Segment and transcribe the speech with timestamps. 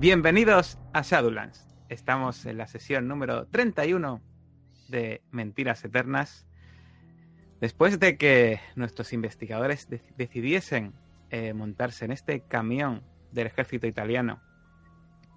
[0.00, 1.66] Bienvenidos a Shadowlands.
[1.88, 4.22] Estamos en la sesión número 31
[4.86, 6.46] de Mentiras Eternas.
[7.60, 10.94] Después de que nuestros investigadores de decidiesen
[11.30, 14.40] eh, montarse en este camión del ejército italiano,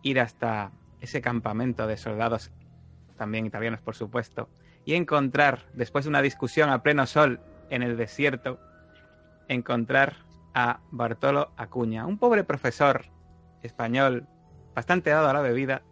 [0.04, 2.52] ir hasta ese campamento de soldados,
[3.18, 4.48] también italianos por supuesto,
[4.86, 7.42] y encontrar, después de una discusión a pleno sol
[7.72, 8.60] en el desierto,
[9.48, 10.18] encontrar
[10.54, 13.06] a Bartolo Acuña, un pobre profesor
[13.64, 14.28] español
[14.74, 15.84] bastante dado a la bebida,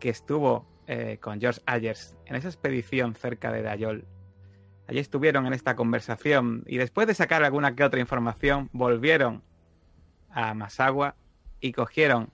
[0.00, 4.06] que estuvo eh, con George Ayers en esa expedición cerca de Dayol.
[4.88, 9.42] Allí estuvieron en esta conversación y después de sacar alguna que otra información, volvieron
[10.30, 11.14] a Masagua
[11.60, 12.32] y cogieron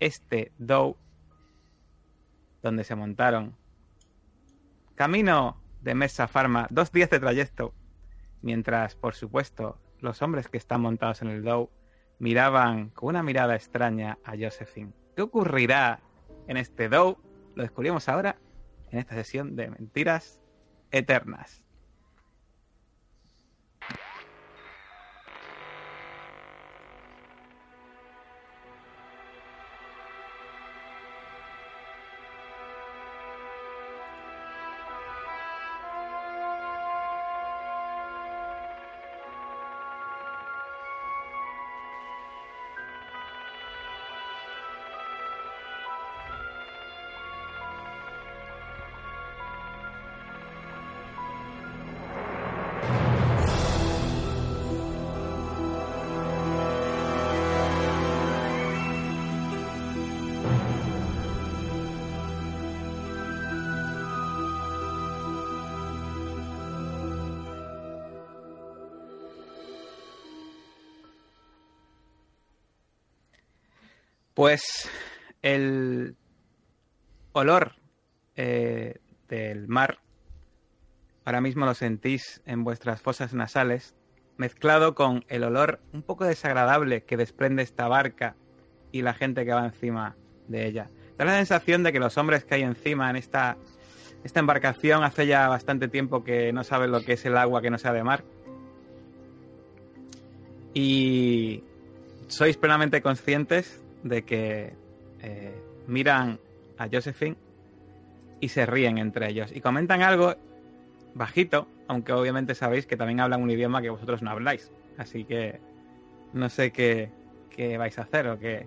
[0.00, 0.96] este Dow
[2.62, 3.56] donde se montaron.
[4.94, 7.72] Camino de Mesa Farma, dos días de trayecto,
[8.42, 11.70] mientras, por supuesto, los hombres que están montados en el Dow
[12.18, 14.92] miraban con una mirada extraña a Josephine.
[15.14, 16.00] ¿Qué ocurrirá
[16.46, 17.18] en este Dow?
[17.54, 18.36] Lo descubrimos ahora
[18.90, 20.40] en esta sesión de Mentiras
[20.90, 21.62] Eternas.
[74.38, 74.88] Pues
[75.42, 76.14] el
[77.32, 77.72] olor
[78.36, 79.98] eh, del mar
[81.24, 83.96] ahora mismo lo sentís en vuestras fosas nasales,
[84.36, 88.36] mezclado con el olor un poco desagradable que desprende esta barca
[88.92, 90.14] y la gente que va encima
[90.46, 90.88] de ella.
[91.16, 93.56] Da la sensación de que los hombres que hay encima en esta,
[94.22, 97.70] esta embarcación hace ya bastante tiempo que no saben lo que es el agua que
[97.70, 98.22] no sea de mar.
[100.74, 101.64] Y
[102.28, 104.72] sois plenamente conscientes de que
[105.20, 106.38] eh, miran
[106.76, 107.36] a Josephine
[108.40, 110.34] y se ríen entre ellos y comentan algo
[111.14, 114.70] bajito, aunque obviamente sabéis que también hablan un idioma que vosotros no habláis.
[114.96, 115.60] Así que
[116.32, 117.10] no sé qué,
[117.50, 118.66] qué vais a hacer o qué,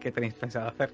[0.00, 0.92] qué tenéis pensado hacer.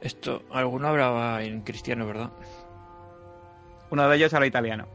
[0.00, 2.30] Esto, alguno hablaba en cristiano, ¿verdad?
[3.90, 4.86] Uno de ellos habla italiano.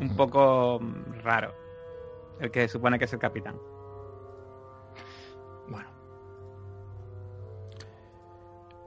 [0.00, 0.80] Un poco
[1.24, 1.52] raro.
[2.40, 3.56] El que supone que es el capitán.
[5.68, 5.88] Bueno,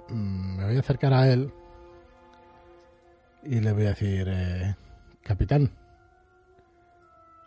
[0.10, 1.52] Mm, Me voy a acercar a él
[3.44, 4.76] y le voy a decir, eh,
[5.24, 5.70] capitán,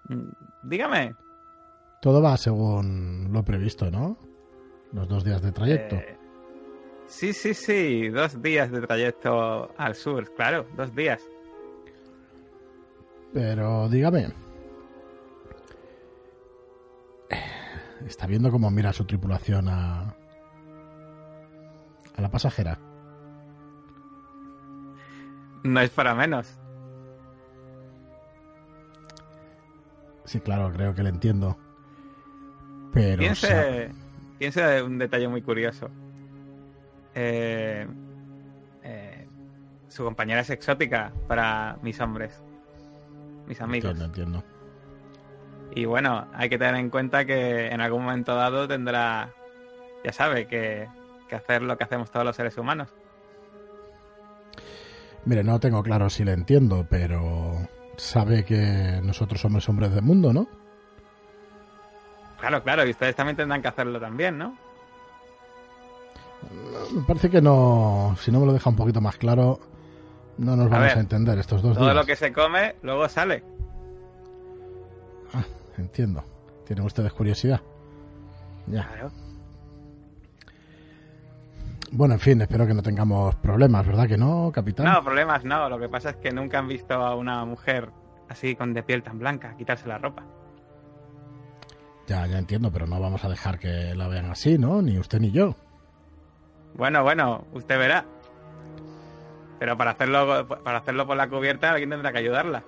[0.08, 0.28] Mm,
[0.64, 1.14] Dígame.
[2.02, 4.16] todo va según lo previsto, ¿no?
[4.92, 5.96] Los dos días de trayecto.
[5.96, 6.16] Eh,
[7.06, 8.08] sí, sí, sí.
[8.10, 10.30] Dos días de trayecto al sur.
[10.34, 11.22] Claro, dos días.
[13.32, 14.28] Pero dígame,
[18.04, 20.14] ¿está viendo cómo mira su tripulación a,
[22.16, 22.78] a la pasajera?
[25.62, 26.58] No es para menos.
[30.24, 31.56] Sí, claro, creo que le entiendo.
[32.92, 33.30] Pero...
[33.30, 33.94] o sea, Piense,
[34.38, 35.90] piense un detalle muy curioso.
[37.14, 37.86] Eh,
[38.82, 39.28] eh,
[39.88, 42.42] su compañera es exótica para mis hombres,
[43.46, 43.90] mis amigos.
[43.92, 44.53] entiendo, entiendo.
[45.72, 49.30] Y bueno, hay que tener en cuenta que en algún momento dado tendrá,
[50.04, 50.88] ya sabe, que,
[51.28, 52.88] que hacer lo que hacemos todos los seres humanos.
[55.24, 57.56] Mire, no tengo claro si le entiendo, pero
[57.96, 60.46] sabe que nosotros somos hombres del mundo, ¿no?
[62.38, 64.56] Claro, claro, y ustedes también tendrán que hacerlo también, ¿no?
[66.94, 69.60] Me parece que no, si no me lo deja un poquito más claro,
[70.36, 71.96] no nos A vamos a, entender estos dos Todo días.
[71.96, 73.42] lo que se come luego sale.
[75.34, 75.44] Ah,
[75.76, 76.22] entiendo.
[76.66, 77.60] Tienen ustedes curiosidad.
[78.66, 78.86] Ya.
[78.88, 79.10] Claro.
[81.92, 84.86] Bueno, en fin, espero que no tengamos problemas, ¿verdad que no, capitán?
[84.86, 85.68] No, problemas no.
[85.68, 87.90] Lo que pasa es que nunca han visto a una mujer
[88.28, 90.24] así con de piel tan blanca quitarse la ropa.
[92.06, 94.82] Ya, ya entiendo, pero no vamos a dejar que la vean así, ¿no?
[94.82, 95.54] Ni usted ni yo.
[96.74, 98.04] Bueno, bueno, usted verá.
[99.58, 102.64] Pero para hacerlo, para hacerlo por la cubierta alguien tendrá que ayudarla.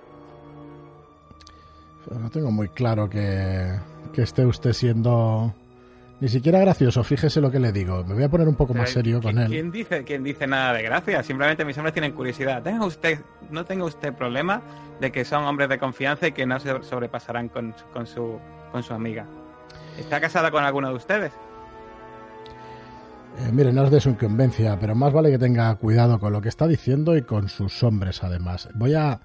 [2.11, 3.71] No tengo muy claro que,
[4.13, 5.53] que esté usted siendo
[6.19, 8.03] ni siquiera gracioso, fíjese lo que le digo.
[8.05, 9.49] Me voy a poner un poco más Eh, serio ¿quién- con él.
[9.49, 11.21] ¿Quién dice, quién dice nada de gracia?
[11.21, 12.63] Simplemente mis hombres tienen curiosidad.
[12.63, 13.19] Tenga usted,
[13.51, 14.61] no tenga usted problema
[14.99, 18.39] de que son hombres de confianza y que no se sobrepasarán con, su- con, su,
[18.71, 19.25] con su amiga.
[19.99, 21.31] ¿Está casada con alguno de ustedes?
[23.39, 26.41] Eh, mire, no es de su incumbencia, pero más vale que tenga cuidado con lo
[26.41, 28.69] que está diciendo y con sus hombres, además.
[28.73, 29.19] Voy a,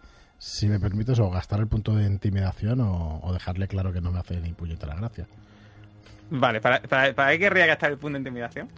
[0.44, 4.11] si me permites, o gastar el punto de intimidación o, o dejarle claro que no
[4.11, 5.25] me hace ni puñetera gracia.
[6.31, 8.69] Vale, ¿para, para, para qué querría gastar el punto de intimidación?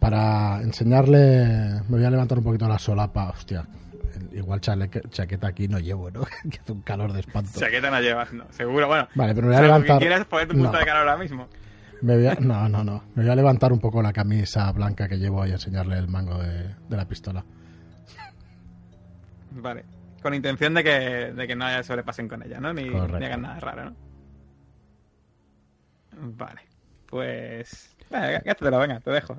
[0.00, 3.28] Para enseñarle, me voy a levantar un poquito la solapa.
[3.30, 3.64] Hostia,
[4.32, 6.24] igual chaqueta aquí no llevo, ¿no?
[6.50, 7.52] que hace un calor de espanto.
[7.54, 8.88] Chaqueta no llevas, no, seguro.
[8.88, 9.98] Bueno, Vale, pero me voy a levantar.
[10.00, 10.78] quieras poner tu punto No.
[10.78, 11.46] de calor ahora mismo.
[12.02, 13.04] Me voy a- no, no, no.
[13.14, 16.36] Me voy a levantar un poco la camisa blanca que llevo y enseñarle el mango
[16.42, 17.44] de, de la pistola.
[19.52, 19.84] Vale.
[20.24, 20.90] Con intención de que,
[21.34, 22.72] de que no haya sobrepasen con ella, ¿no?
[22.72, 23.96] Ni, hagan nada raro, ¿no?
[26.34, 26.62] Vale.
[27.04, 27.94] Pues.
[28.08, 29.36] Venga, gástatelo, venga, te dejo.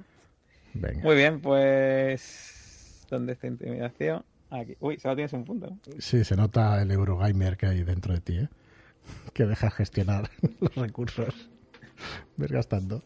[0.76, 1.02] Venga.
[1.02, 3.04] Muy bien, pues.
[3.10, 4.24] ¿Dónde está intimidación?
[4.52, 4.78] Aquí.
[4.80, 5.72] Uy, solo tienes un punto.
[5.72, 5.80] ¿no?
[5.98, 8.50] Sí, se nota el Eurogamer que hay dentro de ti, ¿eh?
[9.34, 10.30] Que deja gestionar
[10.60, 11.50] los recursos.
[12.38, 13.02] Ves gastando.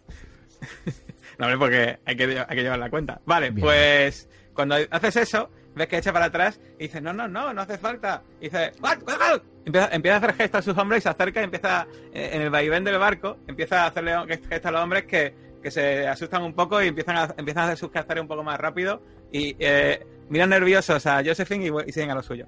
[1.37, 3.21] No, hombre, porque hay que, hay que llevar la cuenta.
[3.25, 3.65] Vale, Bien.
[3.65, 4.27] pues.
[4.53, 7.77] Cuando haces eso, ves que echa para atrás y dice: No, no, no, no hace
[7.77, 8.21] falta.
[8.39, 8.99] Y dice: "What?
[9.07, 9.17] What?
[9.19, 9.41] What?".
[9.65, 11.87] Empieza, empieza a hacer gestos a sus hombres y se acerca y empieza.
[12.13, 15.71] eh, En el vaivén del barco, empieza a hacerle gestos a los hombres que, que
[15.71, 18.59] se asustan un poco y empiezan a, empiezan a hacer sus quehaceres un poco más
[18.59, 19.01] rápido.
[19.31, 22.47] Y eh, miran nerviosos a Josephine y, y siguen a lo suyo.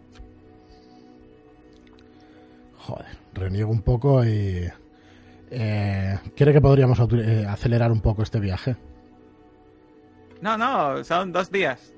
[2.78, 4.68] Joder, reniego un poco y...
[5.54, 8.76] Eh, ¿Quiere que podríamos eh, acelerar un poco este viaje?
[10.42, 11.94] No, no, son dos días.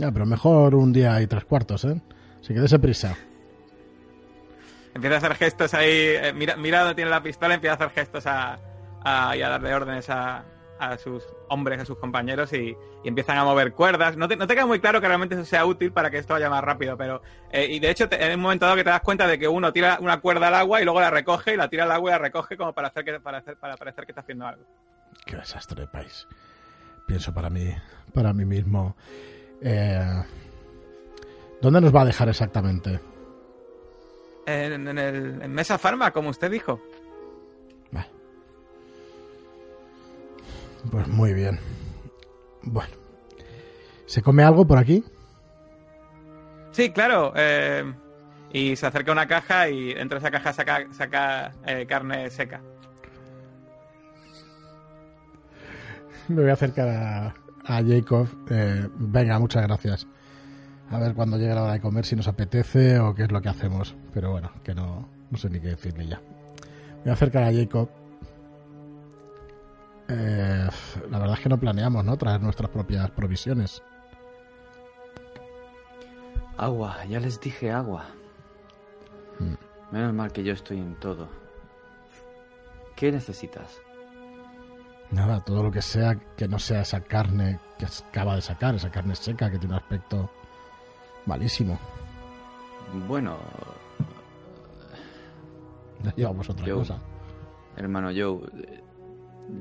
[0.00, 2.00] Ya, pero mejor un día y tres cuartos, ¿eh?
[2.40, 3.14] Así que dése prisa.
[4.94, 7.90] Empieza a hacer gestos ahí, eh, mira, mira dónde tiene la pistola, empieza a hacer
[7.90, 8.58] gestos a,
[9.04, 10.44] a- y a darle órdenes a,
[10.78, 12.74] a sus hombres, a sus compañeros y,
[13.04, 14.16] y empiezan a mover cuerdas.
[14.16, 16.32] No te, no te queda muy claro que realmente eso sea útil para que esto
[16.32, 17.20] vaya más rápido, pero...
[17.52, 19.48] eh, y de hecho, te- en un momento dado que te das cuenta de que
[19.48, 22.10] uno tira una cuerda al agua y luego la recoge y la tira al agua
[22.10, 24.64] y la recoge como para hacer que para, hacer, para parecer que está haciendo algo.
[25.26, 26.26] Qué desastre de país.
[27.06, 27.70] Pienso para mí,
[28.14, 28.96] para mí mismo.
[29.62, 30.22] Eh,
[31.60, 33.00] ¿Dónde nos va a dejar exactamente?
[34.46, 36.80] En, en el, en Mesa Farma, como usted dijo.
[37.92, 38.08] Vale.
[40.90, 41.58] Pues muy bien.
[42.62, 42.94] Bueno.
[44.06, 45.04] ¿Se come algo por aquí?
[46.72, 47.32] Sí, claro.
[47.36, 47.92] eh,
[48.52, 52.60] y se acerca una caja y dentro de esa caja saca, saca eh, carne seca.
[56.28, 57.34] Me voy a acercar a,
[57.70, 58.28] a Jacob.
[58.50, 60.06] Eh, venga, muchas gracias.
[60.90, 63.40] A ver cuando llegue la hora de comer si nos apetece o qué es lo
[63.40, 63.94] que hacemos.
[64.12, 66.18] Pero bueno, que no, no sé ni qué decirle ya.
[66.18, 67.88] Me voy a acercar a Jacob.
[70.08, 70.68] Eh,
[71.10, 72.16] la verdad es que no planeamos, ¿no?
[72.16, 73.82] Traer nuestras propias provisiones.
[76.56, 78.06] Agua, ya les dije agua.
[79.38, 79.94] Mm.
[79.94, 81.28] Menos mal que yo estoy en todo.
[82.96, 83.80] ¿Qué necesitas?
[85.10, 88.90] Nada, todo lo que sea que no sea esa carne que acaba de sacar, esa
[88.90, 90.30] carne seca que tiene un aspecto
[91.26, 91.78] malísimo.
[93.08, 93.36] Bueno,
[96.04, 96.98] Ya llevamos otra cosa.
[97.76, 98.40] hermano Joe,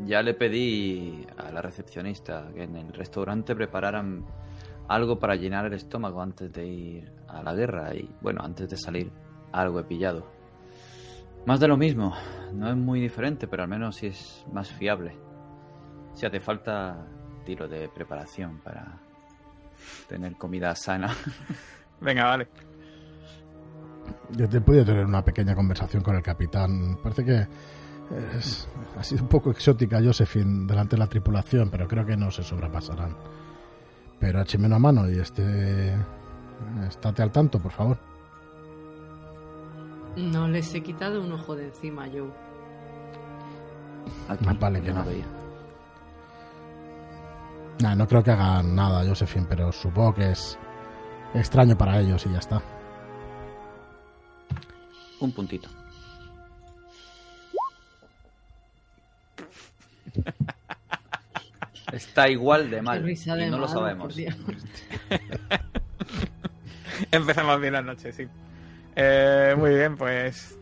[0.06, 4.26] ya le pedí a la recepcionista que en el restaurante prepararan
[4.88, 8.78] algo para llenar el estómago antes de ir a la guerra y, bueno, antes de
[8.78, 9.12] salir,
[9.52, 10.26] algo he pillado.
[11.46, 12.14] Más de lo mismo,
[12.54, 15.16] no es muy diferente, pero al menos sí es más fiable.
[16.20, 16.98] Si hace falta,
[17.46, 18.98] tiro de preparación para
[20.10, 21.16] tener comida sana.
[22.02, 22.48] Venga, vale.
[24.32, 26.98] Yo he podido tener una pequeña conversación con el capitán.
[27.02, 27.48] Parece que
[28.38, 32.30] es- ha sido un poco exótica Josephine delante de la tripulación, pero creo que no
[32.32, 33.16] se sobrepasarán.
[34.20, 35.96] Pero écheme una mano y este...
[36.86, 37.98] Estate al tanto, por favor.
[40.18, 42.30] No les he quitado un ojo de encima, Joe.
[44.28, 45.06] Aquí, Más vale que no.
[45.06, 45.24] veía.
[47.82, 50.58] Nah, no creo que hagan nada, Josephine, pero supongo que es
[51.34, 52.62] extraño para ellos y ya está.
[55.22, 55.70] Un puntito.
[61.92, 63.10] Está igual de mal.
[63.10, 63.16] Y
[63.50, 64.16] no lo sabemos.
[67.12, 68.28] Empezamos bien la noche, sí.
[68.96, 70.56] Eh, muy bien, pues.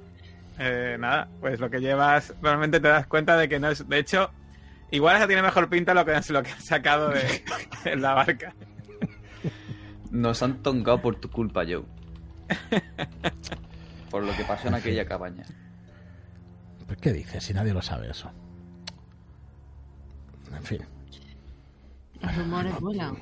[0.57, 3.85] eh, nada, pues lo que llevas, realmente te das cuenta de que no es.
[3.87, 4.31] De hecho,
[4.91, 7.43] igual esa tiene mejor pinta lo que, lo que has sacado de,
[7.83, 8.53] de la barca.
[10.11, 11.83] Nos han tongado por tu culpa, Joe.
[14.09, 15.45] Por lo que pasó en aquella cabaña.
[16.87, 18.31] ¿Pero ¿Qué dices si nadie lo sabe eso?
[20.55, 20.81] En fin,
[22.21, 23.17] Los rumores vuelan.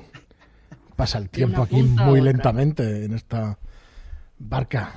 [0.94, 3.58] pasa el tiempo aquí muy lentamente en esta
[4.38, 4.92] barca.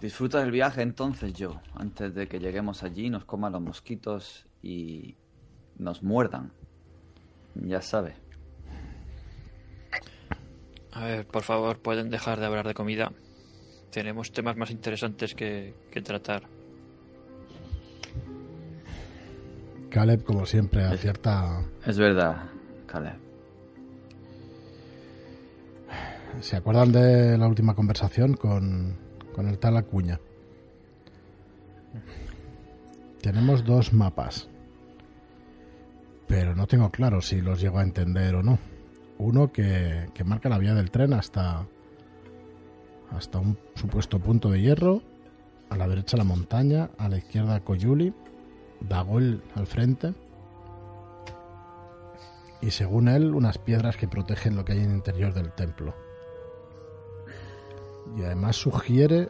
[0.00, 5.16] Disfruta del viaje entonces, yo, antes de que lleguemos allí, nos coman los mosquitos y
[5.78, 6.52] nos muerdan.
[7.54, 8.14] Ya sabe.
[10.92, 13.12] A ver, por favor, pueden dejar de hablar de comida.
[13.90, 16.44] Tenemos temas más interesantes que, que tratar.
[19.90, 21.64] Caleb, como siempre, acierta.
[21.86, 22.48] Es verdad,
[22.86, 23.18] Caleb.
[26.40, 28.96] ¿Se acuerdan de la última conversación con,
[29.32, 30.18] con el tal Acuña?
[33.20, 34.48] Tenemos dos mapas.
[36.26, 38.58] Pero no tengo claro si los llego a entender o no.
[39.18, 41.66] Uno que, que marca la vía del tren hasta,
[43.10, 45.02] hasta un supuesto punto de hierro.
[45.70, 48.12] A la derecha la montaña, a la izquierda Coyuli,
[48.80, 50.14] Dagol al frente.
[52.60, 55.94] Y según él, unas piedras que protegen lo que hay en el interior del templo.
[58.16, 59.28] Y además sugiere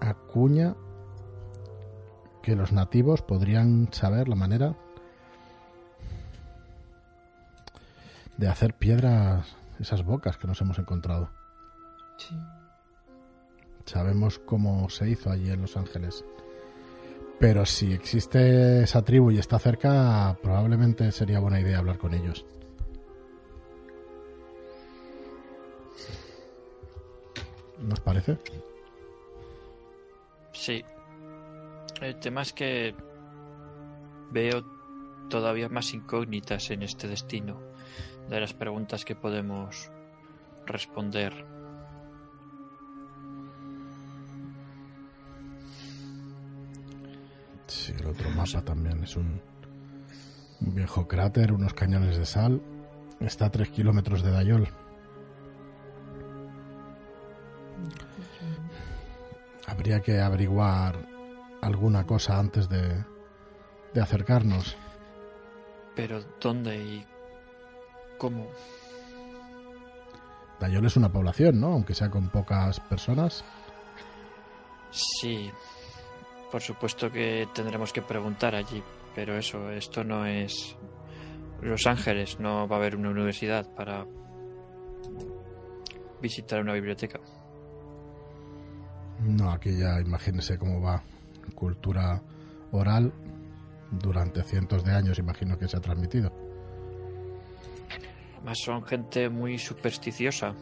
[0.00, 0.76] Acuña
[2.42, 4.76] que los nativos podrían saber la manera
[8.36, 11.30] de hacer piedras, esas bocas que nos hemos encontrado.
[12.16, 12.36] Sí.
[13.84, 16.24] Sabemos cómo se hizo allí en Los Ángeles.
[17.38, 22.46] Pero si existe esa tribu y está cerca, probablemente sería buena idea hablar con ellos.
[27.80, 28.38] ¿Nos parece?
[30.52, 30.82] Sí.
[32.00, 32.94] El tema es que
[34.30, 34.64] veo
[35.28, 37.73] todavía más incógnitas en este destino
[38.28, 39.90] de las preguntas que podemos
[40.66, 41.32] responder.
[47.66, 49.40] Sí, el otro mapa también es un,
[50.60, 52.62] un viejo cráter, unos cañones de sal.
[53.20, 54.68] Está a tres kilómetros de Dayol.
[59.66, 60.96] Habría que averiguar
[61.62, 63.04] alguna cosa antes de,
[63.94, 64.76] de acercarnos.
[65.94, 67.06] Pero ¿dónde y
[68.18, 68.46] cómo?
[70.60, 71.68] Dayol es una población, ¿no?
[71.68, 73.44] Aunque sea con pocas personas.
[74.90, 75.50] Sí,
[76.50, 78.82] por supuesto que tendremos que preguntar allí,
[79.14, 80.76] pero eso, esto no es
[81.60, 84.06] Los Ángeles, no va a haber una universidad para
[86.22, 87.20] visitar una biblioteca.
[89.20, 91.02] No, aquí ya imagínese cómo va.
[91.54, 92.22] Cultura
[92.72, 93.12] oral
[93.90, 96.43] durante cientos de años, imagino que se ha transmitido.
[98.44, 100.54] Además son gente muy supersticiosa.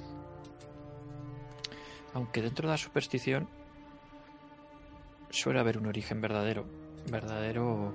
[2.14, 3.48] Aunque dentro de la superstición
[5.30, 6.64] suele haber un origen verdadero.
[7.10, 7.92] Verdadero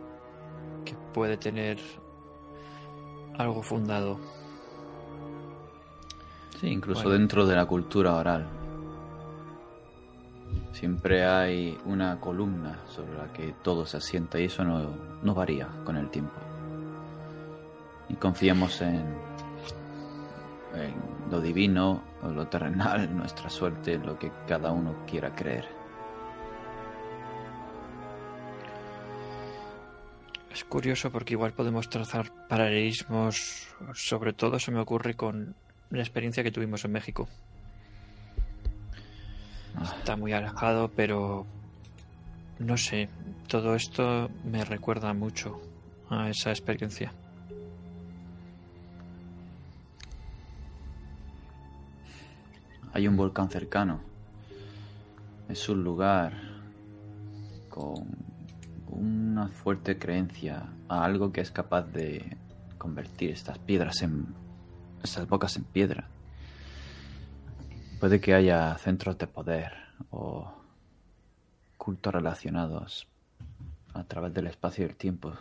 [0.83, 1.77] que puede tener
[3.37, 4.19] algo fundado.
[6.59, 7.19] Sí, incluso Bueno.
[7.19, 8.45] dentro de la cultura oral.
[10.73, 14.89] Siempre hay una columna sobre la que todo se asienta y eso no,
[15.23, 16.35] no varía con el tiempo.
[18.09, 19.26] Y confiemos en,
[20.81, 20.93] en
[21.29, 25.65] lo divino o lo terrenal, nuestra suerte, lo que cada uno quiera creer.
[30.51, 35.55] Es curioso porque igual podemos trazar paralelismos, sobre todo se me ocurre con
[35.91, 37.27] la experiencia que tuvimos en México.
[39.99, 41.45] Está muy alejado, pero
[42.59, 43.09] no sé,
[43.47, 45.61] todo esto me recuerda mucho
[46.09, 47.13] a esa experiencia.
[52.93, 54.01] Hay un volcán cercano.
[55.49, 56.33] Es un lugar
[57.69, 58.07] con
[58.87, 62.37] una fuerte creencia a algo que es capaz de
[62.77, 64.27] convertir estas piedras en...
[65.03, 66.07] estas bocas en piedra.
[67.99, 69.73] Puede que haya centros de poder
[70.11, 70.53] o
[71.77, 73.07] cultos relacionados
[73.93, 75.33] a través del espacio y el tiempo.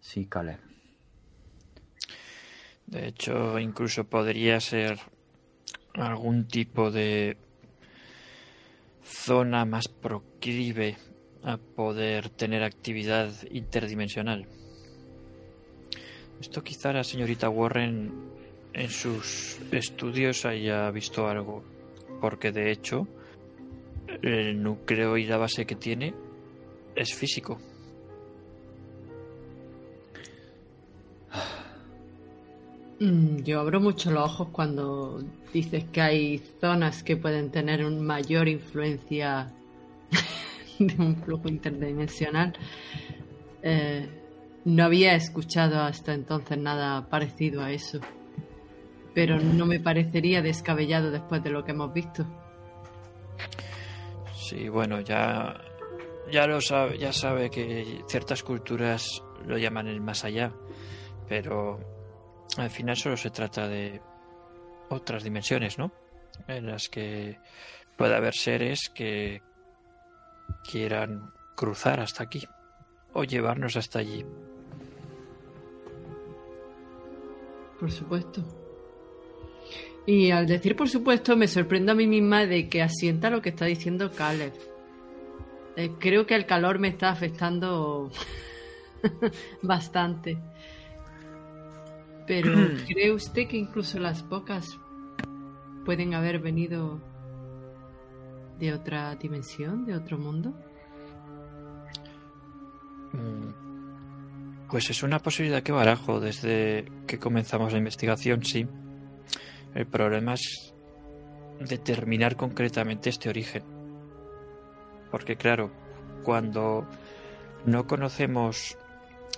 [0.00, 0.60] Sí, Caleb.
[2.86, 5.00] De hecho, incluso podría ser
[5.94, 7.36] algún tipo de
[9.02, 10.96] zona más proclive
[11.42, 14.46] a poder tener actividad interdimensional.
[16.40, 18.12] Esto quizá la señorita Warren
[18.72, 21.62] en sus estudios haya visto algo,
[22.20, 23.06] porque de hecho
[24.22, 26.14] el núcleo y la base que tiene
[26.96, 27.58] es físico.
[33.44, 38.48] Yo abro mucho los ojos cuando dices que hay zonas que pueden tener una mayor
[38.48, 39.52] influencia
[40.78, 42.54] de un flujo interdimensional.
[43.62, 44.08] Eh,
[44.64, 48.00] no había escuchado hasta entonces nada parecido a eso.
[49.12, 52.24] Pero no me parecería descabellado después de lo que hemos visto.
[54.34, 55.60] Sí, bueno, ya,
[56.32, 60.52] ya lo sabe, ya sabe que ciertas culturas lo llaman el más allá,
[61.28, 61.93] pero
[62.56, 64.00] al final solo se trata de
[64.88, 65.92] otras dimensiones, ¿no?
[66.48, 67.38] En las que
[67.96, 69.42] puede haber seres que
[70.68, 72.46] quieran cruzar hasta aquí
[73.12, 74.24] o llevarnos hasta allí.
[77.78, 78.42] Por supuesto.
[80.06, 83.50] Y al decir por supuesto, me sorprendo a mí misma de que asienta lo que
[83.50, 84.52] está diciendo Caleb.
[85.76, 88.10] Eh, creo que el calor me está afectando
[89.62, 90.38] bastante.
[92.26, 92.52] Pero
[92.88, 94.78] ¿cree usted que incluso las pocas
[95.84, 97.00] pueden haber venido
[98.58, 100.54] de otra dimensión, de otro mundo?
[103.12, 108.66] Mm, Pues es una posibilidad que barajo desde que comenzamos la investigación, sí.
[109.74, 110.74] El problema es
[111.60, 113.62] determinar concretamente este origen.
[115.10, 115.70] Porque claro,
[116.24, 116.86] cuando
[117.66, 118.76] no conocemos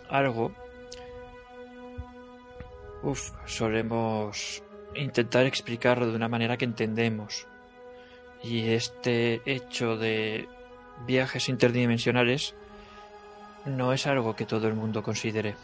[0.08, 0.52] algo,
[3.06, 4.62] uf, solemos
[4.96, 7.46] intentar explicarlo de una manera que entendemos.
[8.42, 10.48] Y este hecho de
[11.06, 12.54] viajes interdimensionales
[13.64, 15.54] no es algo que todo el mundo considere.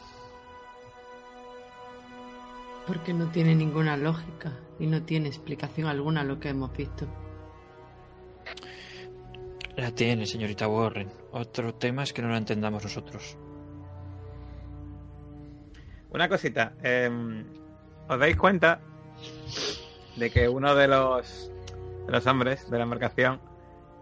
[2.87, 7.07] Porque no tiene ninguna lógica y no tiene explicación alguna lo que hemos visto.
[9.77, 11.11] La tiene, señorita Warren.
[11.33, 13.37] Otro tema es que no lo entendamos nosotros.
[16.13, 16.73] Una cosita.
[16.83, 17.45] em,
[18.09, 18.81] ¿Os dais cuenta
[20.17, 21.51] de que uno de los,
[22.09, 23.41] los hombres de la embarcación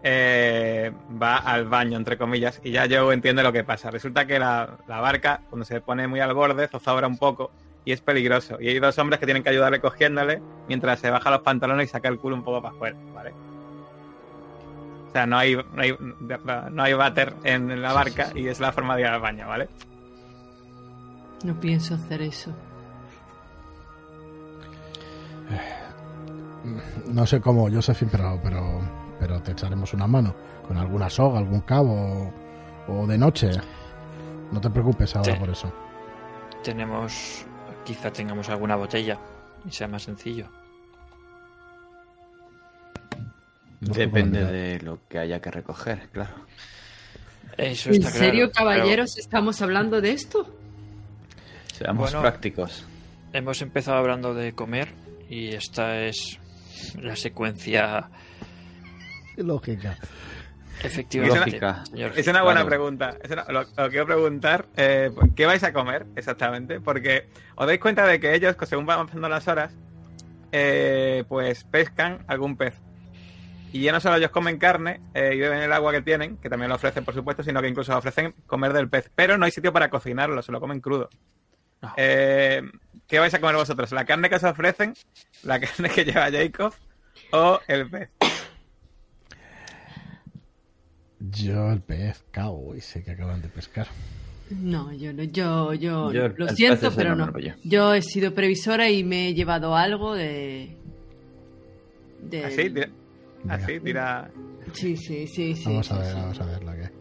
[0.03, 0.91] eh,
[1.21, 3.91] va al baño, entre comillas, y ya yo entiendo lo que pasa?
[3.91, 7.51] Resulta que la, la barca, cuando se pone muy al borde, zozobra un poco
[7.85, 8.57] y es peligroso.
[8.59, 11.91] Y hay dos hombres que tienen que ayudarle cogiéndole mientras se baja los pantalones y
[11.91, 13.33] saca el culo un poco para afuera, ¿vale?
[15.07, 15.95] O sea, no hay, no hay,
[16.71, 19.67] no hay váter en la barca y es la forma de ir al baño, ¿vale?
[21.43, 22.51] No pienso hacer eso.
[27.07, 28.81] No sé cómo, Josephine, pero, pero,
[29.19, 30.33] pero te echaremos una mano.
[30.67, 32.31] Con alguna soga, algún cabo
[32.87, 33.49] o, o de noche.
[34.51, 35.39] No te preocupes ahora Sí.
[35.39, 35.73] por eso.
[36.63, 37.45] Tenemos,
[37.83, 39.17] quizá tengamos alguna botella
[39.65, 40.47] y sea más sencillo.
[43.79, 46.35] Depende de lo que haya que recoger, claro.
[47.57, 50.55] Eso ¿En está serio, claro, pero caballeros, estamos hablando de esto?
[51.81, 52.21] Seamos Bueno.
[52.21, 52.85] prácticos.
[53.33, 54.89] Hemos empezado hablando de comer
[55.29, 56.39] y esta es
[57.01, 58.09] la secuencia
[59.37, 59.97] Lógica.
[60.83, 61.39] efectivamente.
[61.39, 61.83] Lógica.
[61.85, 62.11] señor.
[62.15, 62.69] Es una buena Claro.
[62.69, 63.17] pregunta.
[63.23, 66.79] Es una- lo, lo quiero preguntar, eh, ¿qué vais a comer exactamente?
[66.81, 69.73] Porque os dais cuenta de que ellos, que según van pasando las horas,
[70.51, 72.75] eh, pues pescan algún pez.
[73.73, 76.49] Y ya no solo ellos comen carne eh, y beben el agua que tienen, que
[76.49, 79.09] también lo ofrecen, por supuesto, sino que incluso ofrecen comer del pez.
[79.15, 81.09] Pero no hay sitio para cocinarlo, se lo comen crudo.
[81.81, 81.93] No.
[81.97, 82.61] Eh,
[83.07, 83.91] ¿Qué vais a comer vosotros?
[83.91, 84.93] ¿La carne que os ofrecen?
[85.43, 86.73] ¿La carne que lleva Jacob?
[87.31, 88.09] ¿O el pez?
[91.19, 93.87] Yo el pez, cago, y sé que acaban de pescar.
[94.49, 97.31] No, yo no, yo, yo, Yo, lo siento, pero no.
[97.63, 100.75] Yo he sido previsora y me he llevado algo de.
[102.21, 102.89] de Así, tira,
[103.47, 104.31] así, tira.
[104.73, 105.63] Sí, sí, sí, sí.
[105.65, 106.13] vamos a ver, sí.
[106.15, 106.91] vamos a ver la que.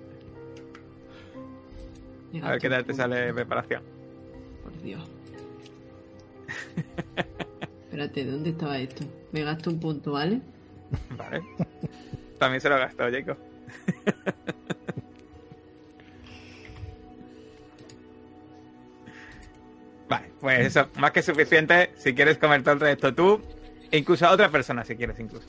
[2.42, 3.99] A ver qué tal te sale preparación.
[4.82, 5.02] Dios.
[7.84, 9.04] Espérate, ¿dónde estaba esto?
[9.32, 10.40] Me gasto un punto, ¿vale?
[11.16, 11.42] Vale.
[12.38, 13.36] También se lo gastó Jacob.
[20.08, 23.40] vale, pues eso, más que suficiente si quieres comer todo el resto tú,
[23.90, 25.48] e incluso a otra persona si quieres incluso.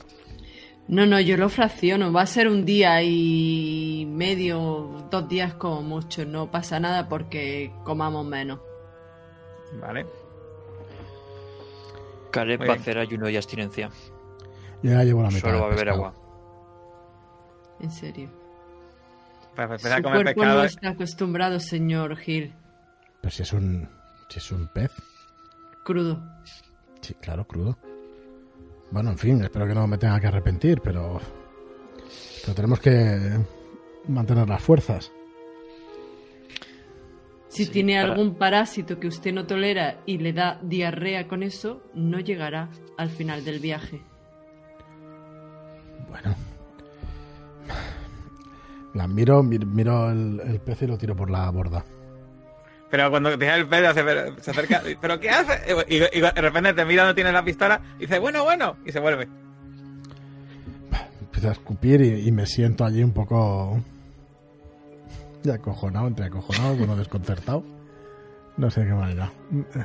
[0.88, 2.12] No, no, yo lo fracciono.
[2.12, 6.24] Va a ser un día y medio, dos días como mucho.
[6.26, 8.60] No pasa nada porque comamos menos.
[9.80, 10.06] Vale.
[12.30, 13.90] Caleb va a hacer ayuno y abstinencia.
[14.82, 15.40] Yo ya llevo la mitad.
[15.40, 16.14] Solo va a beber agua.
[17.80, 18.30] En serio.
[19.54, 20.58] Para empezar a Su comer cuerpo pescado.
[20.60, 22.54] no está acostumbrado, señor Gil.
[23.20, 23.88] Pero si es un,
[24.28, 24.92] si es un pez.
[25.84, 26.22] Crudo.
[27.00, 27.76] Sí, claro, crudo.
[28.90, 31.20] Bueno, en fin, espero que no me tenga que arrepentir, pero.
[32.42, 33.38] Pero tenemos que
[34.08, 35.12] mantener las fuerzas.
[37.52, 41.42] Si Sí, tiene para- algún parásito que usted no tolera y le da diarrea con
[41.42, 44.00] eso, no llegará al final del viaje.
[46.08, 46.34] Bueno.
[48.94, 51.84] La miro, mir- miro el, el pez y lo tiro por la borda.
[52.90, 55.60] Pero cuando tiene el pez hace- pero- se acerca, ¿pero qué hace?
[55.88, 59.00] Y, de repente te mira, no tiene la pistola, y dice, bueno, bueno, y se
[59.00, 59.28] vuelve.
[61.20, 63.78] Empiezo a escupir y, y me siento allí un poco.
[65.42, 67.64] Ya acojonado, entre acojonado, bueno, desconcertado.
[68.56, 69.32] No sé de qué manera.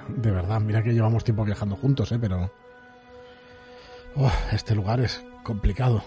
[0.10, 2.20] De verdad, mira que llevamos tiempo viajando juntos, ¿eh?
[2.20, 2.52] Pero.
[4.16, 6.04] Uf, este lugar es complicado,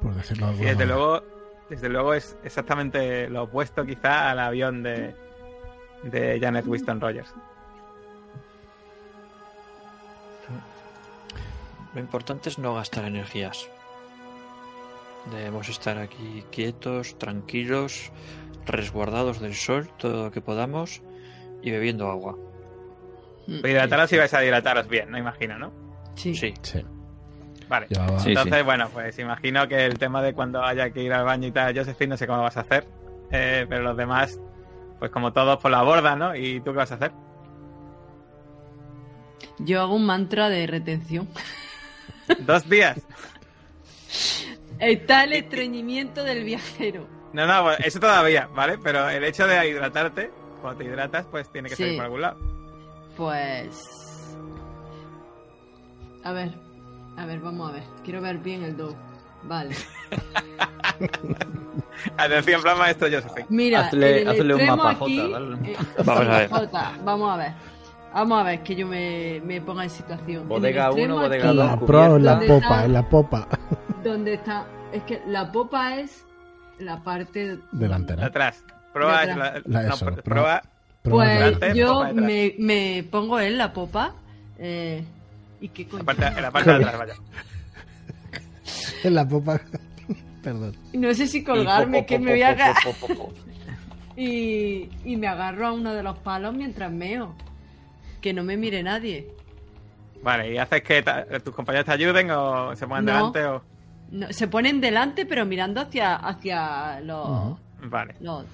[0.00, 0.96] por decirlo de Y alguna desde manera.
[0.96, 1.22] luego,
[1.70, 5.14] desde luego es exactamente lo opuesto quizá al avión de,
[6.04, 7.32] de Janet Winston Rogers.
[11.94, 13.68] Lo importante es no gastar energías.
[15.32, 18.10] Debemos estar aquí quietos, tranquilos,
[18.66, 21.02] resguardados del sol todo lo que podamos
[21.62, 22.36] y bebiendo agua.
[23.46, 25.72] Mm, hidrataros y vais a hidrataros bien, no imagino, ¿no?
[26.14, 26.34] Sí.
[26.34, 26.54] Sí.
[26.62, 26.84] Sí.
[27.68, 27.86] Vale.
[28.18, 28.30] Sí.
[28.30, 31.52] Entonces, bueno, pues imagino que el tema de cuando haya que ir al baño y
[31.52, 32.86] tal, Josephine, no sé cómo vas a hacer.
[33.30, 34.40] eh, pero los demás,
[34.98, 36.34] pues como todos por la borda, ¿no?
[36.34, 37.12] ¿Y tú qué vas a hacer?
[39.58, 41.28] Yo hago un mantra de retención.
[42.40, 42.98] Dos días.
[44.78, 47.06] Está el estreñimiento del viajero.
[47.32, 48.78] No, no, eso todavía, ¿vale?
[48.78, 51.82] Pero el hecho de hidratarte, cuando te hidratas, pues tiene que Sí.
[51.84, 52.36] salir por algún lado.
[53.16, 54.36] Pues.
[56.24, 56.52] A ver,
[57.16, 57.82] a ver, vamos a ver.
[58.04, 58.94] Quiero ver bien el dog.
[59.44, 59.74] Vale.
[62.16, 63.46] Atención, plan maestro Josephine.
[63.48, 65.56] Mira, Hazle- hazle un mapa aquí, dale.
[65.72, 66.50] eh, Vamos a ver.
[67.04, 67.52] Vamos a ver.
[68.12, 70.48] Vamos a ver que yo me, me ponga en situación.
[70.48, 71.66] Bodega extremo uno, bodega aquí, dos.
[71.66, 73.48] La pro en la ¿Dónde popa, en la popa
[74.02, 74.66] Donde está.
[74.92, 76.26] Es que la popa es
[76.80, 77.58] la parte.
[77.72, 78.26] delantera.
[78.26, 78.64] Atrás.
[78.92, 79.62] Prueba, De atrás.
[79.66, 80.62] la- La- no, eso, prueba,
[81.02, 81.52] prueba.
[81.58, 84.14] Pues yo me, me pongo en la popa.
[84.58, 85.04] Eh,
[85.60, 86.02] ¿Y qué coño?
[86.02, 87.14] la parte, en la parte de atrás, vaya.
[89.04, 89.60] en la popa.
[90.42, 90.74] Perdón.
[90.94, 92.76] No sé si colgarme, que me voy a agarrar.
[94.16, 97.34] Y, y me agarro a uno de los palos mientras meo.
[98.20, 99.28] Que no me mire nadie.
[100.22, 101.02] Vale, ¿y haces que
[101.42, 103.12] tus compañeros te ayuden o se pongan No.
[103.32, 103.62] delante o...?
[104.10, 107.58] No, se ponen delante, pero mirando hacia, hacia los.
[107.82, 108.14] Vale.
[108.20, 108.44] los-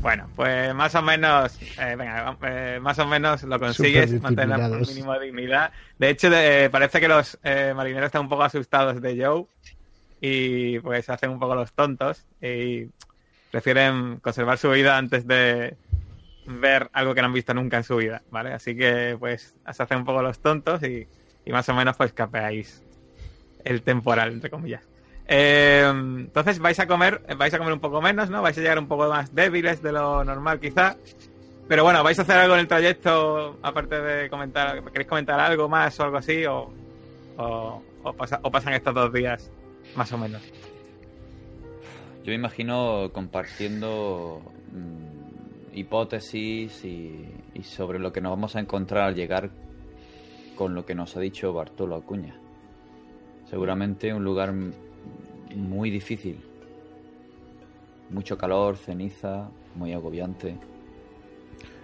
[0.00, 4.58] Bueno, pues más o menos, eh, venga, eh, más o menos lo consigues, mantener
[4.88, 5.72] mínimo de dignidad.
[5.98, 9.46] De hecho, de- parece que los eh, marineros están un poco asustados de Joe
[10.20, 12.90] y pues hacen un poco los tontos y
[13.50, 15.76] prefieren conservar su vida antes de
[16.46, 18.52] ver algo que no han visto nunca en su vida, ¿vale?
[18.52, 21.06] Así que pues se hacen un poco los tontos y,
[21.44, 22.82] y más o menos pues capeáis
[23.66, 24.82] el temporal, entre comillas.
[25.28, 28.42] Eh, entonces vais a comer, vais a comer un poco menos, ¿no?
[28.42, 30.96] Vais a llegar un poco más débiles de lo normal quizá.
[31.68, 34.84] Pero bueno, ¿vais a hacer algo en el trayecto aparte de comentar?
[34.84, 36.44] ¿Queréis comentar algo más o algo así?
[36.46, 36.70] ¿O,
[37.38, 39.50] o, o pasa- o pasan estos dos días
[39.96, 40.42] más o menos?
[42.22, 49.04] Yo me imagino compartiendo mm, hipótesis y, y sobre lo que nos vamos a encontrar
[49.08, 49.50] al llegar
[50.54, 52.38] con lo que nos ha dicho Bartolo Acuña.
[53.48, 54.72] Seguramente un lugar m-
[55.54, 56.42] muy difícil.
[58.10, 60.58] Mucho calor, ceniza, muy agobiante.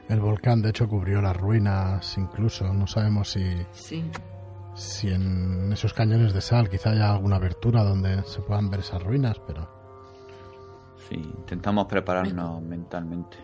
[0.08, 2.72] El volcán, de hecho, cubrió las ruinas incluso.
[2.72, 4.04] No sabemos si, Sí.
[4.74, 9.02] si en esos cañones de sal quizá haya alguna abertura donde se puedan ver esas
[9.02, 9.68] ruinas, pero
[11.08, 13.36] Sí, intentamos prepararnos mentalmente.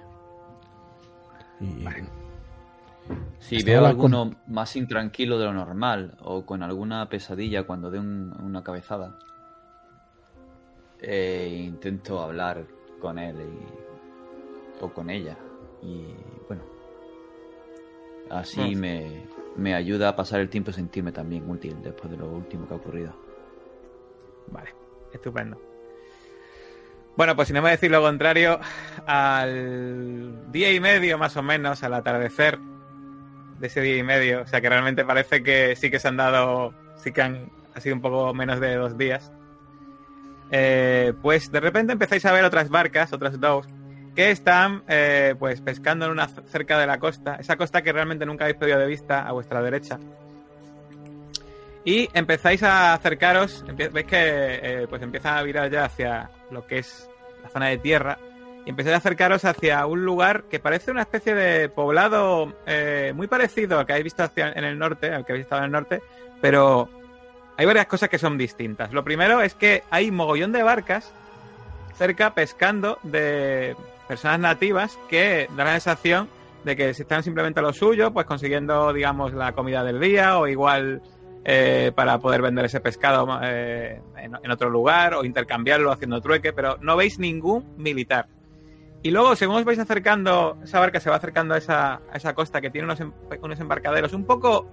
[1.60, 1.84] y-
[3.38, 7.90] Si Estaba veo la alguno más intranquilo de lo normal o con alguna pesadilla cuando
[7.90, 9.16] dé un- una cabezada,
[11.00, 12.64] eh, intento hablar
[13.00, 15.36] con él y- o con ella.
[15.82, 16.14] Y
[16.48, 16.62] bueno,
[18.30, 19.22] así me,
[19.56, 22.74] me ayuda a pasar el tiempo y sentirme también útil después de lo último que
[22.74, 23.14] ha ocurrido.
[24.48, 24.70] Vale,
[25.12, 25.60] estupendo.
[27.16, 28.60] Bueno, pues si no me decís lo contrario,
[29.06, 32.58] al día y medio más o menos, al atardecer
[33.58, 36.16] de ese día y medio, o sea que realmente parece que sí que se han
[36.16, 39.32] dado, sí que han, ha sido un poco menos de dos días,
[40.50, 43.66] eh, pues de repente empezáis a ver otras barcas, otras dos,
[44.14, 48.26] que están eh, pues pescando en una cerca de la costa, esa costa que realmente
[48.26, 49.98] nunca habéis perdido de vista a vuestra derecha.
[51.84, 56.78] Y empezáis a acercaros, veis que eh, pues empieza a virar ya hacia lo que
[56.78, 57.08] es
[57.42, 58.18] la zona de tierra,
[58.68, 63.26] y empezáis a acercaros hacia un lugar que parece una especie de poblado eh, muy
[63.26, 65.72] parecido al que habéis visto hacia, en el norte, al que habéis estado en el
[65.72, 66.02] norte,
[66.42, 66.86] pero
[67.56, 68.92] hay varias cosas que son distintas.
[68.92, 71.14] Lo primero es que hay mogollón de barcas
[71.94, 73.74] cerca pescando de
[74.06, 76.28] personas nativas que dan la sensación
[76.62, 80.38] de que si están simplemente a lo suyo, pues consiguiendo, digamos, la comida del día
[80.38, 81.00] o igual
[81.42, 86.76] eh, para poder vender ese pescado eh, en otro lugar o intercambiarlo haciendo trueque, pero
[86.82, 88.28] no veis ningún militar.
[89.02, 92.34] Y luego, según os vais acercando, esa barca se va acercando a esa, a esa
[92.34, 94.66] costa que tiene unos, em- unos embarcaderos un poco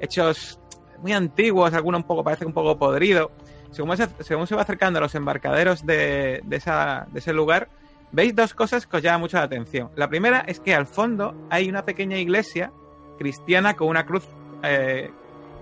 [0.00, 0.58] hechos
[1.02, 3.30] muy antiguos, alguno un poco, parece un poco podrido.
[3.70, 7.68] Según, se- según se va acercando a los embarcaderos de, de esa, de ese lugar,
[8.10, 9.90] veis dos cosas que os llaman mucho la atención.
[9.94, 12.72] La primera es que al fondo hay una pequeña iglesia
[13.18, 14.26] cristiana con una cruz
[14.64, 15.12] eh,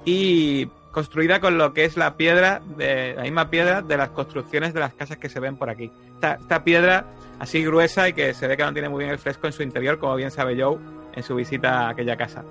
[0.07, 4.73] y construida con lo que es la piedra, de, la misma piedra de las construcciones
[4.73, 5.93] de las casas que se ven por aquí.
[6.15, 7.05] Esta, esta piedra
[7.39, 9.63] así gruesa y que se ve que no tiene muy bien el fresco en su
[9.63, 10.79] interior, como bien sabe Joe
[11.15, 12.45] en su visita a aquella casa.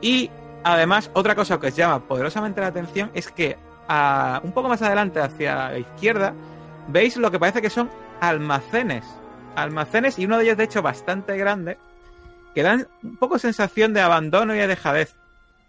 [0.00, 0.30] Y
[0.64, 3.56] además, otra cosa que os llama poderosamente la atención es que
[3.88, 6.34] a- un poco más adelante, hacia la izquierda,
[6.88, 9.04] veis lo que parece que son almacenes.
[9.54, 11.78] Almacenes y uno de ellos, de hecho, bastante grande,
[12.54, 15.14] que dan un poco sensación de abandono y de dejadez,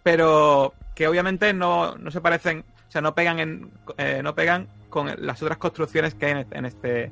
[0.03, 4.67] pero que obviamente no, no se parecen, o sea, no pegan, en, eh, no pegan
[4.89, 7.12] con las otras construcciones que hay en este, en este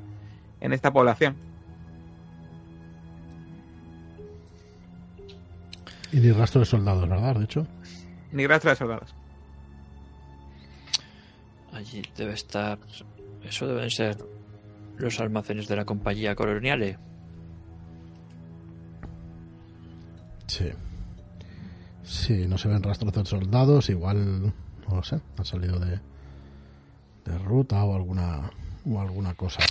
[0.61, 1.35] en esta población.
[6.13, 7.35] Y ni rastro de soldados, ¿verdad?
[7.35, 7.67] De hecho.
[8.31, 9.15] Ni rastro de soldados.
[11.73, 12.77] Allí debe estar.
[13.43, 14.17] Eso deben ser
[14.97, 16.97] los almacenes de la compañía coloniale.
[20.47, 20.69] Sí.
[22.03, 24.53] Sí, no se ven rastros de soldados, igual,
[24.89, 25.99] no lo sé, han salido de,
[27.25, 28.51] de ruta o alguna,
[28.85, 29.61] o alguna cosa.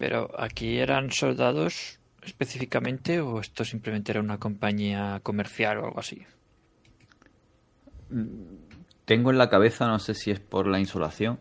[0.00, 6.22] Pero aquí eran soldados específicamente o esto simplemente era una compañía comercial o algo así.
[9.04, 11.38] Tengo en la cabeza, no sé si es por la insolación,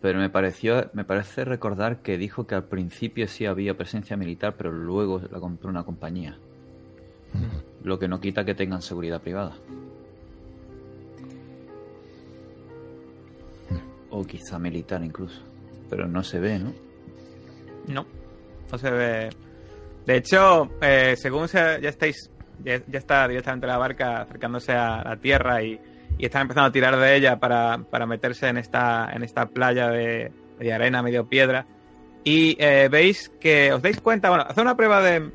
[0.00, 4.54] pero me pareció, me parece recordar que dijo que al principio sí había presencia militar,
[4.56, 6.38] pero luego la compró una compañía.
[7.84, 9.52] Lo que no quita que tengan seguridad privada.
[14.08, 15.49] O quizá militar incluso.
[15.90, 16.72] Pero no se ve, ¿no?
[17.88, 18.06] No,
[18.70, 19.30] no se ve.
[20.06, 22.30] De hecho, eh, según se- ya estáis,
[22.64, 25.78] ya, está directamente la barca acercándose a la tierra y,
[26.18, 29.88] y están empezando a tirar de ella para, para meterse en esta, en esta playa
[29.88, 31.66] de, de arena, medio piedra.
[32.22, 35.30] Y eh, veis que os dais cuenta, bueno, haced una prueba de,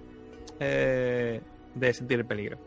[0.59, 1.41] eh,
[1.73, 2.57] de sentir el peligro.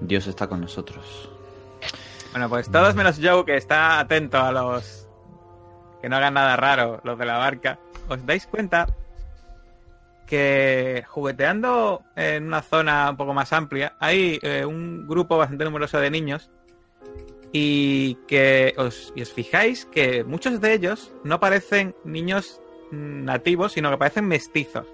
[0.00, 1.30] Dios está con nosotros.
[2.32, 5.08] Bueno, pues todos menos Joe, que está atento a los.
[6.02, 7.78] que no hagan nada raro, los de la barca.
[8.08, 8.86] Os dais cuenta
[10.26, 15.98] que jugueteando en una zona un poco más amplia hay eh, un grupo bastante numeroso
[15.98, 16.50] de niños
[17.52, 22.60] y que os, os fijáis que muchos de ellos no parecen niños
[22.90, 24.86] nativos, sino que parecen mestizos.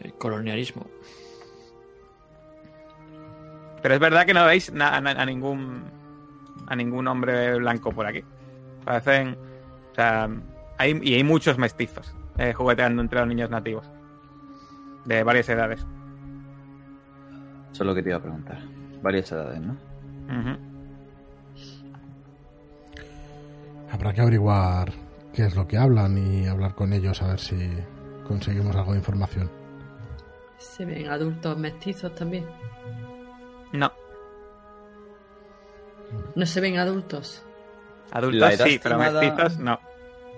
[0.00, 0.86] El colonialismo.
[3.82, 5.84] Pero es verdad que no veis a, a ningún
[6.66, 8.22] a ningún hombre blanco por aquí.
[8.84, 9.36] Parecen,
[9.92, 10.28] o sea,
[10.76, 13.90] hay y hay muchos mestizos eh, jugueteando entre los niños nativos
[15.04, 15.80] de varias edades.
[17.72, 18.58] Eso es lo que te iba a preguntar.
[19.02, 19.72] Varias edades, ¿no?
[19.72, 20.58] Ujú.
[23.90, 24.92] Habrá que averiguar
[25.32, 27.56] qué es lo que hablan y hablar con ellos a ver si
[28.26, 29.57] conseguimos algo de información.
[30.58, 32.46] Se ven adultos mestizos también.
[33.72, 33.92] No,
[36.34, 37.42] No se ven adultos.
[38.12, 39.78] La adultos edad sí, pero estimada- mestizos no.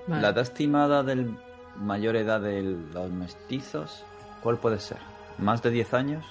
[0.09, 0.23] Vale.
[0.23, 1.37] La edad estimada del
[1.77, 4.05] mayor edad de los mestizos,
[4.43, 4.99] ¿cuál puede ser?
[5.39, 6.25] ¿Más de 10 años?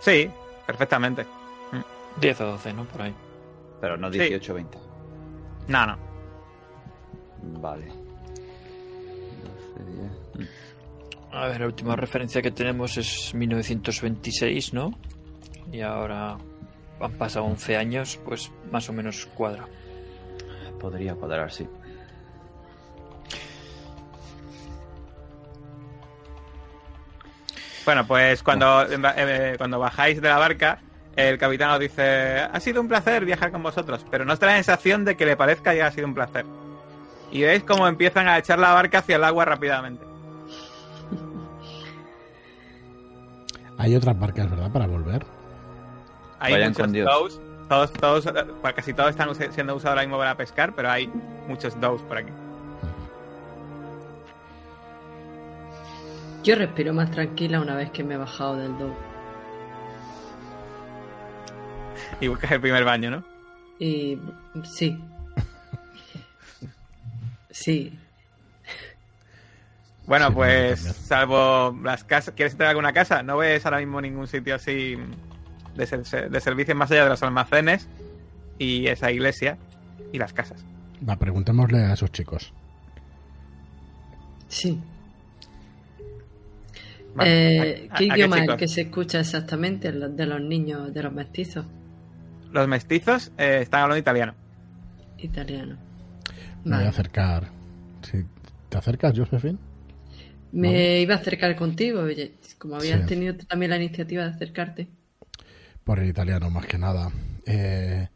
[0.00, 0.30] Sí,
[0.66, 1.26] perfectectamente.
[2.20, 2.84] 10 o 12, ¿no?
[2.84, 3.14] Por ahí.
[3.80, 4.18] Pero no Sí.
[4.18, 4.78] 18 o 20.
[5.68, 5.96] No, no.
[7.60, 7.86] Vale.
[7.86, 10.12] 12, 10.
[11.32, 14.92] A ver, la última referencia que tenemos es 1926, ¿no?
[15.72, 16.36] Y ahora
[17.00, 19.66] han pasado 11 años, pues más o menos cuadra.
[20.80, 21.68] Podría cuadrar, sí.
[27.84, 30.80] Bueno, pues cuando, eh, cuando bajáis de la barca,
[31.16, 34.48] el capitán os dice, ha sido un placer viajar con vosotros, pero no os da
[34.48, 36.44] la sensación de que le parezca que ha sido un placer.
[37.30, 40.09] Y veis cómo empiezan a echar la barca hacia el agua rápidamente.
[43.80, 44.70] Hay otras barcas, ¿verdad?
[44.70, 45.24] Para volver.
[46.38, 47.06] Hay Vayan muchos con Dios.
[47.10, 48.26] dows, todos, todos,
[48.74, 51.10] casi todos están siendo usados ahora mismo para pescar, pero hay
[51.48, 52.30] muchos dows por aquí.
[56.44, 58.94] Yo respiro más tranquila una vez que me he bajado del do.
[62.20, 63.24] Y buscas el primer baño, ¿no?
[63.78, 64.18] Y
[64.62, 65.02] sí.
[67.50, 67.98] Sí.
[70.10, 73.22] Bueno, Sí, pues salvo las casas, ¿quieres entrar a alguna casa?
[73.22, 74.96] No ves ahora mismo ningún sitio así
[75.76, 77.88] de, ser- de servicios más allá de los almacenes
[78.58, 79.56] y esa iglesia
[80.12, 80.64] y las casas.
[81.08, 82.52] Va, preguntémosle a esos chicos.
[84.48, 84.80] Sí.
[87.14, 87.30] Vale,
[87.76, 91.02] Eh, ¿a- a- ¿Qué idioma es el que se escucha exactamente de los niños, de
[91.04, 91.66] los mestizos?
[92.50, 94.34] Los mestizos eh, están hablando italiano.
[95.18, 95.76] Italiano.
[96.64, 97.48] Me voy a acercar.
[98.02, 98.24] Si
[98.68, 99.58] ¿Te acercas, Josephine?
[100.52, 103.06] Me iba a acercar contigo, oye, como habías Sí.
[103.06, 104.88] tenido también la iniciativa de acercarte.
[105.84, 107.10] Por el italiano, más que nada.
[107.46, 108.08] Eh,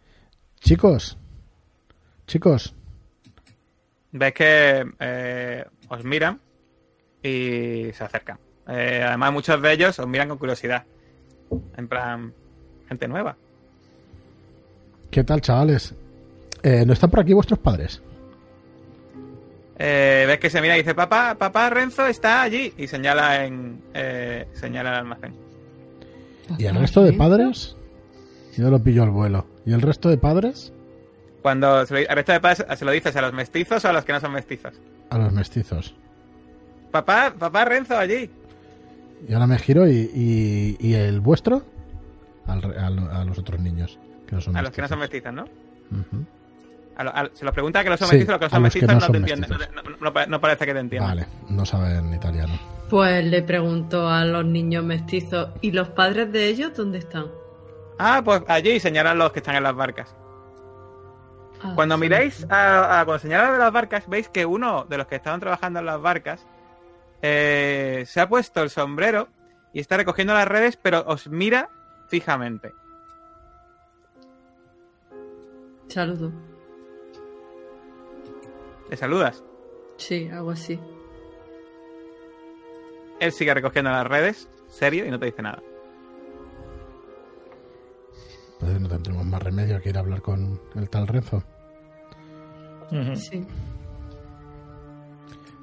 [0.60, 1.16] chicos.
[2.26, 2.74] Chicos.
[4.12, 6.40] Ves que eh, os miran
[7.22, 8.38] y se acercan.
[8.68, 10.84] Eh, además, muchos de ellos os miran con curiosidad.
[11.76, 12.32] En plan,
[12.88, 13.36] gente nueva.
[15.10, 15.94] ¿Qué tal, chavales?
[16.62, 18.02] Eh, ¿No están por aquí vuestros padres?
[19.78, 22.72] Eh, ves que se mira y dice, papá, papá Renzo está allí.
[22.78, 25.34] Y señala en eh, señala el almacén.
[26.58, 27.76] ¿Y el resto de padres?
[28.56, 29.46] Yo lo pillo al vuelo.
[29.66, 30.72] ¿Y el resto de padres?
[31.42, 33.92] Cuando se lo, al resto de padres, se lo dices a los mestizos o a
[33.92, 34.74] los que no son mestizos.
[35.10, 35.94] A los mestizos.
[36.90, 38.30] Papá, papá Renzo allí.
[39.28, 41.62] Y ahora me giro y, y, y el vuestro
[42.46, 43.98] al re- a, lo- a los otros niños.
[44.28, 45.32] Que no son A los que no son mestizos.
[45.32, 45.50] mestizos,
[45.90, 45.98] ¿no?
[46.00, 46.24] Ujú.
[46.96, 48.72] A lo- a- se los pregunta que los son Sí, mestizos, los que son los
[48.72, 49.50] que mestizos no no, son te entienden.
[49.50, 49.74] mestizos.
[49.74, 51.10] No, no- no pa- no parece que te entiendan.
[51.10, 52.52] Vale, no saben italiano.
[52.90, 57.26] Pues le pregunto a los niños mestizos, ¿y los padres de ellos dónde están?
[57.98, 60.14] Ah, pues allí señalan los que están en las barcas.
[61.62, 62.00] Ah, Cuando sí.
[62.02, 65.40] miráis, a, a- cuando señalan de las barcas, veis que uno de los que estaban
[65.40, 66.46] trabajando en las barcas
[67.22, 69.28] eh, se ha puesto el sombrero
[69.72, 71.70] y está recogiendo las redes, pero os mira
[72.08, 72.72] fijamente.
[75.88, 76.32] Saludo.
[78.94, 79.42] Le saludas.
[79.96, 80.78] Sí, algo así.
[83.18, 85.60] Él sigue recogiendo las redes, serio, y no te dice nada.
[88.60, 91.42] Pues no tendremos más remedio que ir a hablar con el tal Renzo.
[93.16, 93.44] Sí.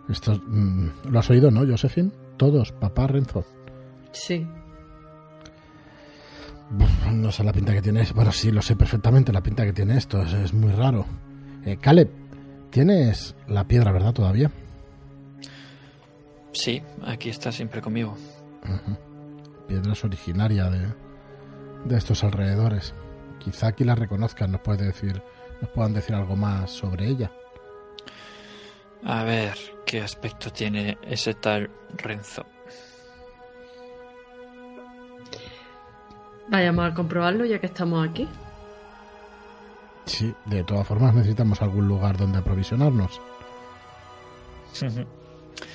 [0.09, 2.11] Esto, mm, ¿Lo has oído, no, Josephine?
[2.35, 3.45] Todos, papá Renzo.
[4.11, 4.45] Sí.
[7.13, 8.05] No sé la pinta que tiene.
[8.13, 10.21] Bueno, sí, lo sé perfectamente, la pinta que tiene esto.
[10.21, 11.05] Es, es muy raro.
[11.63, 12.09] Eh, Caleb,
[12.71, 14.49] tienes la piedra, ¿verdad, todavía?
[16.53, 18.17] Sí, aquí está siempre conmigo.
[19.67, 20.87] Piedra es originaria de,
[21.85, 22.93] de estos alrededores.
[23.39, 25.21] Quizá aquí la reconozcan, nos puede decir,
[25.61, 27.31] nos puedan decir algo más sobre ella.
[29.03, 32.45] A ver qué aspecto tiene ese tal Renzo.
[36.49, 38.27] Vayamos a comprobarlo ya que estamos aquí.
[40.11, 43.21] Sí, de todas formas necesitamos algún lugar donde aprovisionarnos.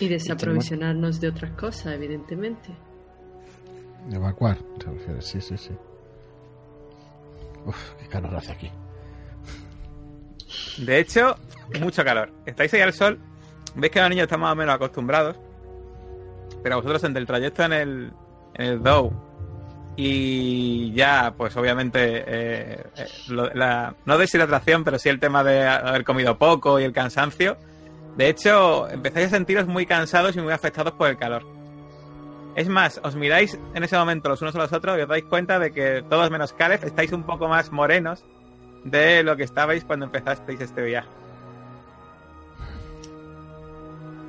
[0.01, 2.71] Y desaprovisionarnos de otras cosas, evidentemente.
[4.11, 5.71] Evacuar, te refieres, sí, sí, sí.
[7.65, 8.71] Uf, qué calor hace aquí.
[10.79, 11.37] De hecho,
[11.81, 12.33] mucho calor.
[12.47, 13.19] Estáis ahí al sol.
[13.77, 15.37] Veis que los niños están más o menos acostumbrados.
[16.65, 18.13] Pero vosotros entre el trayecto en el,
[18.55, 19.13] en el Dow
[19.97, 25.67] y ya, pues obviamente, eh, eh, lo- la- no deshidratación, pero sí el tema de
[25.67, 27.57] haber comido poco y el cansancio.
[28.17, 31.45] De hecho, empezáis a sentiros muy cansados y muy afectados por el calor.
[32.57, 35.25] Es más, os miráis en ese momento los unos a los otros y os dais
[35.25, 38.25] cuenta de que todos menos Caleb estáis un poco más morenos
[38.85, 41.09] de lo que estabais cuando empezasteis este viaje.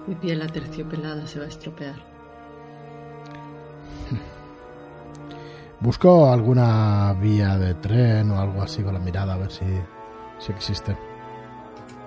[0.07, 1.95] Mi piel aterciopelada se va a estropear.
[5.79, 9.65] Busco alguna vía de tren o algo así con la mirada a ver si,
[10.39, 10.97] si existe.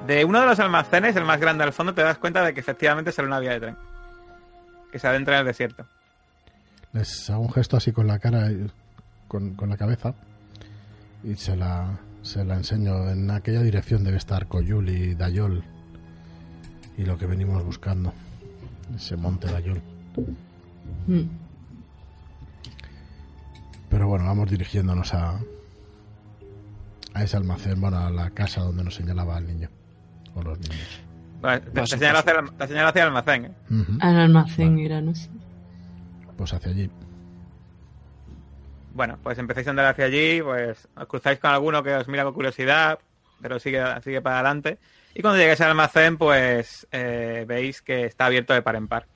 [0.07, 2.61] De uno de los almacenes, el más grande al fondo, te das cuenta de que
[2.61, 3.77] efectivamente sale una vía de tren.
[4.91, 5.85] Que se adentra en el desierto.
[6.93, 8.69] Les hago un gesto así con la cara, y-
[9.29, 10.15] con, con la cabeza,
[11.23, 13.09] y se la, se la enseño.
[13.11, 15.63] En aquella dirección debe estar Coyul y Dayol,
[16.99, 18.13] y lo que venimos buscando.
[18.97, 19.81] Ese monte Dayol.
[21.07, 21.21] Mm.
[23.91, 25.41] Pero bueno, vamos dirigiéndonos a,
[27.13, 29.69] a ese almacén, bueno, a la casa donde nos señalaba el niño,
[30.35, 31.03] o los niños.
[31.41, 33.45] Vale, te, te señala hacia el, te señala hacia el almacén.
[33.47, 33.53] ¿eh?
[34.01, 34.87] Al almacén Vale.
[34.87, 35.29] era, no sé.
[36.37, 36.91] Pues hacia allí.
[38.95, 42.25] Bueno, pues empezáis a andar hacia allí, pues os cruzáis con alguno que os mira
[42.25, 42.99] con curiosidad,
[43.41, 44.79] pero sigue, sigue para adelante.
[45.15, 49.07] Y cuando llegáis al almacén, pues eh, veis que está abierto de par en par.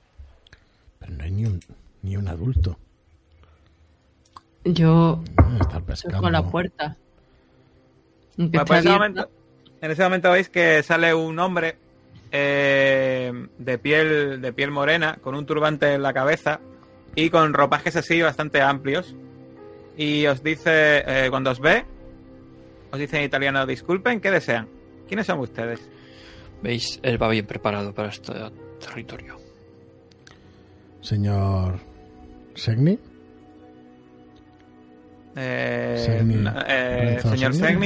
[0.99, 1.59] Pero no hay ni un,
[2.01, 2.77] ni un adulto.
[4.65, 5.23] Yo
[5.85, 6.29] pescando.
[6.29, 6.97] la puerta.
[8.37, 8.91] Bueno, pues esté en, ese abierta.
[8.97, 9.29] momento,
[9.81, 11.77] en ese momento veis que sale un hombre
[12.31, 16.59] eh, de piel de piel morena, con un turbante en la cabeza
[17.15, 19.15] y con ropajes así bastante amplios.
[19.97, 21.85] Y os dice, eh, cuando os ve,
[22.91, 24.67] os dice en italiano, disculpen, ¿qué desean?
[25.07, 25.87] ¿Quiénes son ustedes?
[26.61, 28.33] Veis, él va bien preparado para este
[28.79, 29.37] territorio.
[31.01, 31.79] Señor
[32.55, 32.99] Segni.
[35.37, 35.95] Eh,
[36.67, 37.19] eh,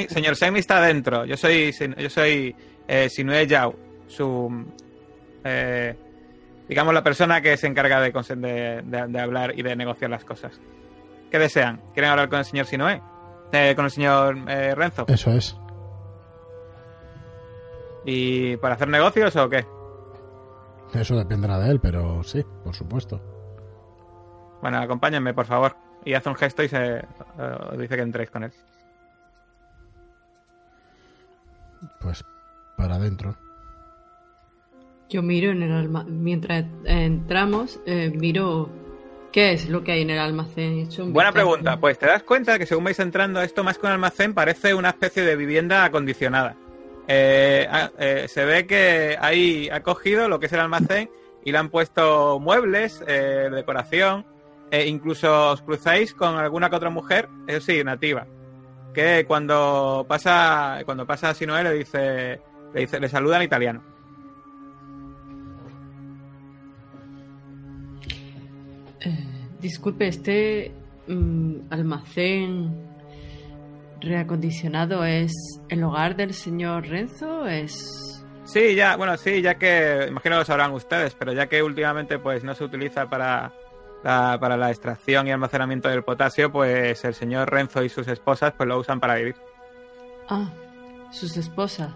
[0.08, 1.26] señor Segni está dentro.
[1.26, 2.56] Yo soy, yo soy
[2.88, 3.76] eh, Sinue Yao,
[4.08, 4.66] su,
[5.44, 5.96] eh,
[6.68, 10.12] digamos la persona que se encarga de, conse- de, de- de hablar y de negociar
[10.12, 10.60] las cosas.
[11.32, 11.82] ¿Qué desean?
[11.94, 13.02] ¿Quieren hablar con el señor Sinue?
[13.52, 15.06] Eh, con el señor Renzo.
[15.08, 15.58] Eso es.
[18.06, 19.66] ¿Y para hacer negocios o qué?
[20.94, 23.22] Eso dependerá de él, pero sí, por supuesto.
[24.62, 25.76] Bueno, acompáñenme, por favor.
[26.06, 27.06] Y hace un gesto y se
[27.38, 28.52] os dice que entréis con él.
[32.02, 32.24] Pues
[32.78, 33.36] para adentro.
[35.10, 36.24] Yo miro en el almacén.
[36.24, 38.70] Mientras entramos, eh, miro
[39.32, 40.80] qué es lo que hay en el almacén.
[40.80, 41.80] He hecho un Buena pregunta.
[41.80, 44.90] Pues te das cuenta que según vais entrando, esto más que un almacén parece una
[44.90, 46.56] especie de vivienda acondicionada.
[47.08, 51.10] Eh, ah, eh, se ve que ahí ha cogido lo que es el almacén
[51.44, 54.26] y le han puesto muebles, eh, decoración,
[54.72, 58.28] e incluso os cruzáis con alguna que otra mujer, eso sí, nativa,
[58.94, 62.40] que cuando pasa cuando pasa a Sinoé le dice
[62.74, 63.84] le dice le saluda en italiano.
[69.02, 69.26] Eh,
[69.60, 70.72] disculpe, este
[71.08, 72.90] mm, almacén
[74.02, 75.34] reacondicionado es
[75.70, 77.48] el hogar del señor Renzo.
[77.48, 78.26] Es.
[78.46, 82.44] Sí, ya, bueno, sí, ya que, imagino lo sabrán ustedes, pero ya que últimamente pues
[82.44, 83.54] no se utiliza para
[84.04, 88.54] la, para la extracción y almacenamiento del potasio, pues el señor Renzo y sus esposas
[88.54, 89.36] pues lo usan para vivir.
[90.30, 90.50] Ah,
[91.12, 91.92] sus esposas.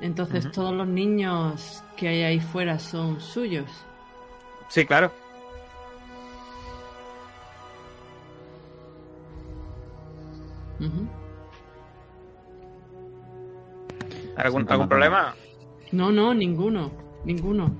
[0.00, 3.70] Entonces todos los niños que hay ahí fuera son suyos.
[4.68, 5.12] Sí, claro.
[14.36, 15.34] ¿Algún, algún problema?
[15.92, 16.90] No, no, ninguno,
[17.24, 17.70] ninguno.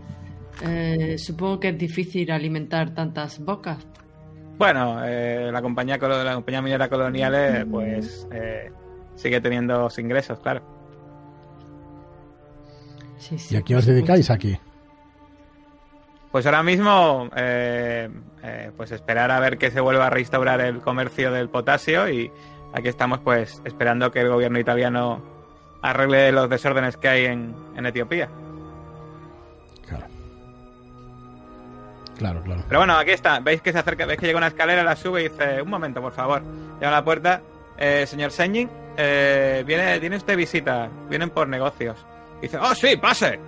[0.65, 3.79] Eh, supongo que es difícil alimentar tantas bocas.
[4.59, 8.71] Bueno, eh, la compañía colo- la compañía minera colonial pues eh,
[9.17, 10.63] sigue teniendo sus ingresos, claro.
[13.19, 14.57] Sí, sí, ¿Y a qué os dedicáis aquí?
[16.31, 18.09] Pues ahora mismo, eh,
[18.43, 22.31] eh, pues esperar a ver que se vuelva a restaurar el comercio del potasio y
[22.73, 25.23] aquí estamos pues esperando que el gobierno italiano
[25.83, 28.29] arregle los desórdenes que hay en, en Etiopía.
[32.19, 32.63] Claro, claro.
[32.69, 33.41] Pero bueno, aquí está.
[33.41, 36.01] Veis que se acerca, veis que llega una escalera, la sube y dice, un momento,
[36.01, 36.43] por favor.
[36.81, 37.43] Llama a la puerta.
[37.79, 40.89] Eh, señor Senjin, eh, viene, tiene usted visita.
[41.09, 41.97] Vienen por negocios.
[42.41, 43.41] Dice, oh sí, pase.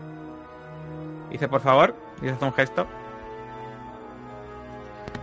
[1.30, 1.94] Dice, por favor.
[2.22, 2.86] Y hace un gesto.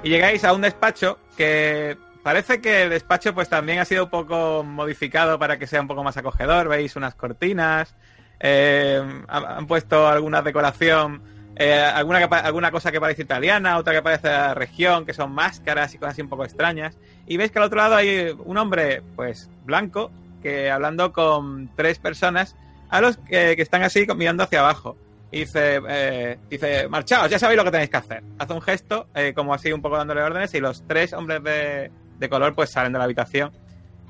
[0.03, 4.09] Y llegáis a un despacho que parece que el despacho pues también ha sido un
[4.09, 6.67] poco modificado para que sea un poco más acogedor.
[6.69, 7.95] Veis unas cortinas.
[8.39, 11.21] eh, han, han puesto alguna decoración
[11.55, 15.97] eh, alguna, alguna cosa que parece italiana, otra que parece región, que son máscaras y
[15.97, 16.97] cosas así un poco extrañas.
[17.27, 21.99] Y veis que al otro lado hay un hombre, pues, blanco, que hablando con tres
[21.99, 22.55] personas,
[22.89, 24.97] a los que, están así mirando hacia abajo.
[25.31, 28.23] Y dice, eh, dice, marchaos, ya sabéis lo que tenéis que hacer.
[28.37, 31.91] Hace un gesto, eh, como así un poco dándole órdenes, y los tres hombres de,
[32.17, 33.51] de color pues salen de la habitación.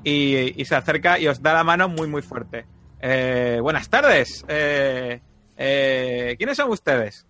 [0.03, 2.65] Y, y se acerca y os da la mano muy, muy fuerte.
[2.99, 4.43] Eh, buenas tardes.
[5.55, 7.27] ¿Quiénes son ustedes?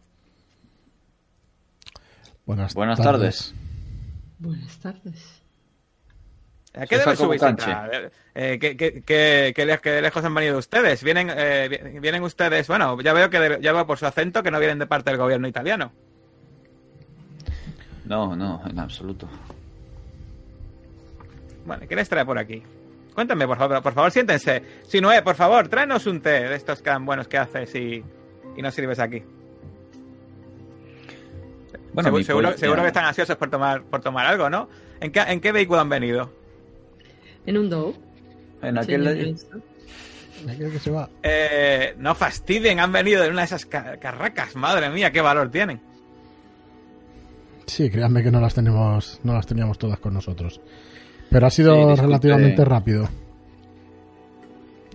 [2.51, 3.53] Buenas, Buenas tardes.
[4.39, 5.41] Buenas tardes.
[6.73, 7.89] ¿A qué debe su visita?
[8.35, 11.01] Eh, ¿qué, qué, qué- qué le- qué lejos han venido ustedes?
[11.01, 12.67] ¿Vienen, eh, vi- vienen ustedes?
[12.67, 15.11] Bueno, ya veo que de- ya veo por su acento que no vienen de parte
[15.11, 15.93] del gobierno italiano.
[18.03, 19.29] No, no, en absoluto.
[21.65, 22.61] Bueno, ¿qué les trae por aquí?
[23.15, 24.61] Cuéntame, por favor, por favor, siéntense.
[24.89, 28.03] Si no, por favor, tráenos un té de estos tan buenos que haces y,
[28.57, 29.23] y nos sirves aquí.
[31.93, 34.69] Bueno, seguro, que están ansiosos por tomar, por tomar algo, ¿no?
[34.99, 36.31] ¿En qué, ¿En qué vehículo han venido?
[37.45, 37.93] En un Dow.
[38.61, 39.35] En aquel de-
[40.71, 41.09] que se va.
[41.21, 44.55] Eh, no fastidien, han venido en una de esas ca- carracas.
[44.55, 45.81] Madre mía, qué valor tienen.
[47.67, 50.59] Sí, créanme que no las tenemos, no las teníamos todas con nosotros.
[51.29, 53.07] Pero ha sido Sí, relativamente rápido.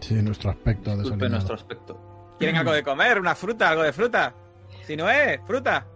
[0.00, 2.34] Sí, nuestro aspecto Disculpe nuestro aspecto.
[2.38, 3.18] ¿Quieren algo de comer?
[3.18, 3.70] ¿Una fruta?
[3.70, 4.34] ¿Algo de fruta?
[4.86, 5.86] Si no es, fruta.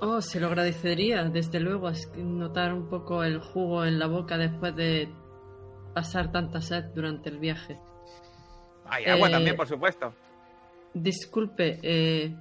[0.00, 4.06] Oh, se lo agradecería, desde luego, es que notar un poco el jugo en la
[4.06, 5.08] boca después de
[5.94, 7.78] pasar tanta sed durante el viaje.
[8.86, 10.12] Hay agua Eh, también, por supuesto.
[10.92, 12.36] Disculpe, eh,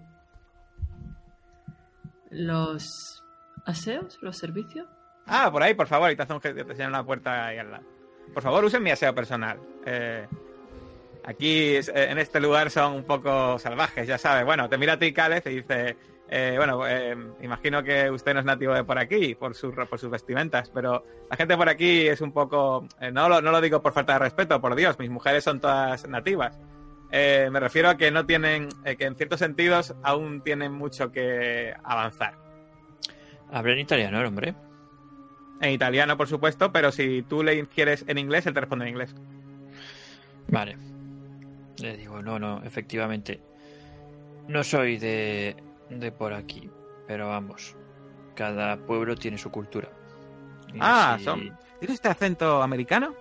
[2.32, 3.24] ¿los
[3.66, 4.18] aseos?
[4.22, 4.88] ¿Los servicios?
[5.26, 7.72] Ah, por ahí, por favor, y te hacen un gesto, te una puerta ahí al
[7.72, 7.84] lado.
[8.34, 9.58] Por favor, usen mi aseo personal.
[9.86, 10.28] Eh,
[11.24, 14.44] aquí, eh, en este lugar, son un poco salvajes, ya sabes.
[14.46, 15.96] Bueno, te mira a ti, Caleb, y dice...
[16.30, 20.00] eh, bueno, eh, imagino que usted no es nativo de por aquí, por, sus por
[20.00, 22.88] sus vestimentas, pero la gente por aquí es un poco...
[23.00, 25.60] eh, no, lo, no lo digo por falta de respeto, por Dios, mis mujeres son
[25.60, 26.60] todas nativas.
[27.12, 31.72] Eh, me refiero a que no tienen, que en ciertos sentidos aún tienen mucho que
[31.84, 32.34] avanzar.
[33.52, 34.56] Habla en italiano, el hombre.
[35.62, 38.90] En italiano, por supuesto, pero si tú le quieres en inglés, él te responde en
[38.90, 39.16] inglés.
[40.48, 40.76] Vale.
[41.80, 43.42] Le digo, no, no, efectivamente.
[44.48, 45.56] No soy de,
[45.90, 46.70] de por aquí,
[47.08, 47.76] pero vamos.
[48.36, 49.90] Cada pueblo tiene su cultura.
[50.74, 51.40] Y Ah, si- son.
[51.80, 53.14] ¿Tiene este acento americano?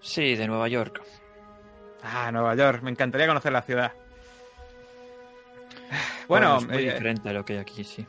[0.00, 1.02] Sí, de Nueva York.
[2.02, 2.82] Ah, Nueva York.
[2.82, 3.92] Me encantaría conocer la ciudad.
[6.28, 8.06] Bueno, es muy eh, diferente a lo que hay aquí, sí.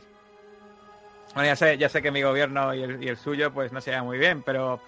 [1.33, 3.79] bueno, ya sé, ya sé que mi gobierno y el, y el suyo, pues no
[3.79, 4.81] se llevan muy bien, pero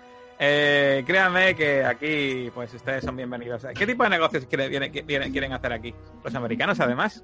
[0.44, 3.64] eh, créanme que aquí, pues ustedes son bienvenidos.
[3.76, 5.94] ¿Qué tipo de negocios quieren hacer aquí?
[6.24, 7.24] Los americanos, además.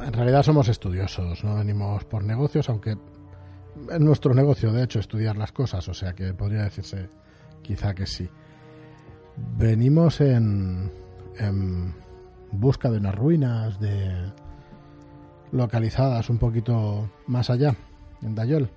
[0.00, 2.96] En realidad somos estudiosos, no venimos por negocios, aunque
[3.90, 7.08] es nuestro negocio, de hecho, estudiar las cosas, o sea que podría decirse
[7.62, 8.30] quizá que sí.
[9.56, 10.92] Venimos en,
[11.36, 11.94] en
[12.52, 14.32] busca de unas ruinas de
[15.50, 17.74] localizadas un poquito más allá,
[18.22, 18.70] en Dayol.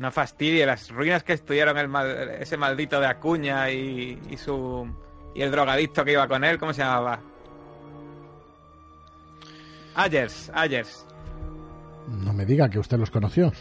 [0.00, 4.88] No fastidie, las ruinas que estudiaron el mal- ese maldito de Acuña y, y su
[5.34, 7.20] y el drogadicto que iba con él, ¿cómo se llamaba?
[9.94, 11.06] Ayers, Ayers.
[12.08, 13.52] No me diga que usted los conoció.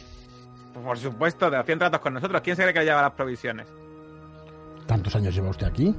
[0.84, 2.42] Por supuesto, de hacían tratos con nosotros.
[2.42, 3.68] ¿Quién se cree que lleva las provisiones?
[4.88, 5.94] ¿Tantos años lleva usted aquí?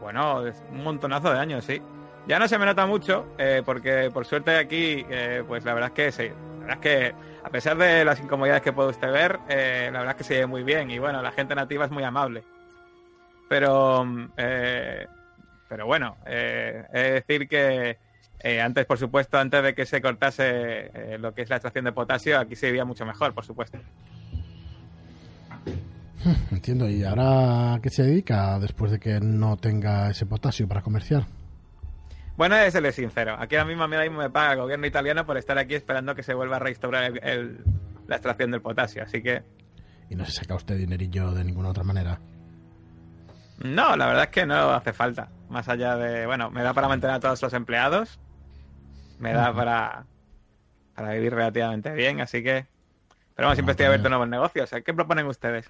[0.00, 0.42] Bueno,
[0.72, 1.80] un montonazo de años, sí.
[2.26, 5.90] Ya no se me nota mucho, eh, porque por suerte aquí, eh, pues la verdad
[5.90, 6.30] es que sí.
[6.66, 7.14] Verdad es que,
[7.44, 10.40] a pesar de las incomodidades que puede usted ver, eh, la verdad es que se
[10.40, 10.90] ve muy bien.
[10.90, 12.42] Y bueno, la gente nativa es muy amable.
[13.48, 15.06] Pero, mm, eh,
[15.68, 17.98] pero bueno, eh, de decir que
[18.40, 21.84] eh, antes, por supuesto, antes de que se cortase eh, lo que es la extracción
[21.84, 23.78] de potasio, aquí se vivía mucho mejor, por supuesto.
[26.50, 26.88] Entiendo.
[26.88, 31.26] ¿Y ahora qué se dedica después de que no tenga ese potasio para comerciar?
[32.36, 33.36] Bueno, es serle sincero.
[33.38, 36.14] Aquí ahora mismo, a mí mismo me paga el gobierno italiano por estar aquí esperando
[36.14, 37.64] que se vuelva a restaurar el- el-
[38.06, 39.02] la extracción del potasio.
[39.02, 39.42] Así que,
[40.10, 42.20] Y no se saca usted dinerillo de ninguna otra manera.
[43.58, 45.30] no, la verdad es que no hace falta.
[45.48, 48.20] Más allá de, bueno, me da para mantener a todos los empleados.
[49.18, 50.04] Me da para,
[50.94, 52.20] para vivir relativamente bien.
[52.20, 52.66] Así que,
[53.34, 53.88] pero bueno, siempre estoy Mantener.
[53.88, 54.70] abierto a nuevos negocios.
[54.84, 55.68] ¿Qué proponen ustedes?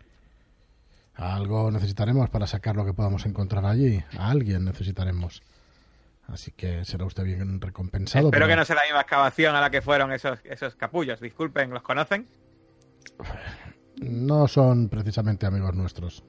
[1.15, 4.03] Algo necesitaremos para sacar lo que podamos encontrar allí.
[4.19, 5.43] A alguien necesitaremos.
[6.29, 8.27] Así que será usted bien recompensado.
[8.27, 11.21] Espero pero que no sea la misma excavación a la que fueron esos, esos capullos.
[11.21, 12.27] Disculpen, ¿los conocen?
[13.99, 16.25] no son precisamente amigos nuestros.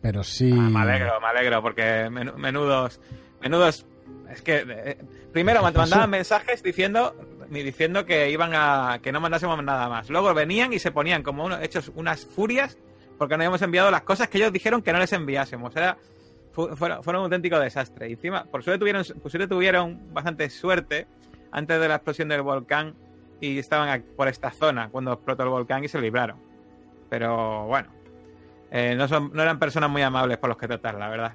[0.00, 0.50] Pero sí.
[0.52, 3.00] Ah, me alegro, me alegro, porque menu- menudos,
[3.40, 3.86] menudos,
[4.30, 4.98] es que eh,
[5.32, 7.14] primero ¿Qué me mandaban mensajes diciendo,
[7.48, 10.10] ni diciendo que iban a, que no mandásemos nada más.
[10.10, 12.76] Luego venían y se ponían como unos, hechos unas furias
[13.18, 15.74] porque no habíamos enviado las cosas que ellos dijeron que no les enviásemos.
[15.76, 15.96] Era,
[16.54, 18.08] fueron, fueron un auténtico desastre.
[18.08, 21.06] Y encima, por suerte tuvieron, por suerte tuvieron bastante suerte
[21.50, 22.94] antes de la explosión del volcán
[23.40, 26.38] y estaban por esta zona cuando explotó el volcán y se libraron.
[27.10, 27.90] Pero bueno,
[28.70, 31.32] eh, no, son, no eran personas muy amables por los que tratar, la verdad.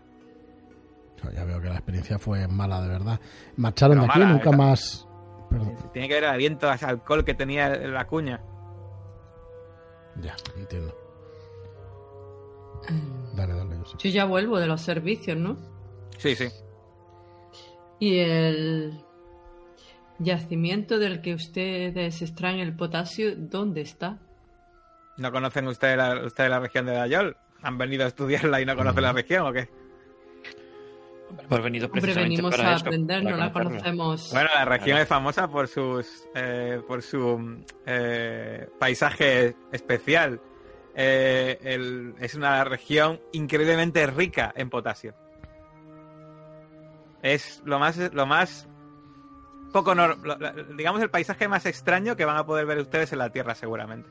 [1.34, 3.20] Ya veo que la experiencia fue mala, de verdad.
[3.58, 4.58] Marcharon Pero de aquí mala, nunca ¿eh?
[4.58, 5.08] más.
[5.50, 5.76] Perdón.
[5.92, 8.42] Tiene que ver el aliento, ese alcohol que tenía la cuña.
[10.22, 10.96] Ya, entiendo.
[12.88, 13.98] Eh, Dale, dale, yo sé.
[14.00, 15.58] Yo ya vuelvo de los servicios, ¿no?
[16.18, 16.48] Sí, sí.
[18.00, 18.94] Y el
[20.20, 24.20] yacimiento del que ustedes extraen el potasio, ¿dónde está?
[25.18, 27.38] ¿No conocen ustedes la, ustedes la región de Dayol?
[27.62, 29.70] ¿Han venido a estudiarla y no conocen la región o qué?
[31.44, 34.30] Hemos venido Hombre, precisamente venimos para a eso, aprender, para no la conocemos.
[34.34, 35.02] Bueno, la región Claro.
[35.04, 40.42] es famosa por sus eh, por su eh, paisaje especial.
[40.96, 45.14] Eh, el- es una región increíblemente rica en potasio.
[47.22, 48.68] Es lo más lo más
[49.72, 53.20] poco lo- la- digamos el paisaje más extraño que van a poder ver ustedes en
[53.20, 54.10] la Tierra seguramente.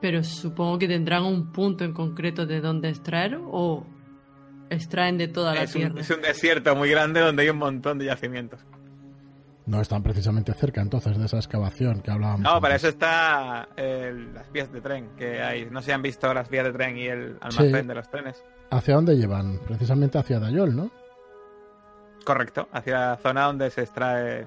[0.00, 3.86] Pero supongo que tendrán un punto en concreto de dónde extraer o
[4.70, 6.00] extraen de toda la Es un, tierra.
[6.00, 8.60] es un desierto muy grande donde hay un montón de yacimientos.
[9.66, 12.40] No están precisamente cerca entonces de esa excavación que hablábamos.
[12.42, 15.64] No, para eso está eh, las vías de tren que hay.
[15.70, 17.86] No se han visto las vías de tren y el almacén Sí.
[17.88, 18.44] de los trenes.
[18.70, 19.58] ¿Hacia dónde llevan?
[19.66, 20.90] Precisamente hacia Dayol, ¿no?
[22.24, 24.46] Correcto, hacia la zona donde se extrae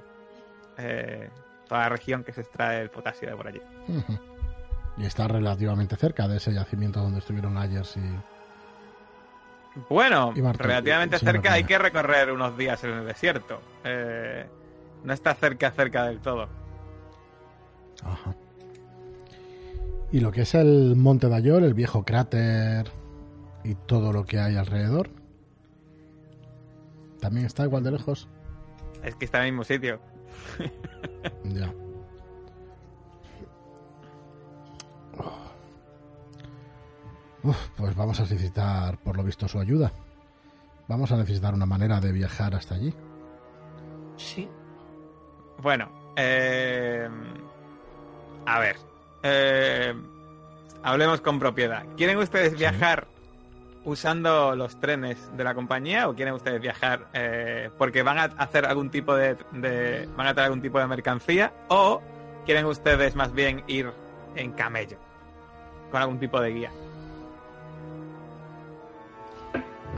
[0.77, 1.29] eh,
[1.67, 3.61] toda la región que se extrae el potasio de por allí.
[4.97, 8.01] Y está relativamente cerca de ese yacimiento donde estuvieron Ayers y...
[9.89, 13.61] Bueno, Y relativamente cerca hay que recorrer unos días en el desierto.
[13.83, 14.47] Eh,
[15.07, 16.49] no está cerca, cerca del todo.
[18.03, 18.35] Ajá.
[20.11, 22.91] Y lo que es el Monte Dayol, el viejo cráter
[23.63, 25.09] y todo lo que hay alrededor.
[27.21, 28.27] También está igual de lejos.
[29.01, 30.01] Es que está en el mismo sitio.
[31.45, 31.73] Ya.
[37.43, 39.93] Uf, pues vamos a necesitar, por lo visto, su ayuda.
[40.89, 42.93] Vamos a necesitar una manera de viajar hasta allí.
[44.17, 44.49] Sí.
[45.61, 47.07] Bueno, eh,
[48.45, 48.75] a ver.
[49.23, 49.93] eh,
[50.83, 51.83] hablemos con propiedad.
[51.97, 53.07] ¿Quieren ustedes viajar
[53.83, 58.65] usando los trenes de la compañía o quieren ustedes viajar eh, porque van a hacer
[58.65, 62.01] algún tipo de, de- van a traer algún tipo de mercancía o
[62.45, 63.89] quieren ustedes más bien ir
[64.35, 64.97] en camello
[65.89, 66.71] con algún tipo de guía?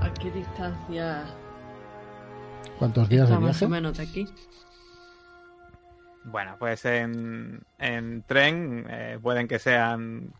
[0.01, 1.25] ¿A qué distancia
[2.77, 3.65] ¿Cuántos días de está más viaje?
[3.65, 4.27] o menos de aquí?
[6.25, 10.33] Bueno, pues en, en tren eh, pueden que sean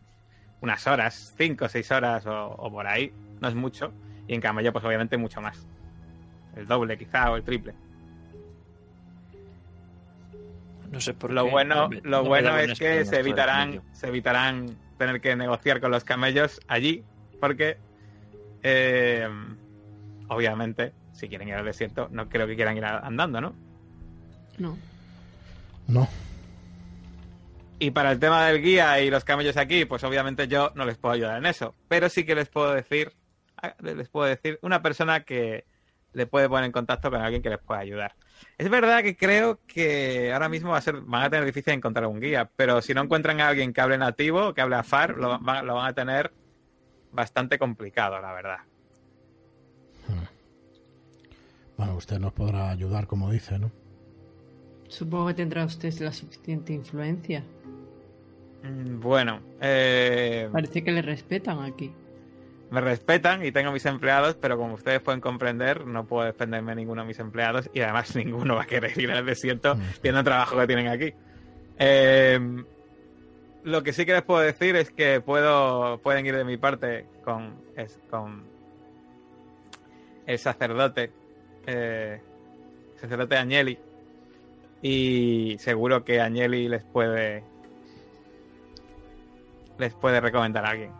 [0.60, 3.92] unas horas, cinco o seis horas o, o por ahí, no es mucho.
[4.28, 5.66] Y en camello, pues obviamente mucho más.
[6.54, 7.74] El doble quizá o el triple.
[10.90, 11.50] No sé por Lo qué.
[11.50, 15.90] bueno, no lo no bueno es que se evitarán, se evitarán tener que negociar con
[15.92, 17.04] los camellos allí,
[17.40, 17.78] porque
[18.62, 19.28] eh,
[20.28, 23.54] obviamente, si quieren ir al desierto, no creo que quieran ir andando, ¿no?
[24.58, 24.76] No.
[25.90, 26.08] No.
[27.78, 30.98] Y para el tema del guía y los camellos aquí, pues obviamente yo no les
[30.98, 31.74] puedo ayudar en eso.
[31.88, 33.12] Pero sí que les puedo decir,
[33.62, 35.64] ah, les puedo decir una persona que
[36.12, 38.14] le puede poner en contacto con alguien que les pueda ayudar.
[38.58, 42.06] Es verdad que creo que ahora mismo va a ser, van a tener difícil encontrar
[42.06, 45.38] un guía, pero si no encuentran a alguien que hable nativo, que hable afar, lo,
[45.38, 46.32] van- lo van a tener
[47.12, 48.58] bastante complicado, la verdad.
[51.76, 53.70] Bueno, usted nos podrá ayudar, como dice, ¿no?
[54.90, 57.42] Supongo que tendrá usted la suficiente influencia.
[58.62, 61.92] Mm, Bueno, eh, Parece que le respetan aquí.
[62.70, 66.76] me respetan y tengo mis empleados, pero como ustedes pueden comprender, no puedo defenderme de
[66.76, 69.80] ninguno de mis empleados y además ninguno va a querer ir al desierto Mm.
[70.02, 71.12] viendo el trabajo que tienen aquí.
[71.78, 72.38] Eh,
[73.64, 77.06] lo que sí que les puedo decir es que puedo pueden ir de mi parte
[77.24, 78.42] con, es- con
[80.26, 81.10] el sacerdote,
[81.66, 82.20] eh,
[83.00, 83.78] sacerdote Agnelli,
[84.82, 87.44] y seguro que Agnelli les puede
[89.78, 90.92] les puede recomendar a alguien.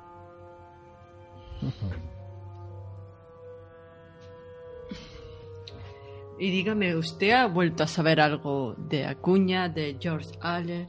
[6.39, 10.87] Y dígame, ¿usted ha vuelto a saber algo de Acuña, de George Aller,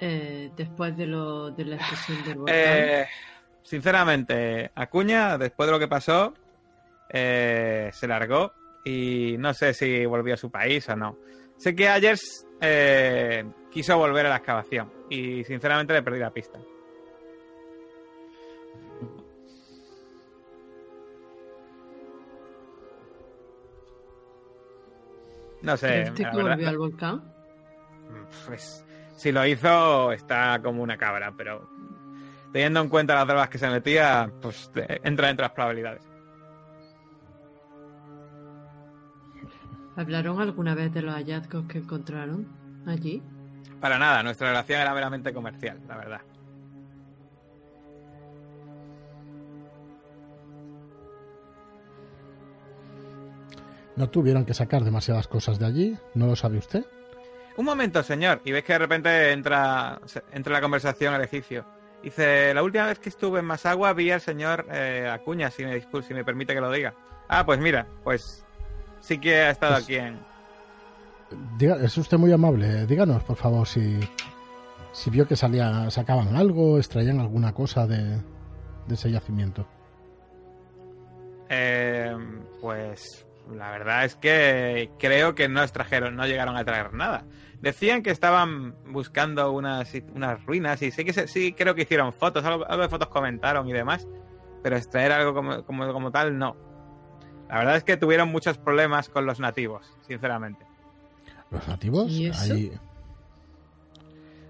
[0.00, 2.56] eh, después de, lo, de la explosión del volcán?
[2.56, 3.06] Eh,
[3.62, 6.32] sinceramente, Acuña, después de lo que pasó,
[7.10, 8.54] eh, se largó
[8.86, 11.18] y no sé si volvió a su país o no.
[11.56, 16.58] Sé que Ayers eh, quiso volver a la excavación y sinceramente le perdí la pista.
[25.62, 25.86] No sé.
[25.88, 27.22] ¿Cree usted que volvió al volcán?
[28.46, 28.84] pues
[29.16, 31.68] si lo hizo está como una cabra, pero
[32.52, 36.02] teniendo en cuenta las drogas que se metía, pues te- entra entre las probabilidades.
[39.96, 42.48] ¿Hablaron alguna vez de los hallazgos que encontraron
[42.86, 43.22] allí?
[43.80, 46.20] Para nada, nuestra relación era meramente comercial, la verdad.
[53.96, 55.98] ¿No tuvieron que sacar demasiadas cosas de allí?
[56.14, 56.84] ¿No lo sabe usted?
[57.56, 60.00] Un momento, señor, y ves que de repente entra,
[60.32, 61.64] entra la conversación el egipcio.
[62.02, 65.80] Dice, la última vez que estuve en Masagua vi al señor eh, Acuña, si me,
[65.80, 66.94] si me permite que lo diga.
[67.28, 68.44] Ah, pues mira, pues
[69.04, 70.18] sí que ha estado Pues- aquí en...
[71.58, 72.86] Diga- es usted muy amable.
[72.86, 73.98] Díganos, por favor, si,
[74.92, 78.18] si vio que salía, sacaban algo, extraían alguna cosa de,
[78.86, 79.66] de ese yacimiento.
[81.48, 82.16] Eh,
[82.60, 87.24] pues la verdad es que creo que no extrajeron, no llegaron a traer nada.
[87.60, 92.12] Decían que estaban buscando unas, unas ruinas y sí que se- sí creo que hicieron
[92.12, 94.06] fotos, algo, algo de fotos comentaron y demás,
[94.62, 96.56] pero extraer algo como, como, como tal no.
[97.54, 100.66] La verdad es que tuvieron muchos problemas con los nativos, sinceramente.
[101.52, 102.10] ¿Los nativos?
[102.10, 102.52] ¿Y eso?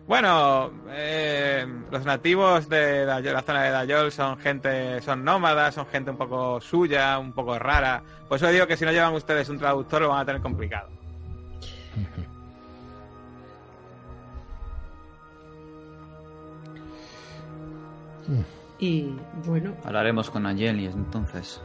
[0.06, 5.84] Bueno, eh, los nativos de Dayol- la zona de Dayol son gente, son nómadas, son
[5.88, 8.02] gente un poco suya, un poco rara.
[8.26, 10.88] Por eso digo que si no llevan ustedes un traductor lo van a tener complicado.
[18.78, 19.14] Y
[19.46, 21.60] bueno, Hablaremos con Angeli entonces.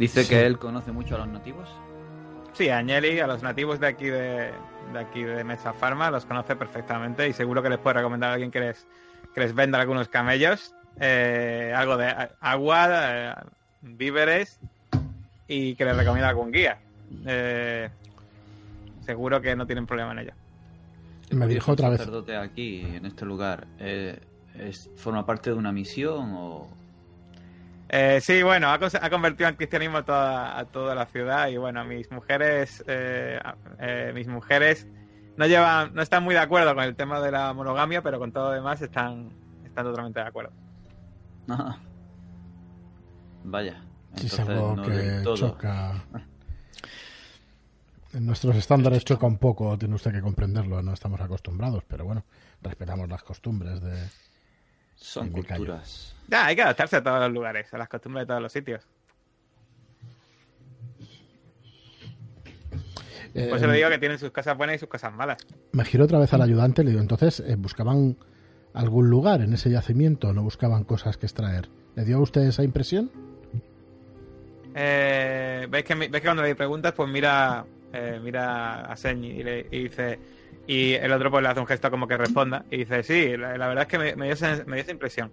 [0.00, 0.30] Dice Sí.
[0.30, 1.68] que él conoce mucho a los nativos.
[2.54, 4.50] Sí, a Agnelli, a los nativos de aquí de,
[4.92, 8.32] de aquí de Mesa Pharma, los conoce perfectamente y seguro que les puede recomendar a
[8.32, 8.86] alguien que les,
[9.34, 13.34] que les venda algunos camellos, eh, algo de agua, eh,
[13.82, 14.58] víveres
[15.46, 16.78] y que les recomienda algún guía.
[17.26, 17.88] Eh,
[19.04, 20.32] seguro que no tienen problema en ello.
[21.32, 21.98] Me dijo otra ¿El vez.
[22.00, 24.18] sacerdote aquí, en este lugar, eh,
[24.58, 26.79] es, ¿forma parte de una misión o...?
[27.92, 31.84] Eh, sí, bueno, ha, convertido en cristianismo a toda, a toda la ciudad y bueno,
[31.84, 33.40] mis mujeres, eh,
[33.80, 34.86] eh, mis mujeres
[35.36, 38.30] no llevan, no están muy de acuerdo con el tema de la monogamia, pero con
[38.30, 39.32] todo lo demás están,
[39.64, 40.52] están totalmente de acuerdo.
[43.42, 43.82] Vaya.
[44.14, 46.04] Si es algo no que choca.
[48.12, 52.24] En nuestros estándares choca un poco, tiene usted que comprenderlo, no estamos acostumbrados, pero bueno,
[52.62, 53.96] respetamos las costumbres de.
[55.00, 55.42] Son callo.
[55.56, 56.14] culturas.
[56.28, 58.84] Ya, hay que adaptarse a todos los lugares, a las costumbres de todos los sitios.
[63.34, 65.38] Eh, Por eso le digo que tienen sus cosas buenas y sus cosas malas.
[65.72, 68.16] Me giro otra vez al ayudante y le digo, entonces, eh, ¿buscaban
[68.74, 71.68] algún lugar en ese yacimiento o no buscaban cosas que extraer?
[71.94, 73.10] ¿Le dio a usted esa impresión?
[74.74, 79.42] Eh, ¿ves, que, ves que cuando le preguntas, pues mira, eh, mira a Señi y,
[79.42, 80.18] le, y dice.
[80.70, 82.64] Y el otro pues le hace un gesto como que responda.
[82.70, 84.92] Y dice, sí, la, la verdad es que me, me dio esa, me dio esa
[84.92, 85.32] impresión.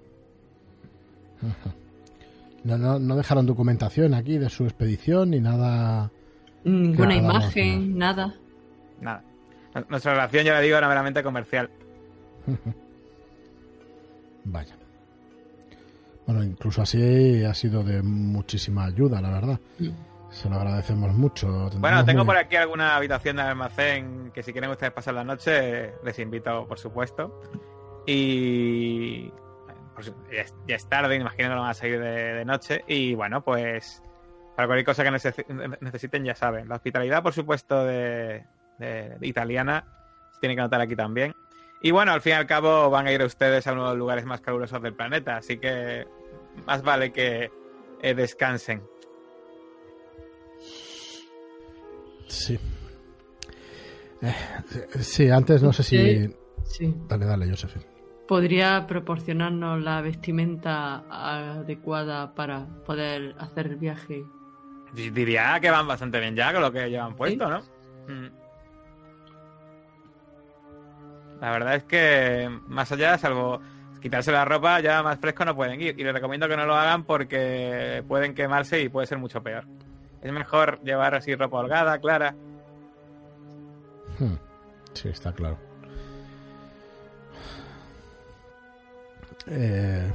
[2.64, 6.10] No, no, no dejaron documentación aquí de su expedición ni nada.
[6.64, 8.34] ninguna imagen, nada.
[9.00, 9.22] Nada.
[9.90, 11.70] Nuestra relación, ya le digo, era meramente comercial.
[14.44, 14.76] Vaya.
[16.26, 19.60] Bueno, incluso así ha sido de muchísima ayuda, la verdad.
[19.78, 19.90] Mm.
[20.38, 21.48] Se lo agradecemos mucho.
[21.80, 25.24] Bueno, tengo muy- por aquí alguna habitación de almacén que si quieren ustedes pasar la
[25.24, 27.42] noche, les invito, por supuesto.
[28.06, 29.30] Y
[30.32, 32.84] ya, es, ya es tarde, imagino que no van a salir de, de noche.
[32.88, 34.04] Y bueno, pues
[34.56, 36.68] para cualquier cosa que necesi- necesiten, ya saben.
[36.70, 38.46] La hospitalidad, por supuesto, de,
[38.78, 39.86] de- de italiana,
[40.34, 41.36] se tiene que notar aquí también.
[41.82, 43.98] Y bueno, al fin y al cabo van a ir ustedes a uno de los
[43.98, 46.08] lugares más calurosos del planeta, así que
[46.66, 47.52] más vale que
[48.02, 48.84] eh, descansen.
[52.28, 52.60] Sí.
[54.22, 54.36] Eh,
[55.00, 55.98] sí, antes no sé si.
[55.98, 56.36] Sí.
[56.64, 56.96] Sí.
[57.08, 57.86] Dale, dale, Josephine.
[58.28, 64.24] ¿Podría proporcionarnos la vestimenta adecuada para poder hacer el viaje?
[64.94, 67.62] Diría que van bastante bien ya con lo que llevan puesto, ¿no?
[68.08, 68.30] Mm.
[71.40, 73.62] La verdad es que más allá, salvo
[74.02, 75.98] quitarse la ropa, ya más fresco no pueden ir.
[75.98, 79.66] Y les recomiendo que no lo hagan porque pueden quemarse y puede ser mucho peor.
[80.22, 82.36] Es mejor llevar así ropa holgada, clara.
[84.20, 84.36] Hmm.
[84.94, 85.58] Sí, está claro.
[89.50, 90.12] Eh,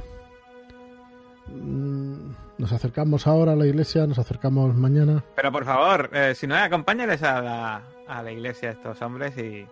[1.47, 5.23] mm, nos acercamos ahora a la iglesia, nos acercamos mañana.
[5.35, 9.37] Pero por favor, eh, si no, acompáñales a la, a la iglesia a estos hombres
[9.37, 9.65] y,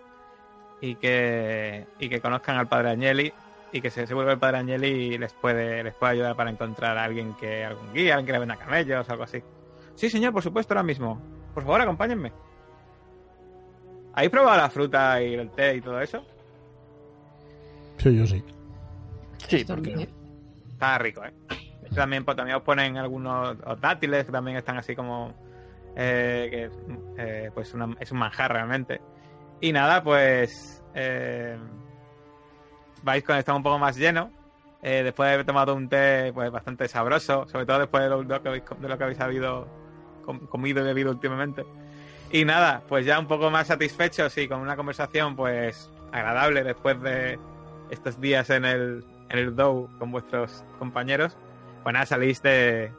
[0.80, 3.32] y, que, y que conozcan al padre Agnelli
[3.72, 7.04] y que se que el padre Agnelli les puede, les puede ayudar para encontrar a
[7.04, 9.42] alguien que, algún guía, alguien que le venda camellos o algo así.
[9.94, 11.20] Sí, señor, por supuesto, ahora mismo.
[11.54, 12.32] Por favor, acompáñenme.
[14.14, 16.24] ¿Habéis probado la fruta y el té y todo eso?
[17.98, 18.42] Sí, yo sí.
[19.48, 20.08] Sí, porque.
[20.72, 21.32] Está rico, ¿eh?
[21.80, 25.34] De hecho, También, pues, también os ponen algunos os dátiles que también están así como.
[25.96, 26.70] eh, que
[27.22, 29.00] eh, pues una- es un manjar realmente.
[29.60, 30.82] Y nada, pues.
[30.94, 31.56] eh,
[33.02, 34.30] vais con el estómago un poco más lleno.
[34.82, 38.22] eh, después de haber tomado un té pues bastante sabroso, sobre todo después de lo,
[38.24, 39.81] de lo que habéis, de lo que habéis habido, com-
[40.22, 41.64] comido y bebido últimamente.
[42.30, 47.00] Y nada, pues ya un poco más satisfechos y con una conversación pues agradable después
[47.02, 47.38] de
[47.90, 51.36] estos días en el, en el Dow con vuestros compañeros,
[51.82, 52.90] pues nada, salís de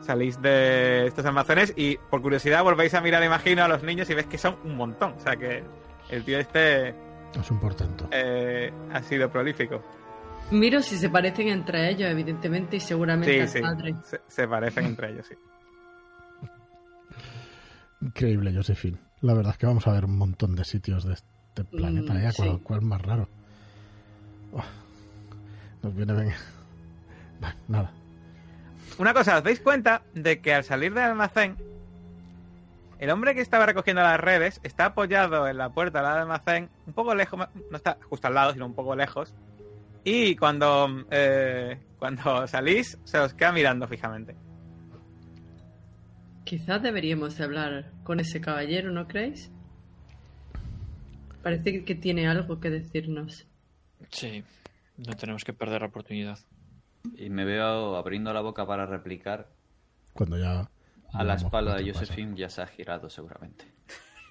[0.00, 4.14] salís de estos almacenes y por curiosidad volvéis a mirar, imagino, a los niños y
[4.14, 5.14] ves que son un montón.
[5.16, 5.62] O sea que
[6.10, 8.06] el tío este Es un portento.
[8.10, 9.82] eh, ha sido prolífico.
[10.50, 13.60] Miro si se parecen entre ellos, evidentemente, y seguramente Sí, al sí.
[13.62, 13.94] padre.
[14.04, 15.34] Se, se parecen entre ellos, sí.
[18.04, 18.98] Increíble, Josephine.
[19.22, 22.12] La verdad es que vamos a ver un montón de sitios de este planeta.
[22.12, 22.32] Mm, ¿eh?
[22.36, 22.60] ¿Cuál, sí.
[22.62, 23.28] cuál más raro?
[25.82, 26.34] Nos viene bien.
[27.40, 27.90] Bah, Nada.
[28.98, 31.56] Una cosa, ¿os dais cuenta de que al salir del almacén
[32.98, 36.92] El hombre que estaba recogiendo las redes está apoyado en la puerta del almacén, un
[36.92, 39.34] poco lejos, no está justo al lado, sino un poco lejos.
[40.04, 44.36] Y cuando, eh, cuando salís, se os queda mirando fijamente.
[46.44, 49.50] Quizás deberíamos de hablar con ese caballero, ¿no creéis?
[51.42, 53.46] Parece que tiene algo que decirnos.
[54.10, 54.44] Sí,
[54.96, 56.38] no tenemos que perder la oportunidad.
[57.16, 59.48] Y me veo abriendo la boca para replicar.
[60.12, 60.70] Cuando ya.
[61.12, 61.98] A la espalda de pasa.
[62.00, 63.64] Josephine ya se ha girado seguramente.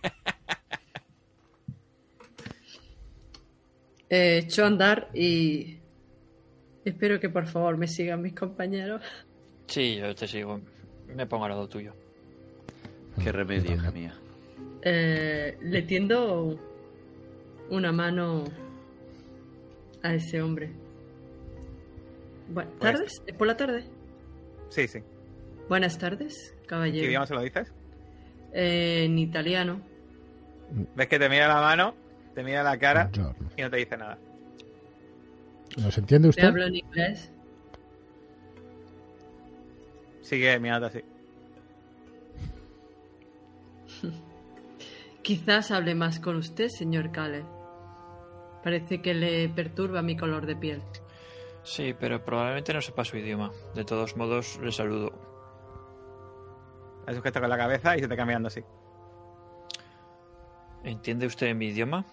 [4.09, 5.79] Eh, echo a andar y
[6.85, 9.01] espero que por favor me sigan mis compañeros.
[9.65, 10.61] Sí, yo te sigo.
[11.07, 11.95] Me pongo al lado tuyo.
[13.21, 14.13] Qué Mm, remedio, hija mía.
[14.81, 16.59] Eh, le tiendo
[17.69, 18.43] una mano
[20.01, 20.71] a ese hombre.
[22.49, 23.83] Buenas Pues- tardes, ¿Es por la tarde.
[24.69, 24.99] Sí, sí.
[25.69, 27.07] Buenas tardes, ¿Qué caballero.
[27.07, 27.71] idioma se lo dices?
[28.51, 29.81] Eh, en italiano.
[30.95, 31.95] Ves que te mira la mano,
[32.35, 33.49] te mira la cara Buongiorno.
[33.55, 34.17] y no te dice nada.
[35.77, 36.43] ¿Nos entiende usted?
[36.43, 37.31] hablo en inglés.
[40.21, 41.07] Sigue mirándote así.
[45.23, 47.45] Quizás hable más con usted, señor Cale.
[48.63, 50.81] Parece que le perturba mi color de piel.
[51.63, 53.51] Sí, pero probablemente no sepa su idioma.
[53.73, 55.11] De todos modos, le saludo.
[57.07, 58.63] Le sujeto con la cabeza y se te queda mirando así.
[60.83, 62.05] ¿Entiende usted mi idioma?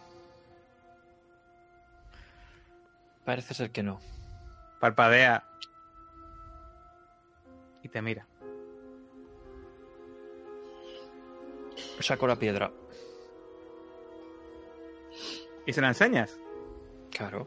[3.25, 4.01] Parece ser que no.
[4.81, 5.45] Parpadea
[7.83, 8.30] y te mira.
[12.01, 12.73] Saco la piedra.
[15.67, 16.39] ¿Y se la enseñas?
[17.11, 17.47] Claro.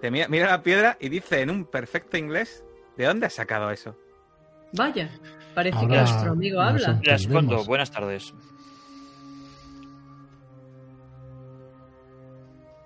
[0.00, 2.64] Te mira, mira la piedra y dice en un perfecto inglés,
[2.96, 3.96] ¿de dónde has sacado eso?
[4.72, 5.10] Vaya,
[5.54, 6.98] parece que nuestro amigo habla.
[7.02, 7.64] Le escondo.
[7.64, 8.34] Buenas tardes.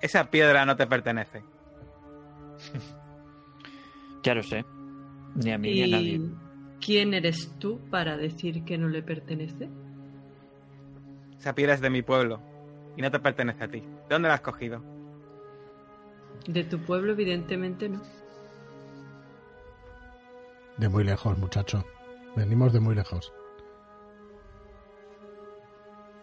[0.02, 1.42] Esa piedra no te pertenece.
[4.22, 4.64] Ya lo sé.
[5.36, 6.20] Ni a mí ni a nadie.
[6.86, 9.68] ¿Y quién eres tú para decir que no le pertenece?
[11.36, 12.40] Esa piedra es de mi pueblo
[12.96, 13.80] y no te pertenece a ti.
[13.80, 14.84] ¿De dónde la has cogido?
[16.46, 18.00] De tu pueblo, evidentemente no.
[20.76, 21.84] De muy lejos, muchacho.
[22.36, 23.32] Venimos de muy lejos.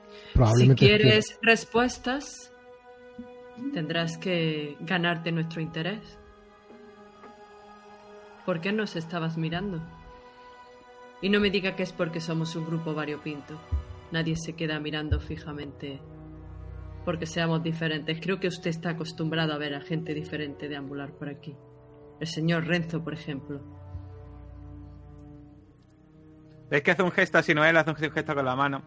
[0.08, 0.80] Si Probablemente.
[0.80, 2.54] quieres respuestas,
[3.74, 6.18] tendrás que ganarte nuestro interés.
[8.46, 9.82] ¿Por qué nos estabas mirando?
[11.24, 13.58] Y no me diga que es porque somos un grupo variopinto.
[14.12, 16.02] Nadie se queda mirando fijamente
[17.06, 18.20] porque seamos diferentes.
[18.22, 21.56] Creo que usted está acostumbrado a ver a gente diferente deambular por aquí.
[22.20, 23.62] El señor Renzo, por ejemplo.
[26.70, 27.78] ¿Veis que hace un gesto así Noel?
[27.78, 28.84] Hace un gesto con la mano.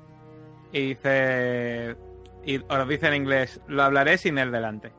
[0.73, 1.97] Y dice...
[2.45, 4.93] Y os dice en inglés, lo hablaré sin él delante.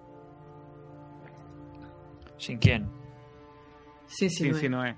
[2.38, 2.90] ¿Sin quién?
[4.08, 4.62] Sí, sí, sin no es.
[4.62, 4.98] Sinoé.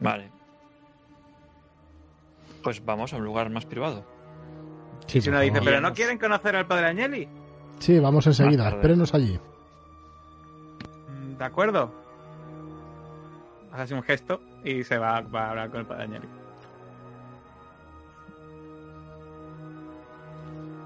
[0.00, 0.39] Vale.
[2.62, 4.04] Pues vamos a un lugar más privado.
[5.06, 5.60] Sí, Y si uno dice.
[5.62, 7.28] ¿pero no quieren conocer al padre Agnelli?
[7.78, 8.68] Sí, vamos enseguida.
[8.68, 9.38] Espérenos allí.
[11.08, 11.92] Mm, ¿De acuerdo?
[13.72, 16.28] Hace así un gesto y se va, va a hablar con el padre Agnelli.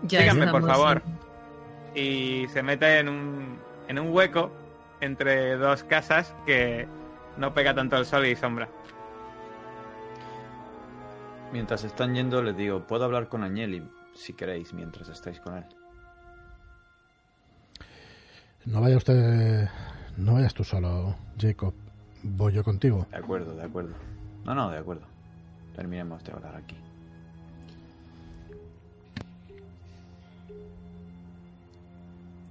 [0.02, 1.02] Ya Síganme, por favor.
[1.04, 1.24] en-
[1.96, 3.58] Y se mete en un,
[3.88, 4.50] en un hueco
[5.00, 6.86] entre dos casas que
[7.36, 8.68] no pega tanto el sol y sombra.
[11.54, 15.64] Mientras están yendo, les digo, puedo hablar con Agnelli si queréis mientras estáis con él.
[18.66, 19.68] No vaya usted.
[20.16, 21.72] No vayas tú solo, Jacob.
[22.24, 23.06] Voy yo contigo.
[23.12, 23.94] De acuerdo, de acuerdo.
[24.44, 25.06] No, no, de acuerdo.
[25.76, 26.76] Terminemos de hablar aquí.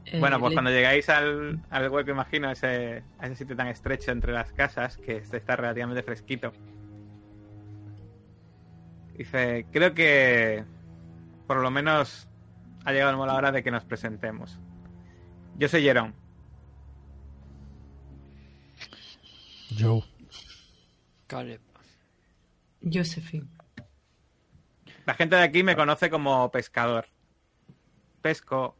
[0.06, 3.68] eh, bueno, pues le- cuando llegáis al, al hueco, imagino, ese, a ese sitio tan
[3.68, 6.51] estrecho entre las casas, que este está relativamente fresquito.
[9.18, 10.64] Dice, creo que
[11.47, 12.28] por lo menos
[12.84, 14.59] ha llegado la hora de que nos presentemos.
[15.55, 16.16] Yo soy Jerón.
[19.78, 20.03] Joe.
[21.28, 21.61] Caleb.
[22.82, 23.47] Josephine.
[25.05, 27.05] La gente de aquí me conoce como pescador.
[28.22, 28.78] Pesco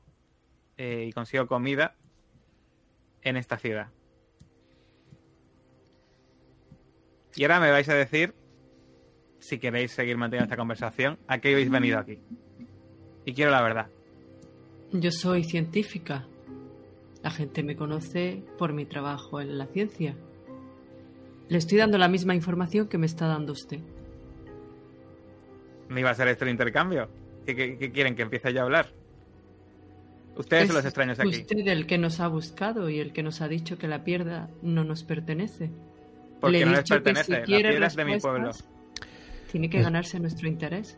[0.78, 1.96] eh, y consigo comida
[3.22, 3.90] en esta ciudad.
[7.36, 8.36] Y ahora me vais a decir,
[9.44, 12.20] si queréis seguir manteniendo esta conversación, a qué habéis venido aquí.
[13.26, 13.88] Y quiero la verdad.
[14.92, 16.26] Yo soy científica.
[17.24, 20.16] La gente me conoce por mi trabajo en la ciencia.
[21.50, 23.80] Le estoy dando la misma información que me está dando usted.
[25.90, 27.10] ¿No iba a ser esto el intercambio?
[27.46, 28.16] ¿Qué, qué- qué quieren?
[28.16, 28.88] ¿Que empiece a hablar?
[30.36, 31.30] Ustedes son los extraños aquí.
[31.42, 34.50] Usted el que nos ha buscado y el que nos ha dicho que la piedra
[34.62, 35.70] no nos pertenece.
[36.42, 37.26] Porque Le he no les dicho que pertenece.
[37.26, 38.52] si La piedra es de mi pueblo.
[39.54, 40.98] Tiene que Es- ganarse nuestro interés.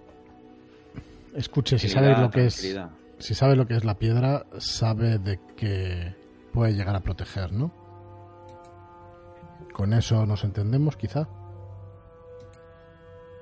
[1.36, 2.76] Escuche, si sabe lo que es,
[3.20, 6.16] si sabe lo que es la piedra, sabe de que
[6.54, 7.72] puede llegar a proteger, ¿no?
[9.74, 11.28] Con eso nos entendemos, quizá.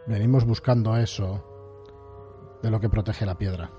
[0.08, 3.70] Venimos buscando eso de lo que protege la piedra,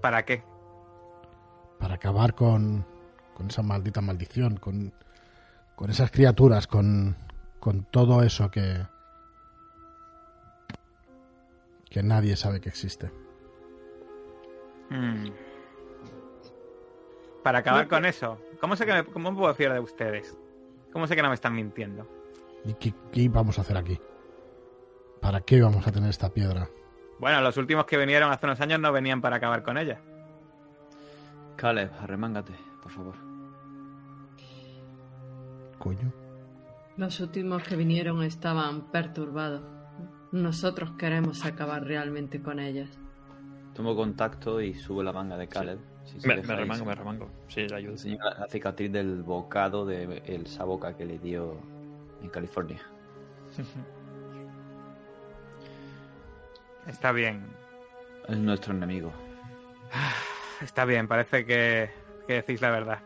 [0.00, 0.42] ¿Para qué?
[1.78, 2.84] para acabar con,
[3.34, 4.92] con esa maldita maldición, con,
[5.76, 7.16] con esas criaturas, con,
[7.60, 8.86] con todo eso que
[11.92, 13.10] que nadie sabe que existe.
[14.88, 15.26] Hmm.
[17.42, 18.38] Para acabar con eso.
[18.60, 20.34] ¿Cómo sé que me, cómo me puedo fiar de ustedes?
[20.90, 22.08] ¿Cómo sé que no me están mintiendo?
[22.64, 24.00] ¿Y qué, qué vamos a hacer aquí?
[25.20, 26.66] ¿Para qué vamos a tener esta piedra?
[27.18, 30.00] Bueno, los últimos que vinieron hace unos años no venían para acabar con ella.
[31.56, 33.14] Caleb, arremángate, por favor.
[35.78, 36.10] Coño.
[36.96, 39.71] Los últimos que vinieron estaban perturbados.
[40.32, 42.88] Nosotros queremos acabar realmente con ellas.
[43.74, 45.78] Tomo contacto y subo la manga de Caleb.
[46.04, 47.30] Si Me, remango, me remango.
[47.48, 47.94] Sí, la ayudo.
[48.18, 51.58] La, la cicatriz del bocado de el saboca que le dio
[52.22, 52.80] en California.
[56.86, 57.44] Está bien.
[58.28, 59.12] Es nuestro enemigo.
[60.62, 61.90] Está bien, parece que,
[62.26, 63.00] que decís la verdad.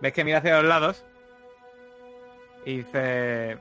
[0.00, 1.04] ¿Ves que mira hacia los lados?
[2.64, 3.58] Y dice...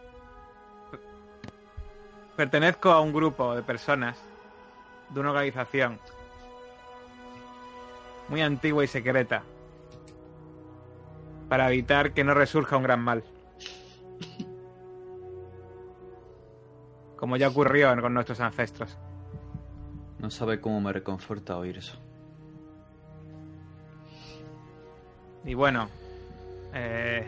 [2.39, 4.17] Pertenezco a un grupo de personas,
[5.09, 5.99] de una organización
[8.29, 9.43] muy antigua y secreta,
[11.49, 13.25] para evitar que no resurja un gran mal.
[17.17, 18.97] Como ya ocurrió con nuestros ancestros.
[20.19, 21.99] No sabe cómo me reconforta oír eso.
[25.43, 25.89] Y bueno,
[26.73, 27.27] eh,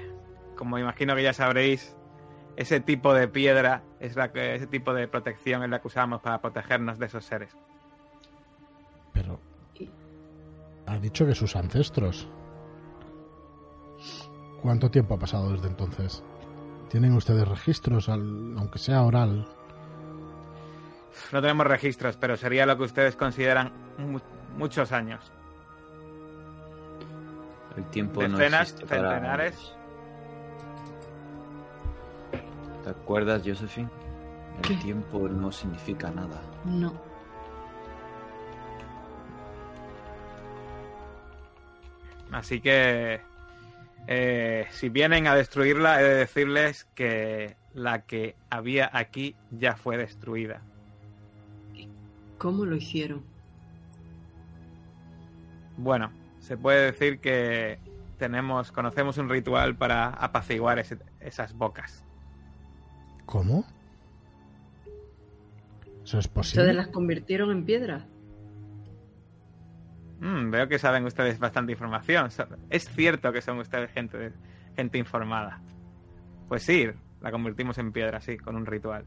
[0.55, 1.97] como imagino que ya sabréis,
[2.55, 6.21] ese tipo de piedra, es la que, ese tipo de protección es la que usamos
[6.21, 7.55] para protegernos de esos seres.
[9.13, 9.39] Pero
[10.87, 12.27] ha dicho que sus ancestros.
[14.61, 16.23] ¿Cuánto tiempo ha pasado desde entonces?
[16.89, 19.47] ¿Tienen ustedes registros, al- aunque sea oral?
[21.31, 24.19] No tenemos registros, pero sería lo que ustedes consideran mu-
[24.57, 25.31] muchos años.
[27.77, 29.73] El tiempo no Decenas, existe para centenares.
[32.83, 33.89] ¿Te acuerdas, Josephine?
[34.57, 34.75] El ¿Qué?
[34.75, 36.41] tiempo no significa nada.
[36.65, 36.93] No.
[42.31, 43.21] Así que,
[44.07, 49.97] eh, si vienen a destruirla, he de decirles que la que había aquí ya fue
[49.97, 50.61] destruida.
[52.37, 53.23] ¿Cómo lo hicieron?
[55.77, 57.79] Bueno, se puede decir que
[58.17, 62.03] tenemos, conocemos un ritual para apaciguar ese- esas bocas.
[63.31, 63.63] ¿Cómo?
[66.03, 66.73] ¿Eso es ¿Ustedes posible?
[66.73, 68.05] las convirtieron en piedra?
[70.19, 72.27] Mm, veo que saben ustedes bastante información.
[72.69, 74.33] Es cierto que son ustedes gente,
[74.75, 75.61] gente informada.
[76.49, 76.87] Pues sí,
[77.21, 79.05] la convertimos en piedra, sí, con un ritual.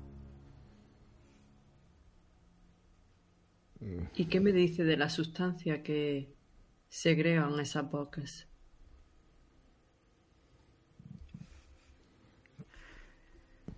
[4.14, 6.34] ¿Y qué me dice de la sustancia que
[6.88, 8.48] segregan esas bocas?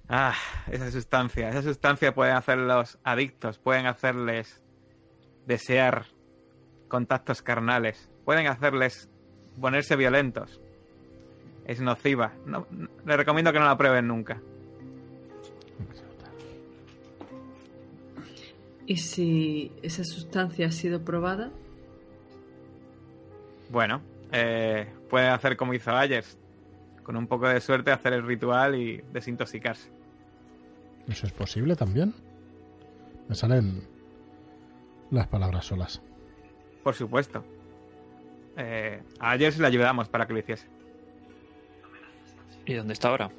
[0.08, 0.34] Ah,
[0.70, 1.48] esa sustancia.
[1.48, 4.62] Esa sustancia puede hacerlos adictos, pueden hacerles
[5.46, 6.06] desear
[6.88, 9.08] contactos carnales, pueden hacerles
[9.60, 10.60] ponerse violentos.
[11.64, 12.32] Es nociva.
[12.44, 14.40] No, no- le recomiendo que no la prueben nunca.
[18.86, 21.50] ¿Y si esa sustancia ha sido probada?
[23.68, 24.00] Bueno,
[24.30, 26.38] eh, pueden hacer como hizo Ayers.
[27.02, 29.90] Con un poco de suerte hacer el ritual y desintoxicarse.
[31.08, 32.14] ¿Eso es posible también?
[33.28, 33.86] Me salen
[35.10, 36.02] las palabras solas.
[36.82, 37.44] Por supuesto.
[38.56, 40.68] Eh, a Ayers le ayudamos para que lo hiciese.
[42.64, 43.30] ¿Y dónde está ahora?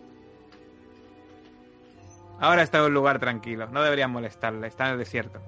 [2.39, 3.67] Ahora está en un lugar tranquilo.
[3.67, 4.67] No deberían molestarle.
[4.67, 5.41] Está en el desierto.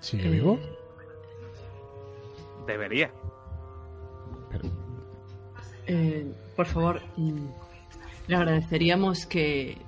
[0.00, 0.58] ¿Sigue vivo?
[2.66, 3.10] Debería.
[4.50, 4.64] Pero,
[5.86, 7.46] eh, por favor, mm,
[8.26, 9.78] le agradeceríamos que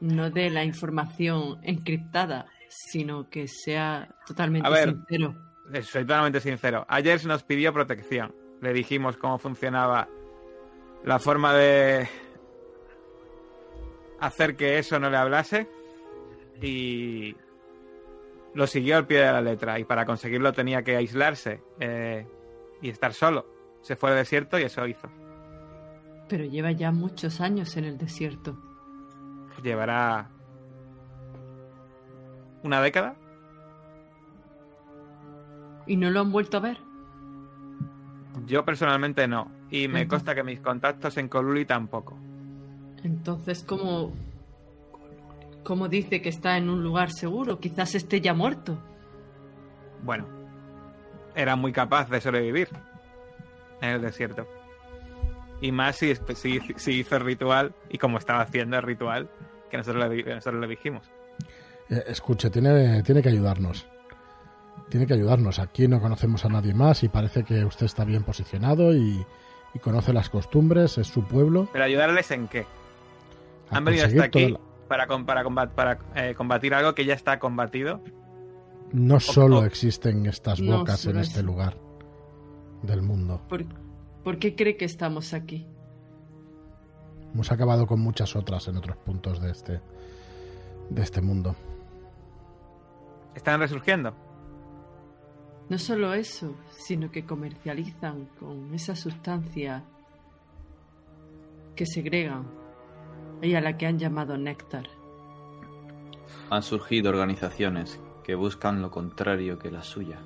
[0.00, 4.90] no dé la información encriptada, sino que sea totalmente A ver.
[4.90, 5.34] sincero.
[5.72, 6.84] Eh, Soy totalmente sincero.
[6.88, 8.34] Ayer nos pidió protección.
[8.60, 10.08] Le dijimos cómo funcionaba
[11.04, 12.08] la forma de
[14.20, 15.68] hacer que eso no le hablase.
[16.62, 17.34] y
[18.52, 19.78] lo siguió al pie de la letra.
[19.78, 22.26] Y para conseguirlo tenía que aislarse eh,
[22.82, 23.46] y estar solo.
[23.80, 25.08] Se fue al desierto y eso hizo.
[26.28, 28.58] Pero lleva ya muchos años en el desierto.
[29.62, 30.28] Llevará
[32.62, 33.14] una década.
[35.86, 36.78] ¿Y no lo han vuelto a ver?
[38.46, 39.50] Yo personalmente no.
[39.70, 42.16] Y me consta que mis contactos en Coluli tampoco.
[43.02, 44.12] Entonces, ¿cómo,
[45.64, 47.58] ¿cómo dice que está en un lugar seguro?
[47.58, 48.78] Quizás esté ya muerto.
[50.02, 50.26] Bueno,
[51.34, 52.68] era muy capaz de sobrevivir
[53.80, 54.46] en el desierto.
[55.60, 59.30] Y más si, si, si hizo el ritual y como estaba haciendo el ritual
[59.70, 61.10] que nosotros le, di- que nosotros le dijimos.
[61.88, 63.86] Eh, escuche, tiene, tiene que ayudarnos.
[64.88, 65.58] Tiene que ayudarnos.
[65.58, 69.24] Aquí no conocemos a nadie más y parece que usted está bien posicionado y,
[69.74, 71.68] y conoce las costumbres, es su pueblo.
[71.72, 72.66] Pero ayudarles en qué?
[73.70, 74.56] A Han venido hasta aquí
[74.88, 78.02] para, para, combat- para eh, combatir algo que ya está combatido.
[78.92, 81.76] No solo o- existen estas No bocas en este lugar
[82.82, 83.40] del mundo.
[83.48, 83.64] ¿Por,
[84.24, 85.68] por qué cree que estamos aquí?
[87.32, 89.80] Hemos acabado con muchas otras en otros puntos de este,
[90.90, 91.54] de este mundo.
[93.34, 94.14] Están resurgiendo.
[95.68, 99.84] No solo eso, sino que comercializan con esa sustancia
[101.76, 102.44] que segregan
[103.40, 104.86] y a la que han llamado néctar.
[106.50, 110.18] Han surgido organizaciones que buscan lo contrario que la suya.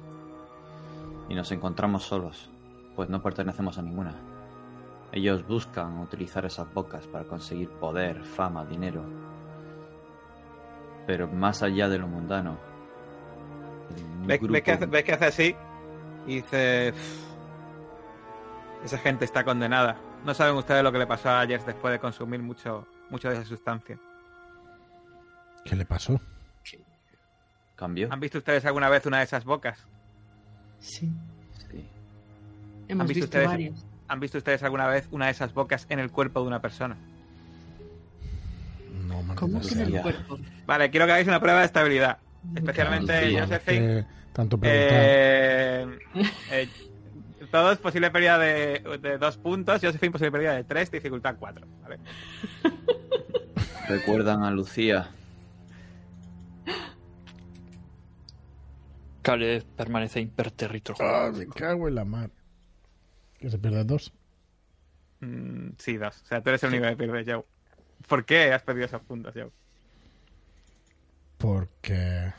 [1.29, 2.51] Y nos encontramos solos,
[2.97, 4.34] pues no pertenecemos a ninguna.
[5.17, 9.05] Ellos buscan utilizar esas bocas para conseguir poder, fama, dinero.
[11.07, 12.59] Pero más allá de lo mundano.
[14.21, 15.57] un ¿Ves, grupo- ves que hace, ves que hace así?
[16.27, 16.93] Y dice...
[16.93, 17.25] "Pff,
[18.85, 19.97] Esa gente está condenada.
[20.25, 23.35] No saben ustedes lo que le pasó a Ayers después de consumir mucho, mucho de
[23.37, 23.99] esa sustancia.
[25.65, 26.21] ¿Qué le pasó?
[27.77, 28.09] ¿Cambió?
[28.12, 29.87] ¿Han visto ustedes alguna vez una de esas bocas?
[30.81, 31.11] Sí,
[31.71, 31.89] Sí.
[32.89, 33.47] hemos visto visto ustedes?
[33.49, 33.87] varias.
[34.09, 36.97] ¿Han visto ustedes alguna vez una de esas bocas en el cuerpo de una persona?
[39.07, 40.39] No, maldita ¿Cómo que en el cuerpo?
[40.67, 42.19] Vale, quiero que hagáis una prueba de estabilidad.
[42.55, 43.87] Especialmente Lucía, Josephine.
[43.87, 44.59] Que tanto.
[44.63, 45.99] Eh,
[46.51, 46.69] eh,
[47.51, 49.81] todos posible pérdida de, de dos puntos.
[49.81, 51.67] Josephine posible pérdida de tres, dificultad cuatro.
[51.83, 51.99] ¿vale?
[53.89, 55.11] ¿Recuerdan a Lucía?
[59.23, 60.95] Caleb permanece impertérrito.
[61.01, 62.31] Ah, me cago en la mar.
[63.39, 64.12] ¿Que se pierde dos?
[65.20, 66.22] Mm, sí, dos.
[66.22, 67.45] O sea, tú eres el único que pierde, Joe.
[68.09, 69.51] ¿Por qué has perdido esos puntos, Joe?
[71.39, 72.32] Porque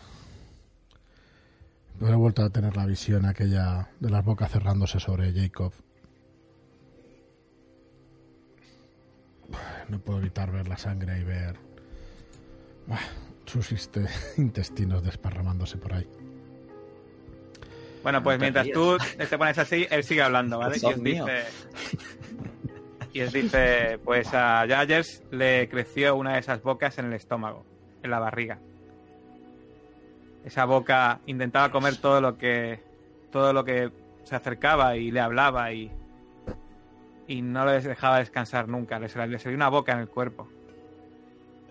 [2.01, 5.73] he vuelto a tener la visión aquella de las bocas cerrándose sobre Jacob.
[9.89, 11.57] No puedo evitar ver la sangre y ver
[12.89, 12.99] ah,
[13.45, 13.71] sus
[14.37, 16.07] intestinos desparramándose por ahí.
[18.05, 20.77] Bueno, pues mientras tú te pones así, él sigue hablando, ¿vale?
[20.79, 21.43] Y os dice...
[23.13, 27.65] Y os dice, pues a Jagers le creció una de esas bocas en el estómago,
[28.03, 28.59] en la barriga.
[30.43, 32.79] Esa boca intentaba comer todo lo que
[33.31, 33.89] todo lo que
[34.23, 35.91] se acercaba y le hablaba y
[37.27, 38.99] y no les dejaba descansar nunca.
[38.99, 40.47] Le salió una boca en el cuerpo.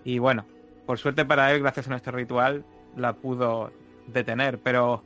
[0.03, 0.45] Y bueno,
[0.85, 2.65] por suerte para él, gracias a nuestro ritual,
[2.97, 3.71] la pudo
[4.07, 4.59] detener.
[4.59, 5.01] Pero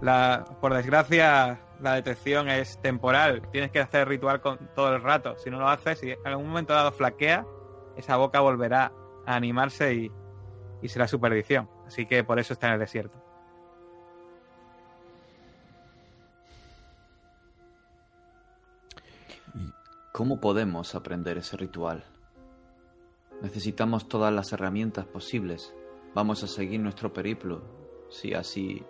[0.00, 3.42] la, por desgracia, la detección es temporal.
[3.52, 5.36] Tienes que hacer ritual con, todo el rato.
[5.38, 7.46] Si no lo haces y en algún momento dado flaquea,
[7.96, 8.92] esa boca volverá
[9.26, 10.12] a animarse y,
[10.82, 11.68] y será su perdición.
[11.86, 13.18] Así que por eso está en el desierto.
[20.12, 22.04] ¿Cómo podemos aprender ese ritual?
[23.42, 25.74] Necesitamos todas las herramientas posibles.
[26.14, 27.62] Vamos a seguir nuestro periplo,
[28.10, 28.84] si así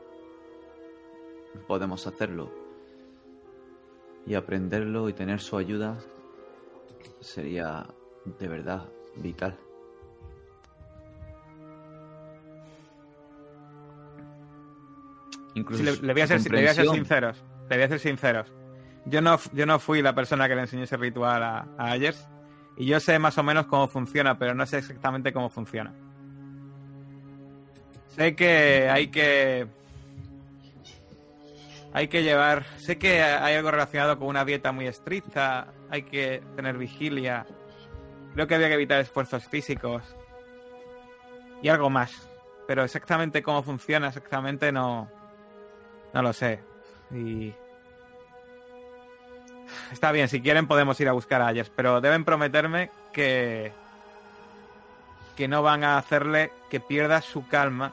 [1.66, 2.50] podemos hacerlo.
[4.26, 5.98] Y aprenderlo y tener su ayuda
[7.20, 7.86] sería
[8.38, 9.58] de verdad vital.
[15.54, 16.94] Incluso Sí, le, le voy a ser, su le voy a ser comprensión.
[16.94, 17.44] sinceros.
[17.68, 18.52] Le voy a ser sinceros.
[19.06, 22.28] Yo no, yo no fui la persona que le enseñó ese ritual a, a Ayers.
[22.76, 25.92] Y yo sé más o menos cómo funciona, pero no sé exactamente cómo funciona.
[28.08, 29.66] Sé que hay que.
[31.92, 32.64] Hay que llevar.
[32.78, 35.72] Sé que hay algo relacionado con una dieta muy estricta.
[35.90, 37.46] Hay que tener vigilia.
[38.34, 40.02] Creo que había que evitar esfuerzos físicos.
[41.62, 42.28] Y algo más.
[42.66, 45.10] Pero exactamente cómo funciona, exactamente no.
[46.14, 46.60] No lo sé.
[47.10, 47.52] Y.
[49.92, 53.72] Está bien, si quieren podemos ir a buscar a Ayers, pero deben prometerme que.
[55.36, 57.92] que no van a hacerle que pierda su calma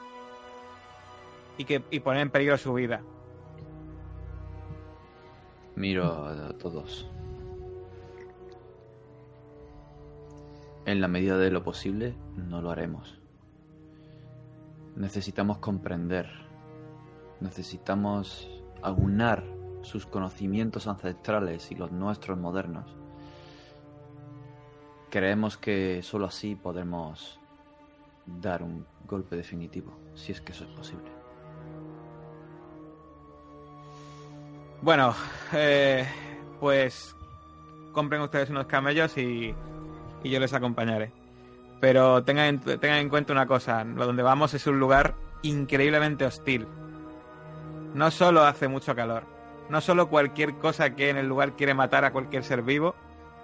[1.56, 3.02] y que y poner en peligro su vida.
[5.78, 7.08] Miro a todos.
[10.86, 13.20] En la medida de lo posible, no lo haremos.
[14.96, 16.28] Necesitamos comprender.
[17.38, 18.50] Necesitamos
[18.82, 19.44] aunar
[19.82, 22.96] sus conocimientos ancestrales y los nuestros modernos.
[25.10, 27.38] Creemos que sólo así podremos
[28.26, 31.17] dar un golpe definitivo, si es que eso es posible.
[34.80, 35.14] Bueno,
[35.52, 36.06] eh,
[36.60, 37.16] pues
[37.92, 39.54] compren ustedes unos camellos y,
[40.22, 41.10] y yo les acompañaré.
[41.80, 46.24] Pero tengan en, tengan en cuenta una cosa, lo donde vamos es un lugar increíblemente
[46.24, 46.66] hostil.
[47.94, 49.24] No solo hace mucho calor,
[49.68, 52.94] no solo cualquier cosa que en el lugar quiere matar a cualquier ser vivo,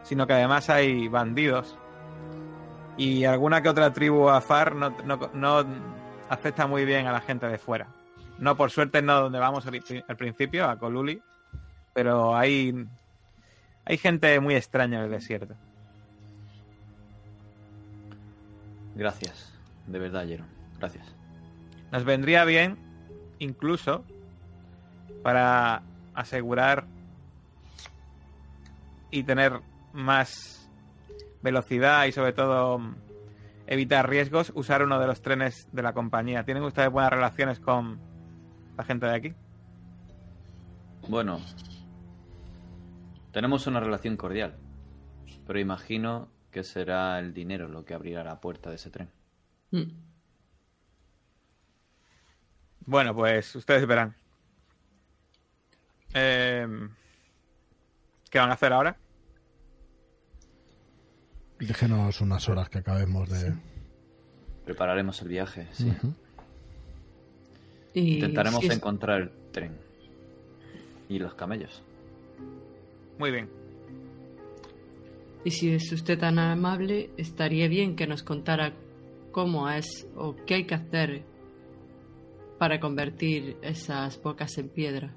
[0.03, 1.77] sino que además hay bandidos.
[2.97, 5.65] Y alguna que otra tribu afar no, no, no
[6.29, 7.89] afecta muy bien a la gente de fuera.
[8.39, 11.21] No, por suerte no donde vamos al, principio, a Coluli,
[11.93, 12.87] pero hay,
[13.85, 15.55] hay gente muy extraña en el desierto.
[18.95, 19.53] Gracias,
[19.87, 20.47] de verdad, Jeron.
[20.79, 21.07] Gracias.
[21.93, 22.77] Nos vendría bien,
[23.39, 24.05] incluso,
[25.23, 25.83] para
[26.15, 26.87] asegurar
[29.11, 29.61] y tener
[29.93, 30.69] más
[31.43, 32.81] velocidad y sobre todo
[33.67, 36.45] evitar riesgos, usar uno de los trenes de la compañía.
[36.45, 38.01] ¿Tienen ustedes buenas relaciones con
[38.77, 39.35] la gente de aquí?
[41.09, 41.41] Bueno,
[43.33, 44.57] tenemos una relación cordial,
[45.47, 49.11] pero imagino que será el dinero lo que abrirá la puerta de ese tren.
[49.71, 49.91] Mm.
[52.87, 54.15] Bueno, pues ustedes verán.
[56.15, 56.67] Eh,
[58.31, 58.97] ¿Qué van a hacer ahora?
[61.59, 63.55] Déjenos unas horas que acabemos de.
[64.65, 65.93] Prepararemos el viaje, sí.
[67.95, 69.73] Y Intentaremos si es- encontrar el tren.
[71.09, 71.83] Y los camellos.
[73.19, 73.49] Muy bien.
[75.45, 78.73] Y si es usted tan amable, estaría bien que nos contara
[79.31, 81.23] cómo es o qué hay que hacer
[82.59, 85.15] para convertir esas bocas en piedra.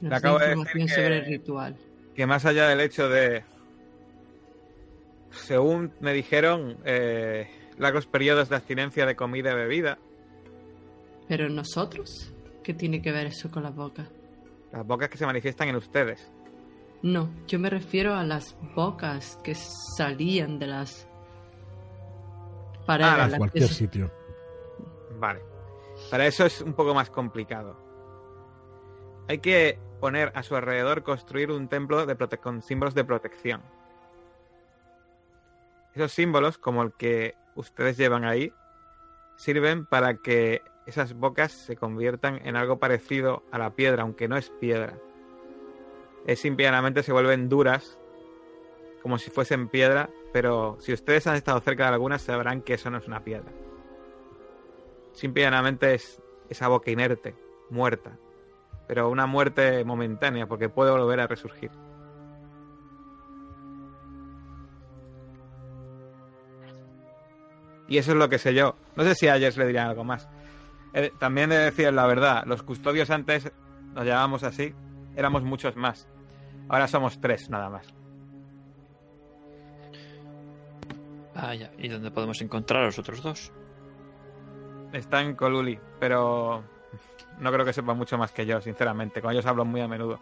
[0.00, 1.76] Le Nos acabo de decir que- sobre el ritual.
[2.16, 3.42] que más allá del hecho de,
[5.30, 7.48] según me dijeron, eh,
[7.78, 9.98] largos periodos de abstinencia de comida y bebida,
[11.28, 12.32] Pero nosotros,
[12.62, 14.08] ¿qué tiene que ver eso con las bocas?
[14.72, 16.32] las bocas que se manifiestan en ustedes.
[17.02, 21.06] No, yo me refiero a las bocas que salían de las
[22.86, 23.12] paredes.
[23.12, 24.10] Ah, las cualquier sitio.
[25.18, 25.40] Vale.
[26.10, 27.76] Para eso es un poco más complicado.
[29.28, 33.60] Hay que poner a su alrededor, construir un templo de prote- con símbolos de protección.
[35.94, 38.52] Esos símbolos, como el que ustedes llevan ahí,
[39.36, 44.36] sirven para que esas bocas se conviertan en algo parecido a la piedra, aunque no
[44.36, 44.98] es piedra.
[46.26, 47.98] Es simplemente se vuelven duras,
[49.02, 52.90] como si fuesen piedra, pero si ustedes han estado cerca de algunas sabrán que eso
[52.90, 53.50] no es una piedra.
[55.12, 57.34] Simplemente es esa boca inerte,
[57.70, 58.18] muerta.
[58.86, 61.70] Pero una muerte momentánea, porque puede volver a resurgir.
[67.88, 68.74] Y eso es lo que sé yo.
[68.96, 70.28] No sé si a Jess le dirían algo más.
[70.94, 73.50] Eh, también de decir la verdad, los custodios antes,
[73.94, 74.74] nos llamábamos así,
[75.16, 76.06] éramos muchos más.
[76.68, 77.86] Ahora somos tres nada más.
[81.34, 83.52] Vaya, ¿y dónde podemos encontrar a los otros dos?
[84.92, 86.62] Está en Coluli, pero
[87.38, 89.22] no creo que sepa mucho más que yo, sinceramente.
[89.22, 90.20] Con ellos hablo muy a menudo.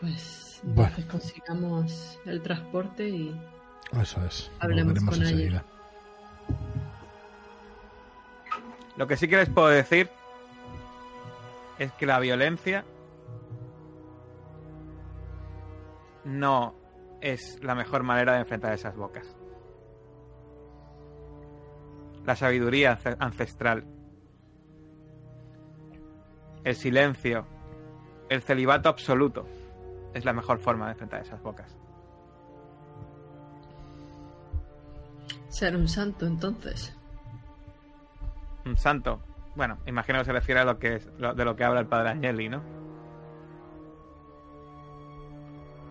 [0.00, 0.94] Pues Bueno.
[1.10, 3.40] consigamos el transporte y
[4.00, 4.50] Eso es.
[4.60, 5.64] Hablemos Volveremos con ella.
[8.98, 10.10] Lo que sí que les puedo decir
[11.78, 12.84] es que la violencia
[16.24, 16.74] no
[17.20, 19.24] es la mejor manera de enfrentar esas bocas.
[22.24, 23.84] La sabiduría ance- ancestral,
[26.64, 27.46] el silencio,
[28.28, 29.46] el celibato absoluto
[30.12, 31.76] es la mejor forma de enfrentar esas bocas.
[35.48, 36.97] ser un santo entonces
[38.64, 39.20] un santo.
[39.54, 41.86] Bueno, imagino que se refiere a lo que es, lo, de lo que habla el
[41.86, 42.62] padre Angeli, ¿no?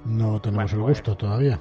[0.05, 1.59] No tenemos el pues- gusto todavía.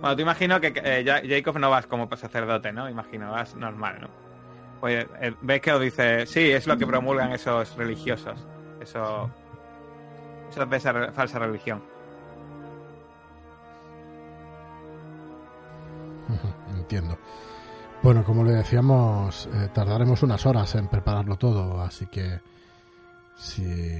[0.00, 2.88] Bueno, te imagino que eh, Jacob no vas como sacerdote, ¿no?
[2.90, 4.08] Imagino, vas normal, ¿no?
[4.82, 8.38] Oye, eh, ves que os dice, sí, es lo que promulgan esos religiosos,
[8.80, 9.30] eso,
[10.50, 11.82] eso esa falsa religión.
[16.76, 17.16] Entiendo.
[18.04, 22.38] Bueno, como le decíamos, eh, tardaremos unas horas en prepararlo todo, así que
[23.34, 23.98] si,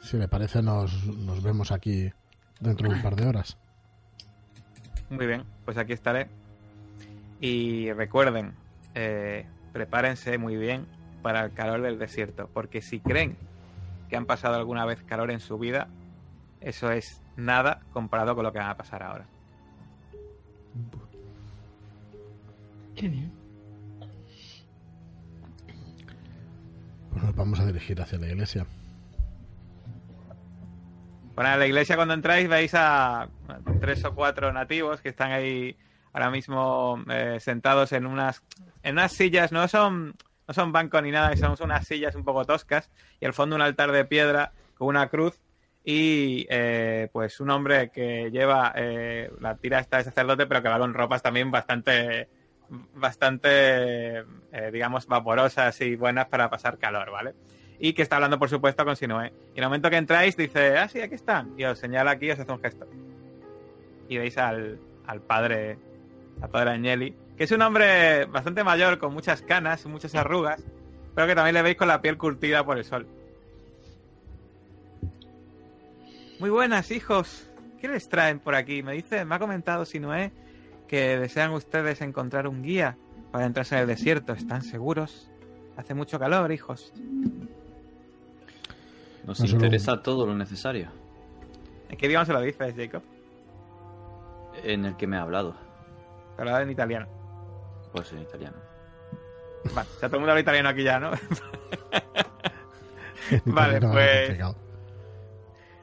[0.00, 2.10] si le parece nos, nos vemos aquí
[2.58, 3.56] dentro de un par de horas.
[5.08, 6.28] Muy bien, pues aquí estaré.
[7.40, 8.54] Y recuerden,
[8.96, 10.88] eh, prepárense muy bien
[11.22, 13.36] para el calor del desierto, porque si creen
[14.08, 15.86] que han pasado alguna vez calor en su vida,
[16.60, 19.26] eso es nada comparado con lo que van a pasar ahora.
[22.98, 23.32] Qué bien.
[27.12, 28.66] Pues nos vamos a dirigir hacia la iglesia.
[31.36, 33.28] Bueno, en la iglesia cuando entráis veis a
[33.80, 35.76] tres o cuatro nativos que están ahí
[36.12, 38.42] ahora mismo eh, sentados en unas
[38.82, 40.16] en unas sillas, no son
[40.48, 43.62] no son bancos ni nada, son unas sillas un poco toscas y al fondo un
[43.62, 45.40] altar de piedra con una cruz
[45.84, 50.68] y eh, pues un hombre que lleva eh, la tira esta de sacerdote pero que
[50.68, 52.28] va con ropas también bastante
[52.94, 57.34] bastante eh, digamos vaporosas y buenas para pasar calor, ¿vale?
[57.78, 59.32] y que está hablando, por supuesto, con Sinué.
[59.54, 61.54] Y en el momento que entráis, dice, ah, sí, aquí están.
[61.56, 62.86] Y os señala aquí y os hace un gesto.
[64.08, 65.78] Y veis al, al padre,
[66.40, 70.62] al padre Agnelli, que es un hombre bastante mayor, con muchas canas, muchas arrugas,
[71.14, 73.06] pero que también le veis con la piel curtida por el sol.
[76.40, 77.48] Muy buenas, hijos.
[77.80, 78.82] ¿Qué les traen por aquí?
[78.82, 80.32] Me dice, me ha comentado Sinué
[80.88, 82.96] que desean ustedes encontrar un guía
[83.30, 84.32] para entrarse en el desierto.
[84.32, 85.30] ¿Están seguros?
[85.76, 86.92] Hace mucho calor, hijos.
[89.24, 90.88] Nos No solo- interesa todo lo necesario.
[91.88, 93.02] ¿En qué idioma se lo dices, Jacob?
[94.64, 95.54] En el que me ha hablado.
[96.36, 97.06] Te lo habla en italiano.
[97.92, 98.56] Pues en italiano.
[99.74, 101.10] Vale, o sea, todo el mundo habla italiano aquí ya, ¿no?
[103.44, 104.56] Vale, pues- es complicado.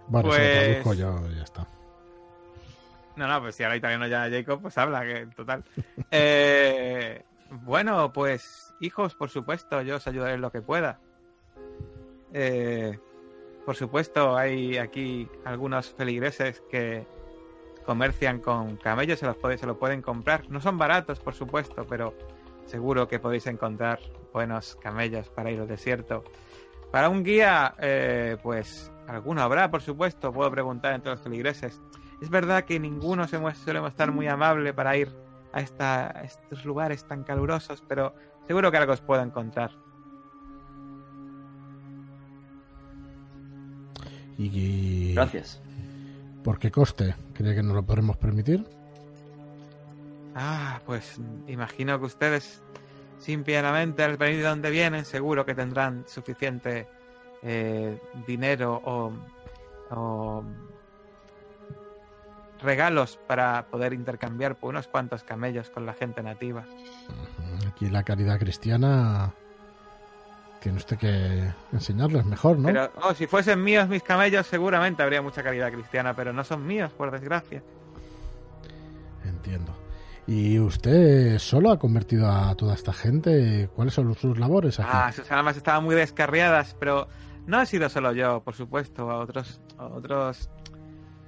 [0.08, 1.68] Bueno, se lo pues- traduzco yo y ya está.
[3.16, 5.64] No, no, pues si habla italiano ya Jacob, pues habla, que total.
[6.12, 11.00] Eh, bueno, pues, hijos, por supuesto, yo os ayudaré en lo que pueda.
[12.34, 12.98] Eh,
[13.66, 17.06] por supuesto, hay aquí algunos feligreses que
[17.86, 20.50] comercian con camellos, se los puede- se lo pueden comprar.
[20.50, 22.14] No son baratos, por supuesto, pero
[22.66, 24.00] seguro que podéis encontrar
[24.34, 26.24] buenos camellos para ir al desierto.
[26.92, 30.32] Para un guía, eh, pues alguno habrá, por supuesto.
[30.34, 31.82] Puedo preguntar entre los feligreses.
[32.22, 35.10] Es verdad que ninguno se muestra, suele estar muy amable para ir
[35.54, 38.14] a, esta- a estos lugares tan calurosos, pero
[38.48, 39.72] seguro que algo os puedo encontrar.
[44.38, 45.62] Y, Gracias.
[46.44, 47.16] ¿Por qué coste?
[47.34, 48.66] ¿Cree que nos lo podremos permitir?
[50.36, 51.18] Ah, pues
[51.48, 52.62] imagino que ustedes
[53.20, 56.86] simplemente al venir de donde vienen seguro que tendrán suficiente
[57.42, 57.98] eh,
[58.28, 59.12] dinero o,
[59.92, 60.44] o
[62.66, 66.66] regalos para poder intercambiar por unos cuantos camellos con la gente nativa.
[67.68, 69.34] Aquí la caridad cristiana
[70.60, 72.68] tiene usted que enseñarles mejor, ¿no?
[72.68, 76.66] Pero oh, si fuesen míos mis camellos seguramente habría mucha caridad cristiana, pero no son
[76.66, 77.62] míos, por desgracia.
[79.24, 79.76] Entiendo.
[80.28, 83.70] ¿Y usted solo ha convertido a toda esta gente?
[83.76, 84.90] ¿Cuáles son sus labores aquí?
[84.92, 87.08] Ah, sus almas estaban muy descarriadas, pero
[87.46, 89.12] no he sido solo yo, por supuesto.
[89.12, 90.50] A otros, a otros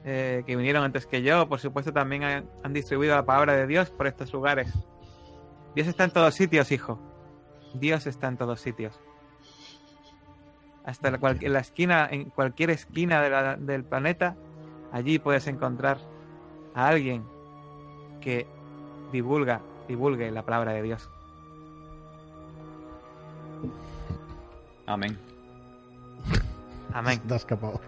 [0.09, 3.67] eh, que vinieron antes que yo, por supuesto, también han, han distribuido la palabra de
[3.67, 4.73] Dios por estos lugares.
[5.75, 6.97] Dios está en todos sitios, hijo.
[7.73, 8.97] Dios está en todos sitios.
[10.85, 14.37] Hasta la, cual- en la esquina, en cualquier esquina de la- del planeta,
[14.93, 15.97] allí puedes encontrar
[16.73, 17.25] a alguien
[18.21, 18.47] que
[19.11, 19.59] divulga,
[19.89, 21.09] divulgue la palabra de Dios.
[24.85, 25.19] Amén.
[26.93, 27.19] Amén.
[27.27, 27.81] Te ha escapado.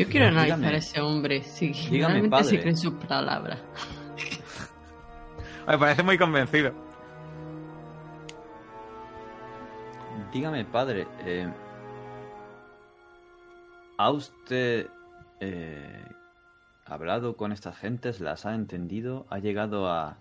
[0.00, 0.50] Yo quiero Dígame.
[0.52, 2.44] analizar a ese hombre, si Dígame, realmente padre.
[2.44, 3.60] se cree en sus palabras.
[5.68, 6.72] Me parece muy convencido.
[10.32, 11.52] Dígame, padre, eh,
[13.98, 14.86] ¿ha usted
[15.40, 16.04] eh,
[16.86, 18.20] hablado con estas gentes?
[18.20, 19.26] ¿Las ha entendido?
[19.28, 20.16] ¿Ha llegado a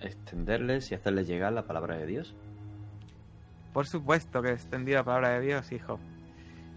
[0.00, 2.34] extenderles y hacerles llegar la palabra de Dios?
[3.74, 5.98] Por supuesto que he extendido la palabra de Dios, hijo.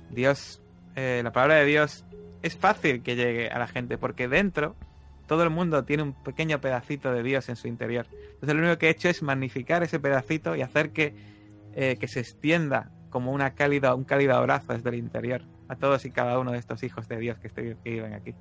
[0.09, 0.61] Dios,
[0.97, 2.03] eh, la palabra de Dios
[2.41, 4.75] es fácil que llegue a la gente porque dentro
[5.27, 8.07] todo el mundo tiene un pequeño pedacito de Dios en su interior.
[8.33, 11.13] Entonces lo único que he hecho es magnificar ese pedacito y hacer que,
[11.73, 16.03] eh, que se extienda como una cálida, un cálido abrazo desde el interior a todos
[16.05, 18.33] y cada uno de estos hijos de Dios que, estoy- que viven aquí.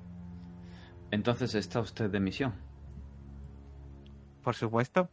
[1.11, 2.53] Entonces está usted de misión.
[4.43, 5.09] Por supuesto.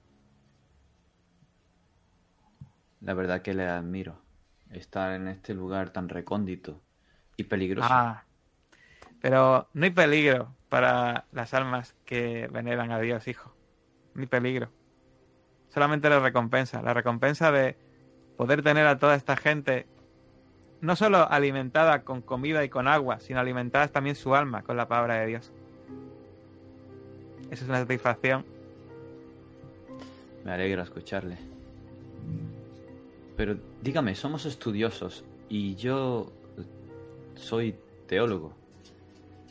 [3.00, 4.22] La verdad que le admiro.
[4.70, 6.80] Estar en este lugar tan recóndito
[7.36, 7.88] y peligroso.
[7.90, 8.24] Ah,
[9.20, 13.54] pero no hay peligro para las almas que veneran a Dios, hijo.
[14.14, 14.68] Ni peligro.
[15.68, 16.82] Solamente la recompensa.
[16.82, 17.76] La recompensa de
[18.36, 19.86] poder tener a toda esta gente
[20.80, 24.86] no solo alimentada con comida y con agua, sino alimentada también su alma con la
[24.86, 25.52] palabra de Dios.
[27.50, 28.44] Esa es una satisfacción.
[30.44, 31.38] Me alegra escucharle.
[33.36, 36.30] Pero dígame, somos estudiosos y yo
[37.36, 38.52] soy teólogo.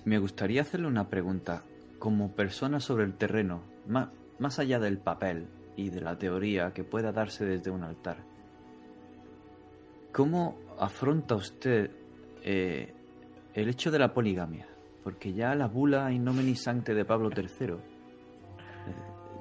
[0.06, 1.64] Me gustaría hacerle una pregunta.
[2.00, 5.48] Como persona sobre el terreno, ma- más allá del papel
[5.78, 8.18] y de la teoría que pueda darse desde un altar,
[10.12, 11.92] ¿cómo afronta usted
[12.42, 12.94] eh,
[13.54, 14.68] el hecho de la poligamia?
[15.04, 17.78] Porque ya la bula in nomine sancte de Pablo III eh,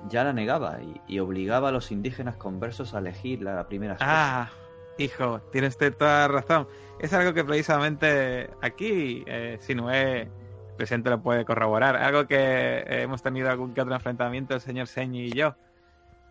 [0.08, 3.96] ya la negaba y, obligaba a los indígenas conversos a elegir la, primera.
[4.00, 4.50] Ah,
[5.04, 6.68] hijo, tiene usted toda razón.
[6.98, 10.28] Es algo que precisamente aquí eh, Sinué
[10.72, 11.96] el presidente lo puede corroborar.
[11.96, 15.54] Algo que eh, hemos tenido algún que otro enfrentamiento el señor Señi y yo.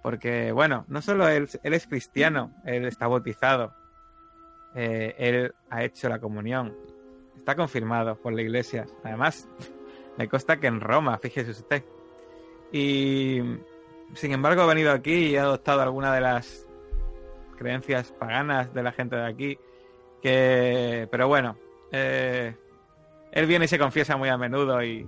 [0.02, 3.76] Porque, bueno, no solo él, él es cristiano, él está bautizado,
[4.74, 6.76] eh, él ha hecho la comunión,
[7.38, 8.88] está confirmado por la iglesia.
[9.04, 9.48] Además,
[10.18, 11.84] me consta que en Roma, fíjese usted.
[12.72, 13.42] Y,
[14.16, 16.68] sin embargo, ha venido aquí y ha adoptado alguna de las
[17.62, 19.60] creencias paganas de la gente de aquí.
[20.20, 21.58] Que, pero bueno,
[21.92, 22.56] eh,
[23.32, 25.08] él viene y se confiesa muy a menudo y,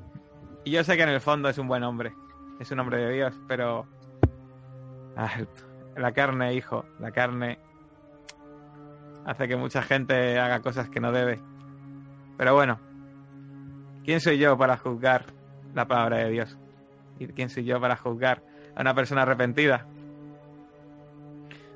[0.66, 2.14] yo sé que en el fondo es un buen hombre,
[2.60, 3.86] es un hombre de Dios, pero
[5.18, 5.42] ah,
[5.98, 7.60] la carne, hijo, la carne
[9.26, 11.42] hace que mucha gente haga cosas que no debe.
[12.38, 12.80] Pero bueno,
[14.06, 15.26] ¿quién soy yo para juzgar
[15.74, 16.58] la palabra de Dios?
[17.20, 18.44] ¿Y quién soy yo para juzgar
[18.76, 19.88] a una persona arrepentida?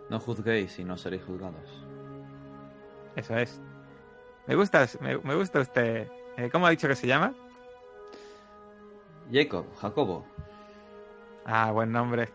[0.09, 1.83] No juzguéis y no seréis juzgados.
[3.15, 3.59] Eso es.
[4.45, 6.07] Me gusta, me, me gusta usted.
[6.37, 7.33] Eh, ¿Cómo ha dicho que se llama?
[9.31, 10.25] Jacob, Jacobo,
[11.45, 12.29] Ah, buen nombre.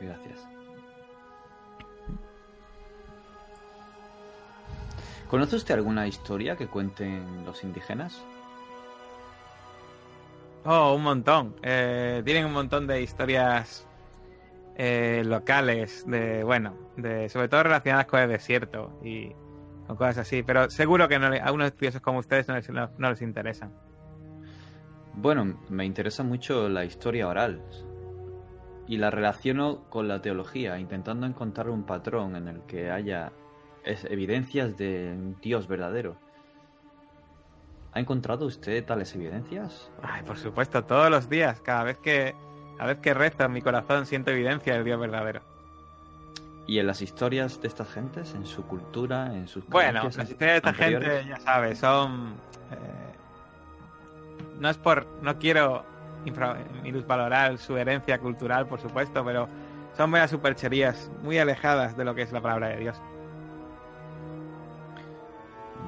[0.00, 0.38] gracias.
[5.30, 8.22] ¿Conoce usted alguna historia que cuenten los indígenas?
[10.64, 11.56] Oh, un montón.
[11.62, 13.86] Eh, tienen un montón de historias
[14.76, 19.30] eh, locales, de bueno, de sobre todo relacionadas con el desierto y
[19.86, 20.42] con cosas así.
[20.42, 23.22] Pero seguro que no le- a unos estudiosos como ustedes no les, no- no les
[23.22, 23.72] interesan.
[25.14, 27.62] Bueno, me interesa mucho la historia oral
[28.88, 33.32] y la relaciono con la teología, intentando encontrar un patrón en el que haya
[33.84, 36.16] evidencias de un Dios verdadero.
[37.92, 39.90] ¿Ha encontrado usted tales evidencias?
[40.02, 42.34] Ay, por supuesto, todos los días, cada vez que
[42.76, 45.40] cada vez que rezo en mi corazón siento evidencia del Dios verdadero.
[46.66, 50.62] ¿Y en las historias de estas gentes, en su cultura, en sus Bueno, las historias
[50.62, 52.34] de esta gente, ya sabes, son.
[52.70, 53.14] eh,
[54.58, 55.06] no es por.
[55.20, 55.84] No quiero
[56.82, 59.46] minusvalorar su herencia cultural, por supuesto, pero
[59.94, 62.96] son meras supercherías muy alejadas de lo que es la palabra de Dios.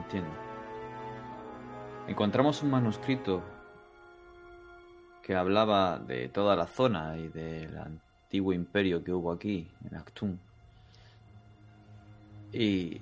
[0.05, 0.31] Entiendo.
[2.07, 3.43] Encontramos un manuscrito
[5.27, 10.37] que hablaba de toda la zona y del antiguo imperio que hubo aquí, en Actum.
[12.53, 13.01] Y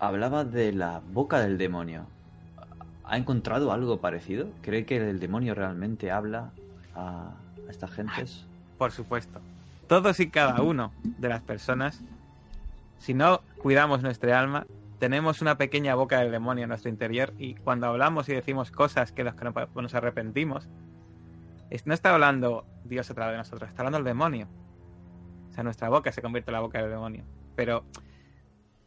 [0.00, 2.08] hablaba de la boca del demonio.
[3.04, 4.48] ¿Ha encontrado algo parecido?
[4.60, 6.50] ¿Cree que el demonio realmente habla
[6.96, 7.30] a,
[7.68, 8.44] a estas gentes?
[8.76, 9.40] Por supuesto.
[9.86, 12.02] Todos y cada uno de las personas,
[12.98, 14.66] si no cuidamos nuestra alma,
[14.98, 19.12] tenemos una pequeña boca del demonio en nuestro interior y cuando hablamos y decimos cosas
[19.12, 20.68] que nos arrepentimos,
[21.84, 24.48] no está hablando Dios a través de nosotros, está hablando el demonio.
[25.50, 27.24] O sea, nuestra boca se convierte en la boca del demonio.
[27.56, 27.84] Pero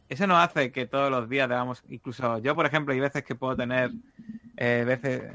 [0.08, 3.34] eso no hace que todos los días debamos, incluso yo, por ejemplo, hay veces que
[3.34, 3.90] puedo tener,
[4.56, 5.32] eh, veces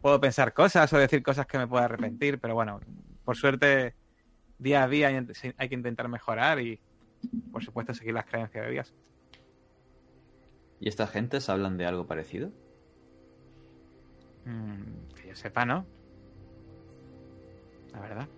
[0.00, 2.80] puedo pensar cosas o decir cosas que me puedo arrepentir, pero bueno,
[3.24, 3.94] por suerte,
[4.58, 5.26] día a día hay,
[5.56, 6.80] hay que intentar mejorar y,
[7.52, 8.94] por supuesto, seguir las creencias de Dios.
[10.80, 12.50] ¿Y estas gentes hablan de algo parecido?
[14.44, 15.86] Mm, que yo sepa, ¿no?
[18.00, 18.28] La verdad.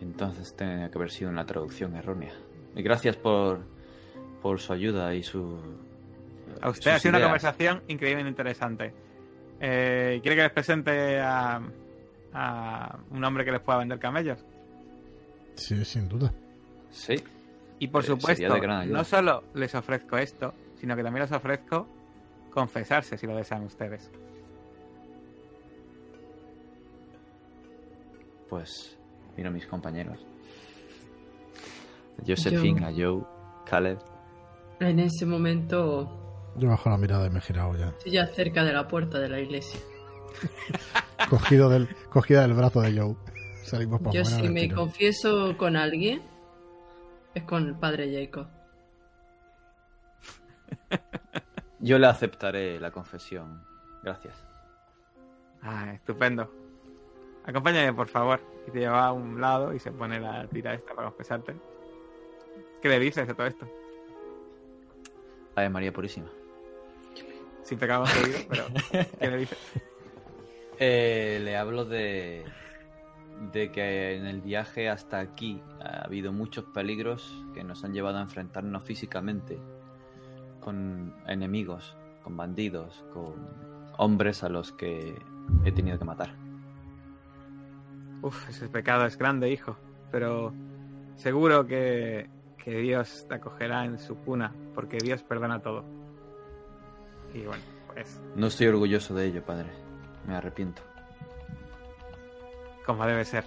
[0.00, 2.32] Entonces tenía que haber sido una traducción errónea.
[2.76, 3.60] Y gracias por,
[4.42, 5.58] por su ayuda y su...
[6.60, 8.94] A usted ha sido una conversación increíblemente interesante.
[9.60, 11.60] Eh, ¿Quiere que les presente a,
[12.32, 14.44] a un hombre que les pueda vender camellos?
[15.56, 16.32] Sí, sin duda.
[16.90, 17.16] Sí.
[17.80, 18.56] Y por Eh, supuesto,
[18.86, 21.86] no solo les ofrezco esto, sino que también les ofrezco
[22.50, 24.10] confesarse si lo desean ustedes.
[28.48, 28.96] Pues
[29.36, 30.18] miro a mis compañeros.
[32.26, 33.26] Josephine, Yo- a Joe,
[33.66, 33.98] Caleb.
[34.80, 37.88] En ese momento Yo bajo la mirada y me he girado ya.
[37.88, 39.80] Estoy ya cerca de la puerta de la iglesia.
[41.30, 43.16] Cogido del, cogida del brazo de Joe.
[43.64, 46.22] Salimos para Yo si me confieso con alguien,
[47.34, 48.46] es con el padre Jacob.
[51.80, 53.62] Yo le aceptaré la confesión.
[54.02, 54.34] Gracias.
[55.62, 56.50] Ah, estupendo.
[57.48, 58.40] Acompáñame, por favor.
[58.66, 61.56] Y te lleva a un lado y se pone la tira esta para confesarte.
[62.82, 63.66] ¿Qué le dices a todo esto?
[65.56, 66.28] Ave María Purísima.
[67.62, 68.64] Sin pecado concebido, pero
[69.18, 69.58] ¿qué le dices?
[70.80, 72.44] Eh, le hablo de,
[73.52, 78.18] de que en el viaje hasta aquí ha habido muchos peligros que nos han llevado
[78.18, 79.58] a enfrentarnos físicamente
[80.60, 83.34] con enemigos, con bandidos, con
[83.96, 85.20] hombres a los que
[85.64, 86.47] he tenido que matar.
[88.22, 89.76] Uf, ese pecado es grande, hijo.
[90.10, 90.52] Pero
[91.16, 92.28] seguro que,
[92.62, 95.84] que Dios te acogerá en su cuna, porque Dios perdona todo.
[97.34, 99.70] Y bueno, pues No estoy orgulloso de ello, padre.
[100.26, 100.82] Me arrepiento.
[102.86, 103.44] como debe ser.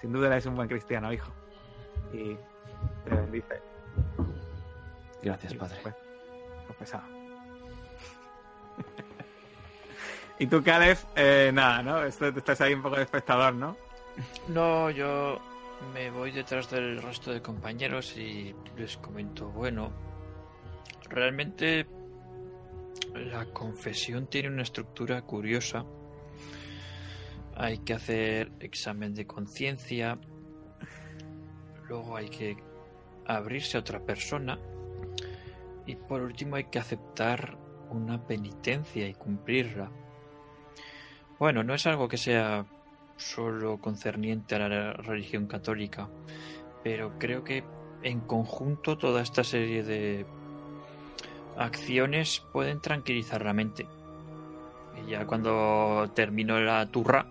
[0.00, 1.32] Sin duda eres un buen cristiano, hijo.
[2.12, 2.36] Y
[3.04, 3.62] te bendice.
[5.22, 5.78] Gracias, Y padre.
[5.82, 5.94] pues,
[6.66, 7.04] confesado.
[10.38, 12.04] y tú, Caleb, eh, nada, ¿no?
[12.04, 13.76] Estás ahí un poco de espectador, ¿no?
[14.48, 15.40] No, yo
[15.92, 19.92] me voy detrás del resto de compañeros y les comento, bueno,
[21.08, 21.86] realmente
[23.14, 25.84] la confesión tiene una estructura curiosa.
[27.54, 30.18] Hay que hacer examen de conciencia,
[31.88, 32.56] luego hay que
[33.26, 34.58] abrirse a otra persona
[35.86, 37.56] y por último hay que aceptar
[37.90, 39.90] una penitencia y cumplirla.
[41.38, 42.66] Bueno, no es algo que sea
[43.16, 46.08] solo concerniente a la religión católica,
[46.84, 47.64] pero creo que
[48.02, 50.26] en conjunto toda esta serie de
[51.56, 53.86] acciones pueden tranquilizar la mente.
[55.06, 57.26] Y ya cuando termino la turra,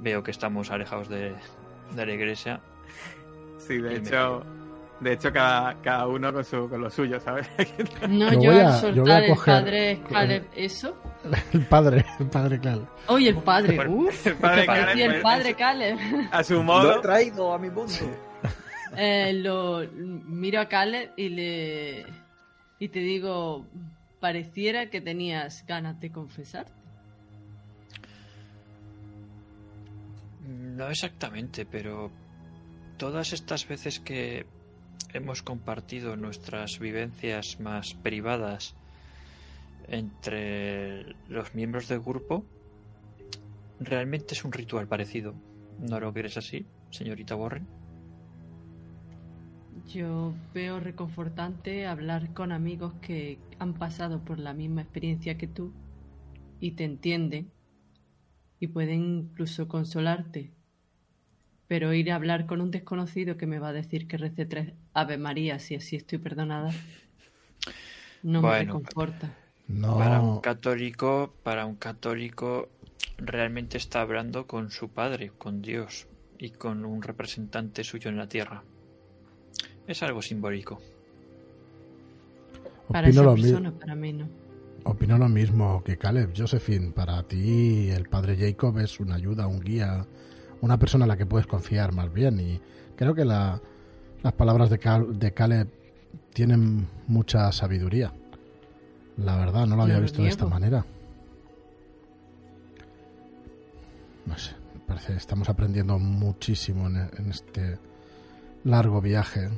[0.00, 1.34] veo que estamos alejados de,
[1.94, 2.60] de la iglesia.
[3.58, 4.42] Sí, de me hecho,
[5.00, 7.48] de hecho cada, cada uno con, su, con lo suyo, ¿sabes?
[8.08, 10.96] No, Yo yo, voy a- yo soltar voy a el padre Caleb eso.
[11.52, 12.88] El padre, el padre, claro.
[13.06, 13.76] Oye, el padre.
[13.76, 15.98] Bueno, Uf, el padre Caleb, el padre Caleb.
[16.30, 17.00] a su modo.
[17.00, 17.92] traído a mi mundo.
[18.96, 22.06] Eh, lo miro a Caleb y le
[22.78, 23.64] y te digo,
[24.20, 26.66] pareciera que tenías ganas de confesar.
[30.40, 32.10] No exactamente, pero
[32.98, 34.46] todas estas veces que
[35.12, 38.74] hemos compartido nuestras vivencias más privadas
[39.88, 42.44] entre los miembros del grupo,
[43.80, 45.34] realmente es un ritual parecido.
[45.78, 47.66] ¿No lo crees así, señorita Warren?
[49.88, 55.72] Yo veo reconfortante hablar con amigos que han pasado por la misma experiencia que tú
[56.60, 57.50] y te entienden
[58.60, 60.52] y pueden incluso consolarte.
[61.66, 64.74] Pero ir a hablar con un desconocido que me va a decir que rece tres
[64.94, 66.70] Ave María si así estoy perdonada
[68.22, 68.82] no me Bueno.
[69.80, 72.68] Para un católico, para un católico
[73.18, 76.06] realmente está hablando con su padre, con Dios
[76.38, 78.62] y con un representante suyo en la tierra.
[79.86, 80.80] Es algo simbólico.
[82.88, 84.28] Para opino esa lo, mi- persona, para mí no.
[84.84, 86.32] opino lo mismo que Caleb.
[86.36, 90.06] Josephine, para ti el padre Jacob es una ayuda, un guía,
[90.60, 92.38] una persona a la que puedes confiar más bien.
[92.40, 92.60] Y
[92.96, 93.60] creo que la-
[94.22, 95.68] las palabras de, Cal- de Caleb
[96.32, 98.12] tienen mucha sabiduría.
[99.18, 100.84] La verdad, no lo No había lo visto de esta manera.
[104.26, 104.54] No sé,
[104.86, 107.78] parece que estamos aprendiendo muchísimo en, en este
[108.64, 109.48] largo viaje.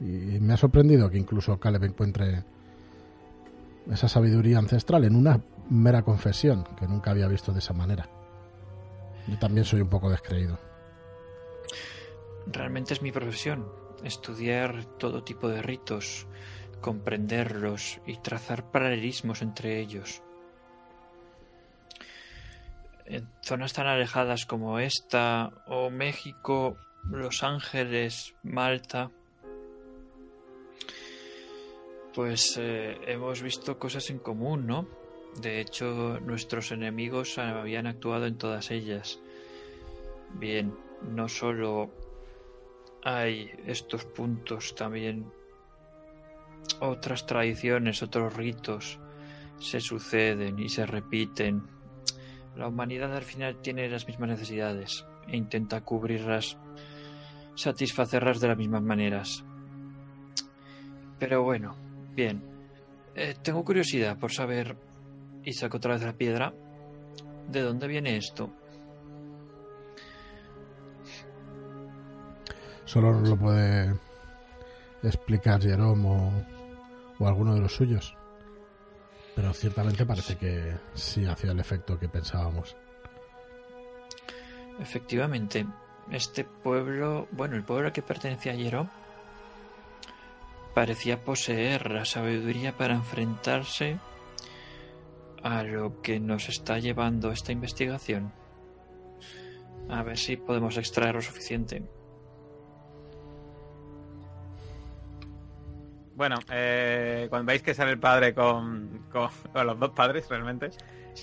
[0.00, 2.44] Y me ha sorprendido que incluso Caleb encuentre
[3.90, 8.08] esa sabiduría ancestral en una mera confesión que nunca había visto de esa manera.
[9.26, 10.58] Yo también soy un poco descreído.
[12.46, 13.66] Realmente es mi profesión,
[14.02, 16.26] estudiar todo tipo de ritos,
[16.80, 20.22] comprenderlos y trazar paralelismos entre ellos.
[23.06, 26.76] En zonas tan alejadas como esta, o México,
[27.10, 29.10] Los Ángeles, Malta,
[32.14, 34.86] pues eh, hemos visto cosas en común, ¿no?
[35.40, 39.20] De hecho, nuestros enemigos habían actuado en todas ellas.
[40.34, 41.90] Bien, no solo
[43.02, 45.32] hay estos puntos, también
[46.80, 48.98] otras tradiciones, otros ritos
[49.58, 51.62] se suceden y se repiten.
[52.56, 56.58] La humanidad al final tiene las mismas necesidades e intenta cubrirlas,
[57.54, 59.44] satisfacerlas de las mismas maneras.
[61.18, 61.76] Pero bueno,
[62.14, 62.42] bien.
[63.14, 64.76] Eh, tengo curiosidad por saber,
[65.44, 66.54] y saco otra vez la piedra,
[67.48, 68.50] ¿de dónde viene esto?
[72.84, 73.94] Solo lo puede
[75.02, 76.32] explicar Jerome o,
[77.18, 78.16] o alguno de los suyos.
[79.34, 82.76] Pero ciertamente parece que sí hacía el efecto que pensábamos.
[84.80, 85.66] Efectivamente,
[86.10, 88.90] este pueblo, bueno, el pueblo al que pertenecía Jerome,
[90.74, 93.98] parecía poseer la sabiduría para enfrentarse
[95.42, 98.32] a lo que nos está llevando esta investigación.
[99.88, 101.82] A ver si podemos extraer lo suficiente.
[106.20, 109.30] Bueno, eh, cuando veis que sale el padre con, con,
[109.66, 110.68] los dos padres realmente,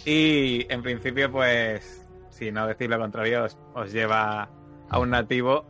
[0.03, 3.45] y en principio, pues, si no decís lo contrario,
[3.75, 4.49] os, lleva
[4.89, 5.67] a un nativo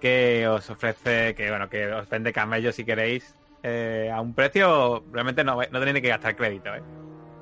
[0.00, 5.04] que os ofrece, que bueno, que os vende camellos si queréis, eh, a un precio,
[5.12, 6.82] realmente no, no tenéis que gastar crédito, ¿eh?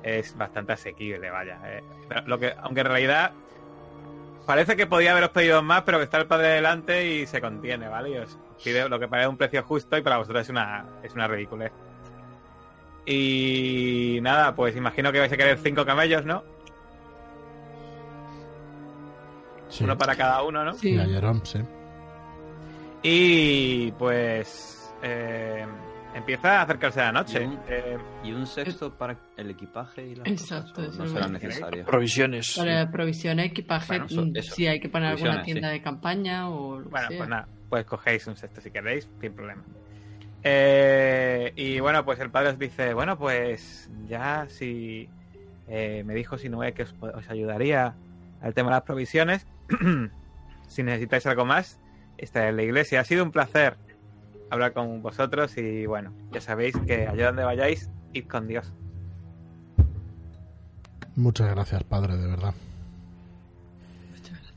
[0.03, 1.57] es bastante asequible, vaya.
[1.63, 1.83] eh.
[2.25, 3.31] Lo que, aunque en realidad
[4.45, 7.87] parece que podía haberos pedido más, pero que está el padre delante y se contiene,
[7.87, 8.09] ¿vale?
[8.09, 11.13] Y os pide lo que parece un precio justo y para vosotros es una, es
[11.13, 11.71] una ridiculez.
[13.05, 16.43] Y nada, pues imagino que vais a querer cinco camellos, ¿no?
[19.69, 19.83] Sí.
[19.83, 20.73] Uno para cada uno, ¿no?
[20.73, 20.97] Sí.
[21.43, 21.59] Sí.
[23.03, 25.65] Y pues eh,
[26.15, 27.43] empieza a acercarse la noche.
[27.43, 30.97] Y un- Eh, Y un sexto para el equipaje y las Exacto, cosas, ¿o eso
[30.99, 31.85] no es será lo que necesario.
[31.85, 32.55] Provisiones.
[32.57, 34.55] Para provisiones, equipaje, Bueno, eso- mm, eso.
[34.55, 35.73] si hay que poner alguna tienda sí.
[35.75, 37.17] de campaña o lo que bueno, sea.
[37.17, 39.63] pues nada, pues cogéis un sexto si queréis, sin problema.
[40.43, 45.09] Eh, y bueno, pues el padre os dice, bueno, pues ya si
[45.67, 46.95] eh, me dijo Sinue que os,
[47.29, 47.95] ayudaría
[48.41, 49.45] al tema de las provisiones,
[50.67, 51.79] si necesitáis algo más,
[52.17, 53.01] está en la iglesia.
[53.01, 53.77] Ha sido un placer
[54.49, 58.71] hablar con vosotros y bueno, ya sabéis que allá donde vayáis, id con Dios.
[61.15, 62.53] Muchas gracias, padre, de verdad.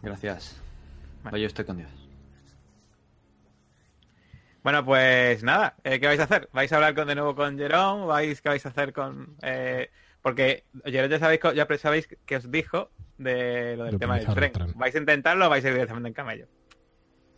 [0.03, 0.57] Gracias.
[1.25, 1.33] Vale.
[1.33, 2.00] Vaya usted con Dios.
[4.63, 6.49] Bueno, pues nada, eh, ¿qué vais a hacer?
[6.53, 8.07] ¿Vais a hablar con, de nuevo con Jerón?
[8.07, 9.37] ¿Vais, ¿Qué vais a hacer con...?
[9.43, 9.91] eh,
[10.23, 14.27] porque Jerón ya sabéis, ya sabéis que os dijo de lo del De tema del
[14.27, 14.53] tren.
[14.53, 14.73] tren.
[14.77, 16.47] ¿Vais a intentarlo o vais a ir directamente en camello?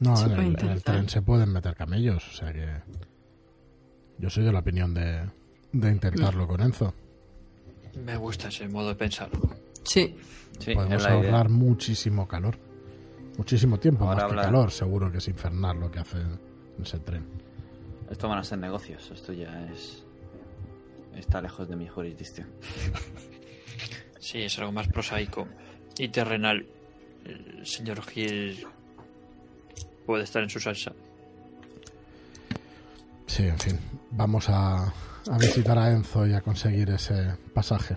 [0.01, 2.67] No, en el, en el tren se pueden meter camellos, o sea que.
[4.19, 5.31] Yo soy de la opinión de,
[5.73, 6.93] de intentarlo con Enzo.
[8.05, 9.31] Me gusta ese modo de pensar.
[9.85, 10.17] Sí,
[10.59, 11.13] Sí, Podemos idea.
[11.15, 12.59] ahorrar muchísimo calor.
[13.39, 16.19] Muchísimo tiempo, Ahora más que calor, seguro que es infernal lo que hace
[16.83, 17.25] ese tren.
[18.11, 19.11] Esto van a ser negocios.
[19.11, 20.05] Esto ya es.
[21.17, 22.49] Está lejos de mi jurisdicción.
[24.23, 25.49] Sí, es algo más prosaico
[25.99, 26.65] y terrenal.
[27.25, 28.65] El señor Gil
[30.07, 30.93] puede estar en su salsa.
[33.27, 33.81] Sí, en fin.
[34.13, 37.97] Vamos a, a visitar a Enzo y a conseguir ese pasaje.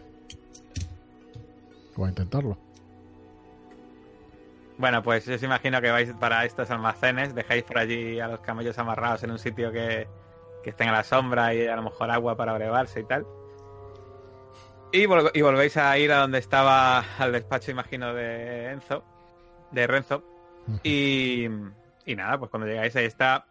[1.96, 2.58] O a intentarlo.
[4.78, 8.42] Bueno, pues yo os imagino que vais para estos almacenes, dejáis por allí a los
[8.42, 10.08] camellos amarrados en un sitio que,
[10.64, 13.26] que estén a la sombra y a lo mejor agua para brevarse y tal.
[14.92, 19.04] Y, vol- y volvéis a ir a donde estaba al despacho, imagino, de Enzo,
[19.72, 20.24] de Renzo.
[20.84, 21.46] Y,
[22.06, 23.46] y nada, pues cuando llegáis ahí está,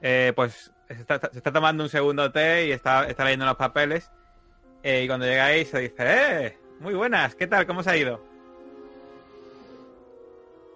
[0.00, 3.56] eh, pues se está, se está tomando un segundo té y está, está leyendo los
[3.56, 4.10] papeles.
[4.82, 6.58] Eh, y cuando llegáis se dice, ¡eh!
[6.80, 7.66] Muy buenas, ¿qué tal?
[7.66, 8.22] ¿Cómo os ha ido?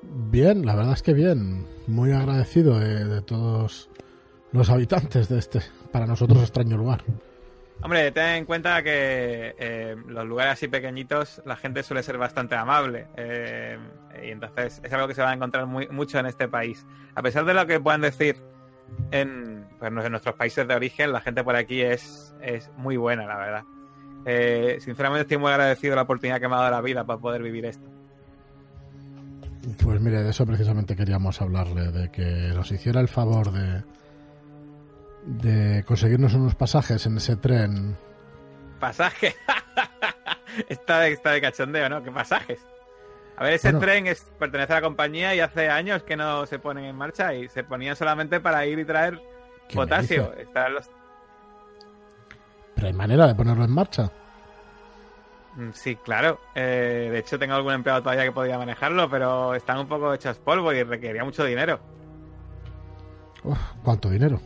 [0.02, 1.66] Bien, la verdad es que bien.
[1.86, 3.90] Muy agradecido de, de todos
[4.52, 5.60] los habitantes de este,
[5.92, 7.02] para nosotros, extraño lugar.
[7.82, 12.54] Hombre, ten en cuenta que eh, los lugares así pequeñitos la gente suele ser bastante
[12.54, 13.78] amable eh,
[14.22, 16.86] y entonces es algo que se va a encontrar muy, mucho en este país.
[17.14, 18.36] A pesar de lo que puedan decir
[19.12, 23.38] en, pues, nuestros países de origen, la gente por aquí es, es muy buena, la
[23.38, 23.64] verdad.
[24.26, 27.18] Eh, sinceramente estoy muy agradecido de la oportunidad que me ha dado la vida para
[27.18, 27.88] poder vivir esto.
[29.82, 33.82] Pues mire, de eso precisamente queríamos hablarle, de que nos hiciera el favor de,
[35.26, 37.96] de conseguirnos unos pasajes en ese tren.
[38.78, 39.34] Pasaje.
[40.68, 42.02] está, de, está de cachondeo, ¿no?
[42.02, 42.60] ¿Qué pasajes?
[43.36, 43.80] A ver, ese Bueno.
[43.80, 47.32] tren es, pertenece a la compañía y hace años que no se ponen en marcha
[47.34, 49.18] y se ponían solamente para ir y traer
[49.68, 50.32] ¿Qué me potasio.
[50.34, 50.90] Están los-
[52.74, 54.10] Pero hay manera de ponerlo en marcha.
[55.56, 56.40] Mm, Sí, claro.
[56.54, 60.38] Eh, de hecho, tengo algún empleado todavía que podría manejarlo, pero están un poco hechos
[60.38, 61.80] polvo y requeriría mucho dinero.
[63.42, 64.40] Uf, ¿Cuánto dinero?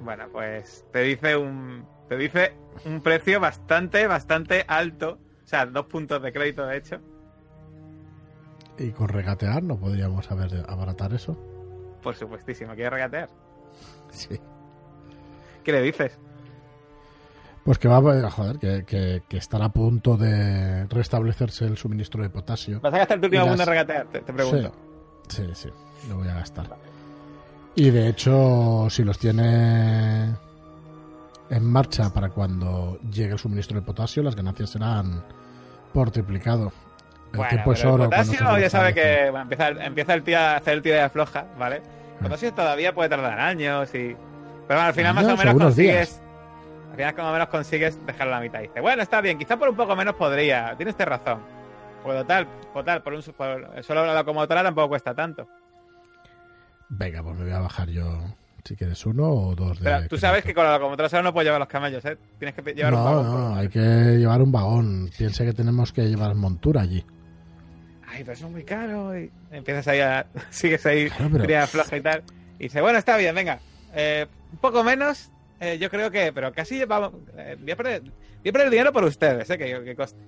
[0.00, 5.18] Bueno, pues te dice un te dice un precio bastante, bastante alto.
[5.44, 7.00] O sea, dos puntos de crédito, de hecho.
[8.78, 11.38] Y con regatear no podríamos haber abaratar eso.
[12.02, 12.74] Por supuestísimo.
[12.74, 13.28] ¿Quieres regatear?
[14.10, 14.38] Sí.
[15.62, 16.18] ¿Qué le dices?
[17.64, 22.22] Pues que va a joder, que, que, que estará a punto de restablecerse el suministro
[22.22, 22.80] de potasio.
[22.80, 24.06] ¿Vas a gastar tu último Y las- regatear?
[24.06, 24.72] Te, te pregunto.
[25.28, 25.68] Sí, sí, sí,
[26.10, 26.66] lo voy a gastar.
[27.74, 30.34] Y de hecho, si los tiene
[31.50, 35.22] en marcha para cuando llegue el suministro de potasio, las ganancias serán
[35.92, 36.70] por triplicado.
[37.32, 38.08] El Bueno, tiempo es el oro.
[38.10, 41.08] cuando potasio ya sabe que bueno, empieza, empieza el tío a hacer el tiro de
[41.08, 41.80] floja, ¿vale?
[41.84, 42.16] Ah.
[42.18, 44.14] El potasio todavía puede tardar años y...
[44.68, 45.94] Pero bueno, al final más o menos consigues...
[46.10, 46.20] días.
[46.94, 48.60] Al final como menos consigues dejarlo a la mitad.
[48.60, 50.76] Dice, bueno, está bien, quizá por un poco menos podría.
[50.76, 51.40] Tiene usted razón.
[52.04, 55.48] Pues total, total, por un por, solo la locomotora tampoco cuesta tanto.
[56.88, 58.22] Venga, pues me voy a bajar yo.
[58.62, 59.84] Si quieres uno o dos de.
[59.84, 62.16] Pero tú sabes que con la locomotora solo no puedes llevar los camellos, ¿eh?
[62.38, 63.24] Tienes que llevar un no, vagón.
[63.26, 65.10] no, por- hay que llevar un vagón.
[65.18, 67.04] Piense que tenemos que llevar montura allí.
[68.06, 69.18] Ay, pero eso es muy caro.
[69.18, 70.26] Y empiezas ahí a...
[70.50, 72.22] Sigues ahí, Claro, pero- floja y tal.
[72.60, 73.58] Y dice, bueno, está bien, venga.
[73.94, 76.32] Eh, un poco menos, eh, yo creo que...
[76.32, 77.12] Pero casi vamos...
[77.36, 79.58] eh, voy, a perder, voy a perder dinero por ustedes, ¿eh?
[79.58, 80.20] Que, que coste.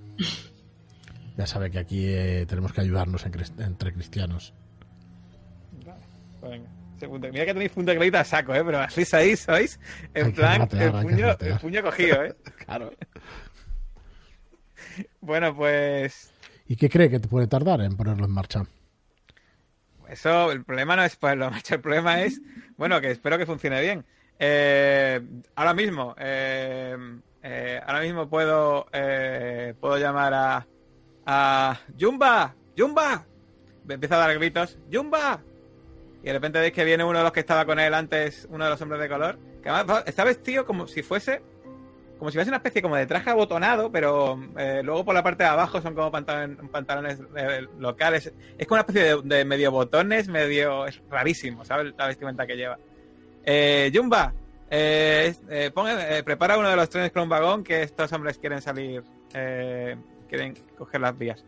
[1.36, 3.32] Ya sabe que aquí eh, tenemos que ayudarnos en
[3.62, 4.54] entre cristianos.
[6.40, 6.70] Pues venga.
[7.00, 8.62] Mira que tenéis punto de crédito a saco, ¿eh?
[8.64, 9.78] Pero así ahí sois,
[10.14, 12.34] en Hay plan, ratear, el, puño, el puño cogido, ¿eh?
[12.64, 12.92] Claro.
[15.20, 16.32] Bueno, pues...
[16.66, 18.64] ¿Y qué cree que te puede tardar en ponerlo en marcha?
[20.08, 22.40] Eso, el problema no es ponerlo en marcha, el problema es,
[22.78, 24.06] bueno, que espero que funcione bien.
[24.38, 25.20] Eh,
[25.54, 26.96] ahora mismo, eh,
[27.42, 30.66] eh, ahora mismo puedo, eh, puedo llamar a,
[31.24, 33.24] a Jumba, Jumba.
[33.84, 35.40] Me empieza a dar gritos, Jumba.
[36.22, 38.64] Y de repente veis que viene uno de los que estaba con él antes, uno
[38.64, 41.40] de los hombres de color, que además está vestido como si fuese,
[42.18, 45.44] como si fuese una especie como de traje abotonado, pero eh, luego por la parte
[45.44, 47.20] de abajo son como pantalones,
[47.78, 48.32] locales.
[48.58, 50.86] Es como una especie de, de medio botones, medio.
[50.86, 51.94] Es rarísimo, ¿sabes?
[51.96, 52.76] La vestimenta que lleva.
[53.48, 54.34] Eh, Jumba,
[54.68, 58.38] eh, eh, pon- eh, prepara uno de los trenes con un vagón que estos hombres
[58.38, 59.02] quieren salir.
[59.34, 59.96] eh,
[60.28, 61.44] quieren coger las vías.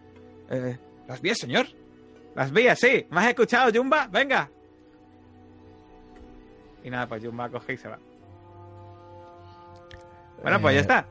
[0.50, 1.66] Eh, ¿Las vías, señor?
[2.36, 3.06] Las vías, sí.
[3.10, 4.06] ¿Me has escuchado, Jumba?
[4.08, 4.48] Venga.
[6.84, 7.98] Y nada, pues Jumba coge y se va.
[10.42, 11.06] Bueno, pues ya está.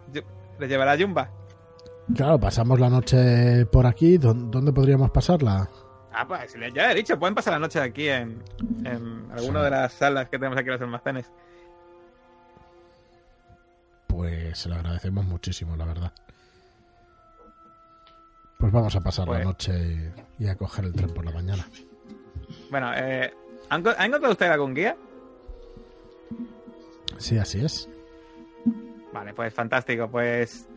[0.60, 1.30] Le llevará Jumba.
[2.16, 4.18] Claro, pasamos la noche por aquí.
[4.18, 5.70] ¿Dó- ¿Dónde podríamos pasarla?
[6.20, 8.42] Ah, pues ya he dicho, pueden pasar la noche aquí en,
[8.84, 11.32] en alguna de las salas que tenemos aquí en los almacenes.
[14.08, 16.12] Pues se lo agradecemos muchísimo, la verdad.
[18.58, 21.32] Pues vamos a pasar Pues- la noche y, y a coger el tren por la
[21.32, 21.68] mañana.
[22.72, 23.32] Bueno, eh,
[23.70, 24.96] ¿han co- ¿ha encontrado usted algún guía?
[27.20, 27.88] Sí, así es.
[29.14, 30.10] Vale, pues fantástico.
[30.10, 30.68] Pues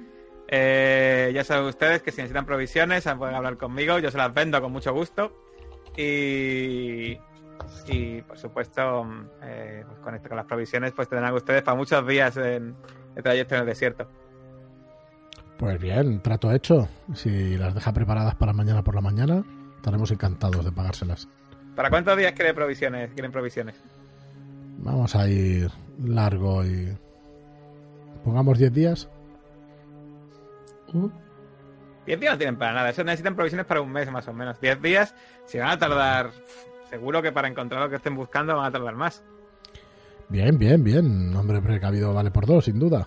[0.52, 4.01] eh, ya saben ustedes que si necesitan provisiones pueden hablar conmigo.
[4.01, 5.32] Yo se las vendo con mucho gusto.
[5.97, 7.16] Y,
[7.86, 11.77] y por supuesto, mm, eh, pues con, esto, con las provisiones pues tendrán ustedes para
[11.77, 12.74] muchos días en,
[13.14, 14.09] de trayecto en el desierto.
[15.56, 16.89] Pues bien, trato hecho.
[17.14, 19.44] Si las deja preparadas para mañana por la mañana,
[19.77, 21.28] estaremos encantados de pagárselas.
[21.77, 23.12] ¿Para cuántos días quieren provisiones?
[23.12, 23.77] ¿Quieren provisiones?
[24.78, 25.70] Vamos a ir
[26.02, 26.97] largo y...
[28.24, 29.09] Pongamos 10 días.
[30.92, 31.10] Uh,
[32.06, 32.88] Diez días no tienen para nada.
[32.90, 34.60] Eso necesitan provisiones para un mes más o menos.
[34.60, 35.14] Diez días,
[35.44, 36.30] si van a tardar,
[36.88, 39.22] seguro que para encontrar lo que estén buscando van a tardar más.
[40.28, 41.34] Bien, bien, bien.
[41.36, 43.06] Hombre precavido vale por dos, sin duda.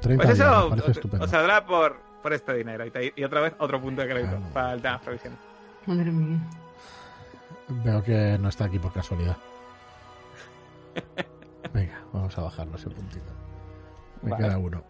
[0.00, 1.24] 30 Pues días, me eso parece os, estupendo.
[1.24, 2.84] os saldrá por, por este dinero.
[2.84, 4.52] Y, te- y otra vez otro punto de crédito Claro.
[4.52, 5.38] para el tema de las provisiones.
[5.86, 6.38] madre mía.
[7.68, 9.36] Veo que no está aquí por casualidad.
[11.72, 13.32] Venga, vamos a bajarlo ese puntito.
[14.22, 14.44] Me Vale.
[14.44, 14.82] queda uno.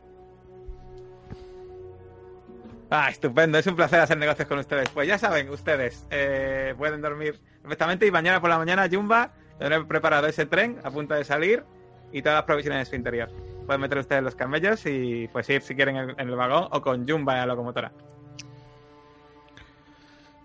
[2.95, 3.57] Ah, estupendo.
[3.57, 4.91] Es un placer hacer negocios con ustedes.
[4.91, 9.83] Pues ya saben, ustedes eh, pueden dormir perfectamente y mañana por la mañana Jumba tendrá
[9.87, 11.65] preparado ese tren a punto de salir
[12.13, 13.31] y todas las provisiones en su interior.
[13.65, 16.83] Pueden meter ustedes los camellos y pues ir si quieren en, en el vagón o
[16.83, 17.93] con Jumba en la locomotora.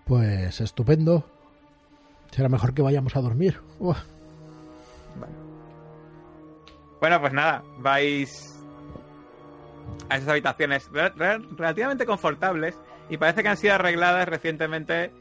[0.06, 1.30] Pues estupendo.
[2.32, 3.60] Será mejor que vayamos a dormir.
[3.80, 3.98] Uf,
[7.02, 8.57] Bueno, pues nada, vais
[10.10, 15.12] a esas habitaciones re- re- relativamente confortables y parece que han sido arregladas recientemente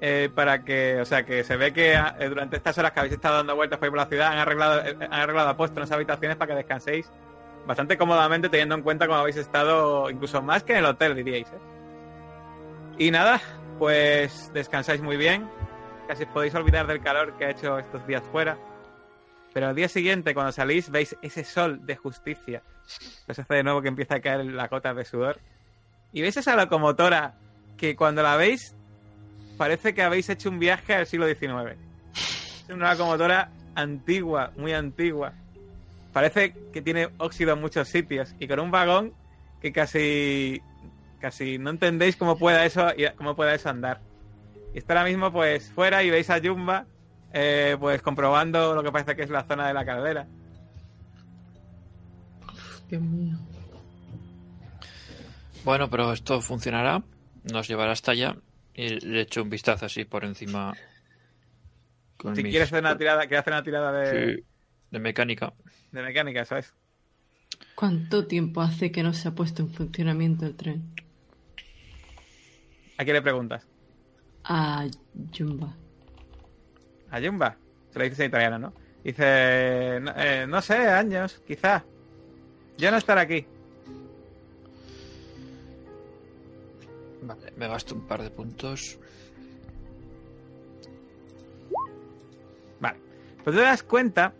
[0.00, 3.14] eh, para que, o sea, que se ve que eh, durante estas horas que habéis
[3.14, 6.36] estado dando vueltas por la ciudad han arreglado, eh, han arreglado apuesto en esas habitaciones
[6.36, 7.10] para que descanséis
[7.66, 11.48] bastante cómodamente teniendo en cuenta cómo habéis estado, incluso más que en el hotel, diríais.
[12.98, 13.40] Y nada,
[13.78, 15.48] pues descansáis muy bien,
[16.06, 18.56] casi podéis olvidar del calor que ha hecho estos días fuera.
[19.56, 22.62] Pero al día siguiente, cuando salís, veis ese sol de justicia.
[23.26, 25.40] Os hace de nuevo que empieza a caer la gota de sudor.
[26.12, 27.36] Y veis esa locomotora
[27.78, 28.76] que cuando la veis
[29.56, 31.74] parece que habéis hecho un viaje al siglo XIX.
[32.12, 35.32] Es una locomotora antigua, muy antigua.
[36.12, 39.14] parece que tiene óxido en muchos sitios y con un vagón
[39.62, 40.60] que casi
[41.18, 44.02] casi no entendéis cómo pueda eso cómo pueda eso andar.
[44.74, 46.84] Y está ahora mismo pues fuera y veis a Jumba
[47.38, 50.26] eh, pues comprobando lo que parece que es la zona de la caldera.
[52.88, 53.36] Dios mío.
[55.64, 57.02] Bueno, pero esto funcionará.
[57.52, 58.36] Nos llevará hasta allá.
[58.74, 60.72] Y le echo un vistazo así por encima.
[62.16, 64.44] con Si mis- quieres hacer una tirada, quieres hacer una tirada de, Sí,
[64.90, 65.52] de mecánica.
[65.92, 66.72] de mecánica, eso es.
[67.74, 70.94] ¿Cuánto tiempo hace que no se ha puesto en funcionamiento el tren?
[72.96, 73.66] ¿A quién le preguntas?
[74.44, 74.86] A
[75.36, 75.76] Jumba.
[77.10, 77.56] A Jumba.
[77.90, 78.72] Se lo dices en italiano, ¿no?
[79.02, 81.84] Dice, no, eh, no sé, años, quizá.
[82.76, 83.46] Yo no estar aquí.
[87.22, 88.98] Vale, me gasto un par de puntos.
[92.80, 92.98] Vale.
[93.42, 94.34] Pues te das cuenta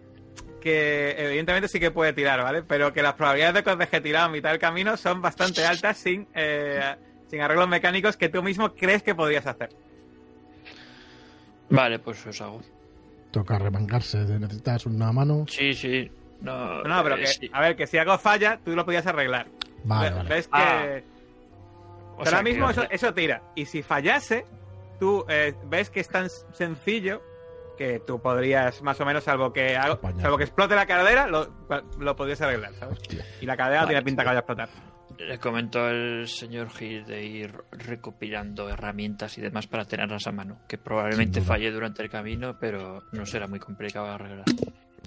[0.60, 2.64] que evidentemente sí que puede tirar, ¿vale?
[2.64, 5.64] Pero que las probabilidades de que os deje tirado a mitad del camino son bastante
[5.64, 6.96] altas sin, eh,
[7.28, 9.70] sin arreglos mecánicos que tú mismo crees que podrías hacer.
[11.70, 12.60] Vale, pues os hago.
[13.30, 14.18] Toca remangarse.
[14.18, 15.44] Necesitas una mano.
[15.48, 16.10] Sí, sí.
[16.40, 17.50] No, No, pero eh, que, sí.
[17.52, 19.46] a ver, que si algo falla, tú lo podías arreglar.
[19.84, 20.28] Vale, Ve- vale.
[20.28, 21.00] ¿Ves que Ah.
[22.18, 23.42] O sea ahora mismo que- eso, eso tira.
[23.54, 24.46] Y si fallase,
[24.98, 27.22] tú eh, ves que es tan sencillo
[27.76, 30.22] que tú podrías, más o menos, salvo que, hago- Apañar.
[30.22, 31.52] salvo que explote la caldera, lo,
[31.98, 32.98] lo podrías arreglar, ¿sabes?
[33.00, 33.24] Hostia.
[33.42, 34.68] Y la cadera no Vale, tiene pinta que vaya a explotar.
[35.18, 40.58] Le comentó al señor Gil de ir recopilando herramientas y demás para tenerlas a mano.
[40.68, 41.48] Que probablemente duda.
[41.48, 44.44] falle durante el camino, pero no será muy complicado arreglar.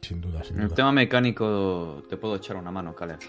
[0.01, 0.75] Sin duda, sin En el duda.
[0.77, 3.19] tema mecánico te puedo echar una mano, Caleb.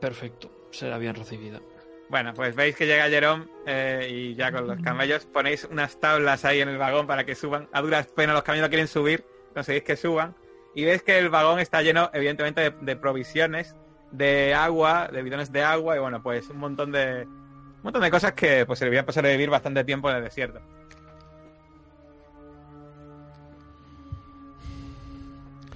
[0.00, 1.60] Perfecto, será bien recibida.
[2.08, 6.44] Bueno, pues veis que llega Jerome eh, y ya con los camellos ponéis unas tablas
[6.44, 7.68] ahí en el vagón para que suban.
[7.72, 9.24] A duras penas los camellos no quieren subir,
[9.54, 10.34] conseguís que suban.
[10.74, 13.74] Y veis que el vagón está lleno, evidentemente, de, de provisiones,
[14.12, 18.10] de agua, de bidones de agua y bueno, pues un montón de un montón de
[18.10, 20.60] cosas que pues servirían para sobrevivir bastante tiempo en el desierto.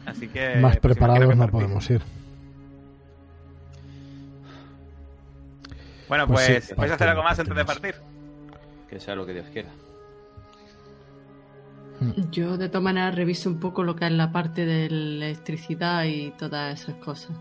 [0.04, 2.00] Así que Más pues, preparados que no podemos ir.
[6.08, 7.96] Bueno, Pues pues, sí, ¿vais a hacer algo más antes de partir?
[8.88, 9.70] Que sea lo que Dios quiera.
[12.30, 16.04] Yo de todas maneras reviso un poco lo que es la parte de la electricidad
[16.04, 17.36] y todas esas cosas.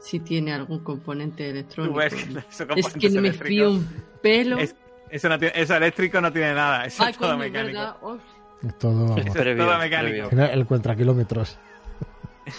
[0.00, 1.96] Si tiene algún componente Tú electrónico.
[1.96, 4.58] ves que eso Es que me fío un pelo.
[4.58, 4.74] Es-
[5.10, 7.78] eso, no tiene- eso eléctrico no tiene nada, eso Ay, es todo mecánico.
[7.78, 7.96] ¿verdad?
[8.02, 8.18] Oh,
[8.62, 9.18] Es todo, vamos.
[9.18, 10.28] Eso es Previo, todo mecánico.
[10.28, 10.44] previo.
[10.52, 11.58] El cuenta kilómetros.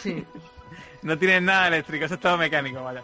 [0.02, 0.24] sí.
[1.04, 3.04] No tiene nada eléctrico, eso es todo mecánico, vaya.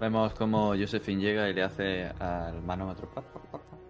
[0.00, 3.08] Vemos como Josephine llega y le hace al manómetro.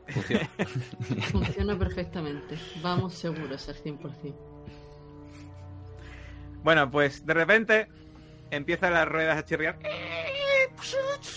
[0.09, 0.49] Funciona.
[1.33, 2.57] Funciona perfectamente.
[2.83, 4.35] Vamos seguros al 100%.
[6.63, 7.89] Bueno, pues de repente
[8.53, 9.79] empiezan las ruedas a chirriar.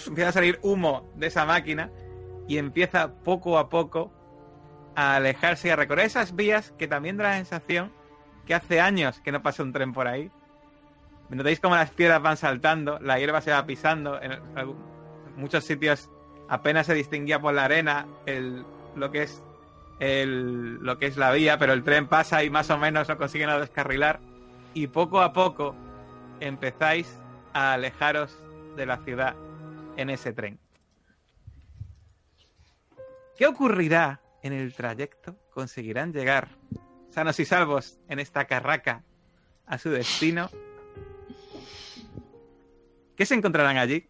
[0.07, 1.89] Empieza a salir humo de esa máquina
[2.47, 4.11] y empieza poco a poco
[4.95, 7.91] a alejarse y a recorrer esas vías que también da la sensación
[8.45, 10.29] que hace años que no pasa un tren por ahí.
[11.29, 14.39] Notáis como las piedras van saltando, la hierba se va pisando, en
[15.35, 16.09] muchos sitios
[16.47, 18.05] apenas se distinguía por la arena
[18.95, 19.43] lo que es
[19.99, 23.49] lo que es la vía, pero el tren pasa y más o menos lo consiguen
[23.49, 24.19] a descarrilar
[24.73, 25.75] y poco a poco
[26.39, 27.19] empezáis
[27.53, 28.37] a alejaros
[28.75, 29.35] de la ciudad
[29.97, 30.59] en ese tren.
[33.37, 35.37] ¿Qué ocurrirá en el trayecto?
[35.49, 36.49] ¿Conseguirán llegar
[37.09, 39.03] sanos y salvos en esta carraca
[39.65, 40.49] a su destino?
[43.15, 44.09] ¿Qué se encontrarán allí?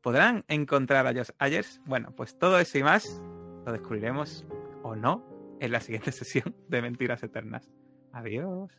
[0.00, 1.80] ¿Podrán encontrar a los Ayers?
[1.86, 3.22] Bueno, pues todo eso y más
[3.64, 4.44] lo descubriremos
[4.82, 5.24] o no
[5.60, 7.70] en la siguiente sesión de Mentiras Eternas.
[8.12, 8.70] Adiós.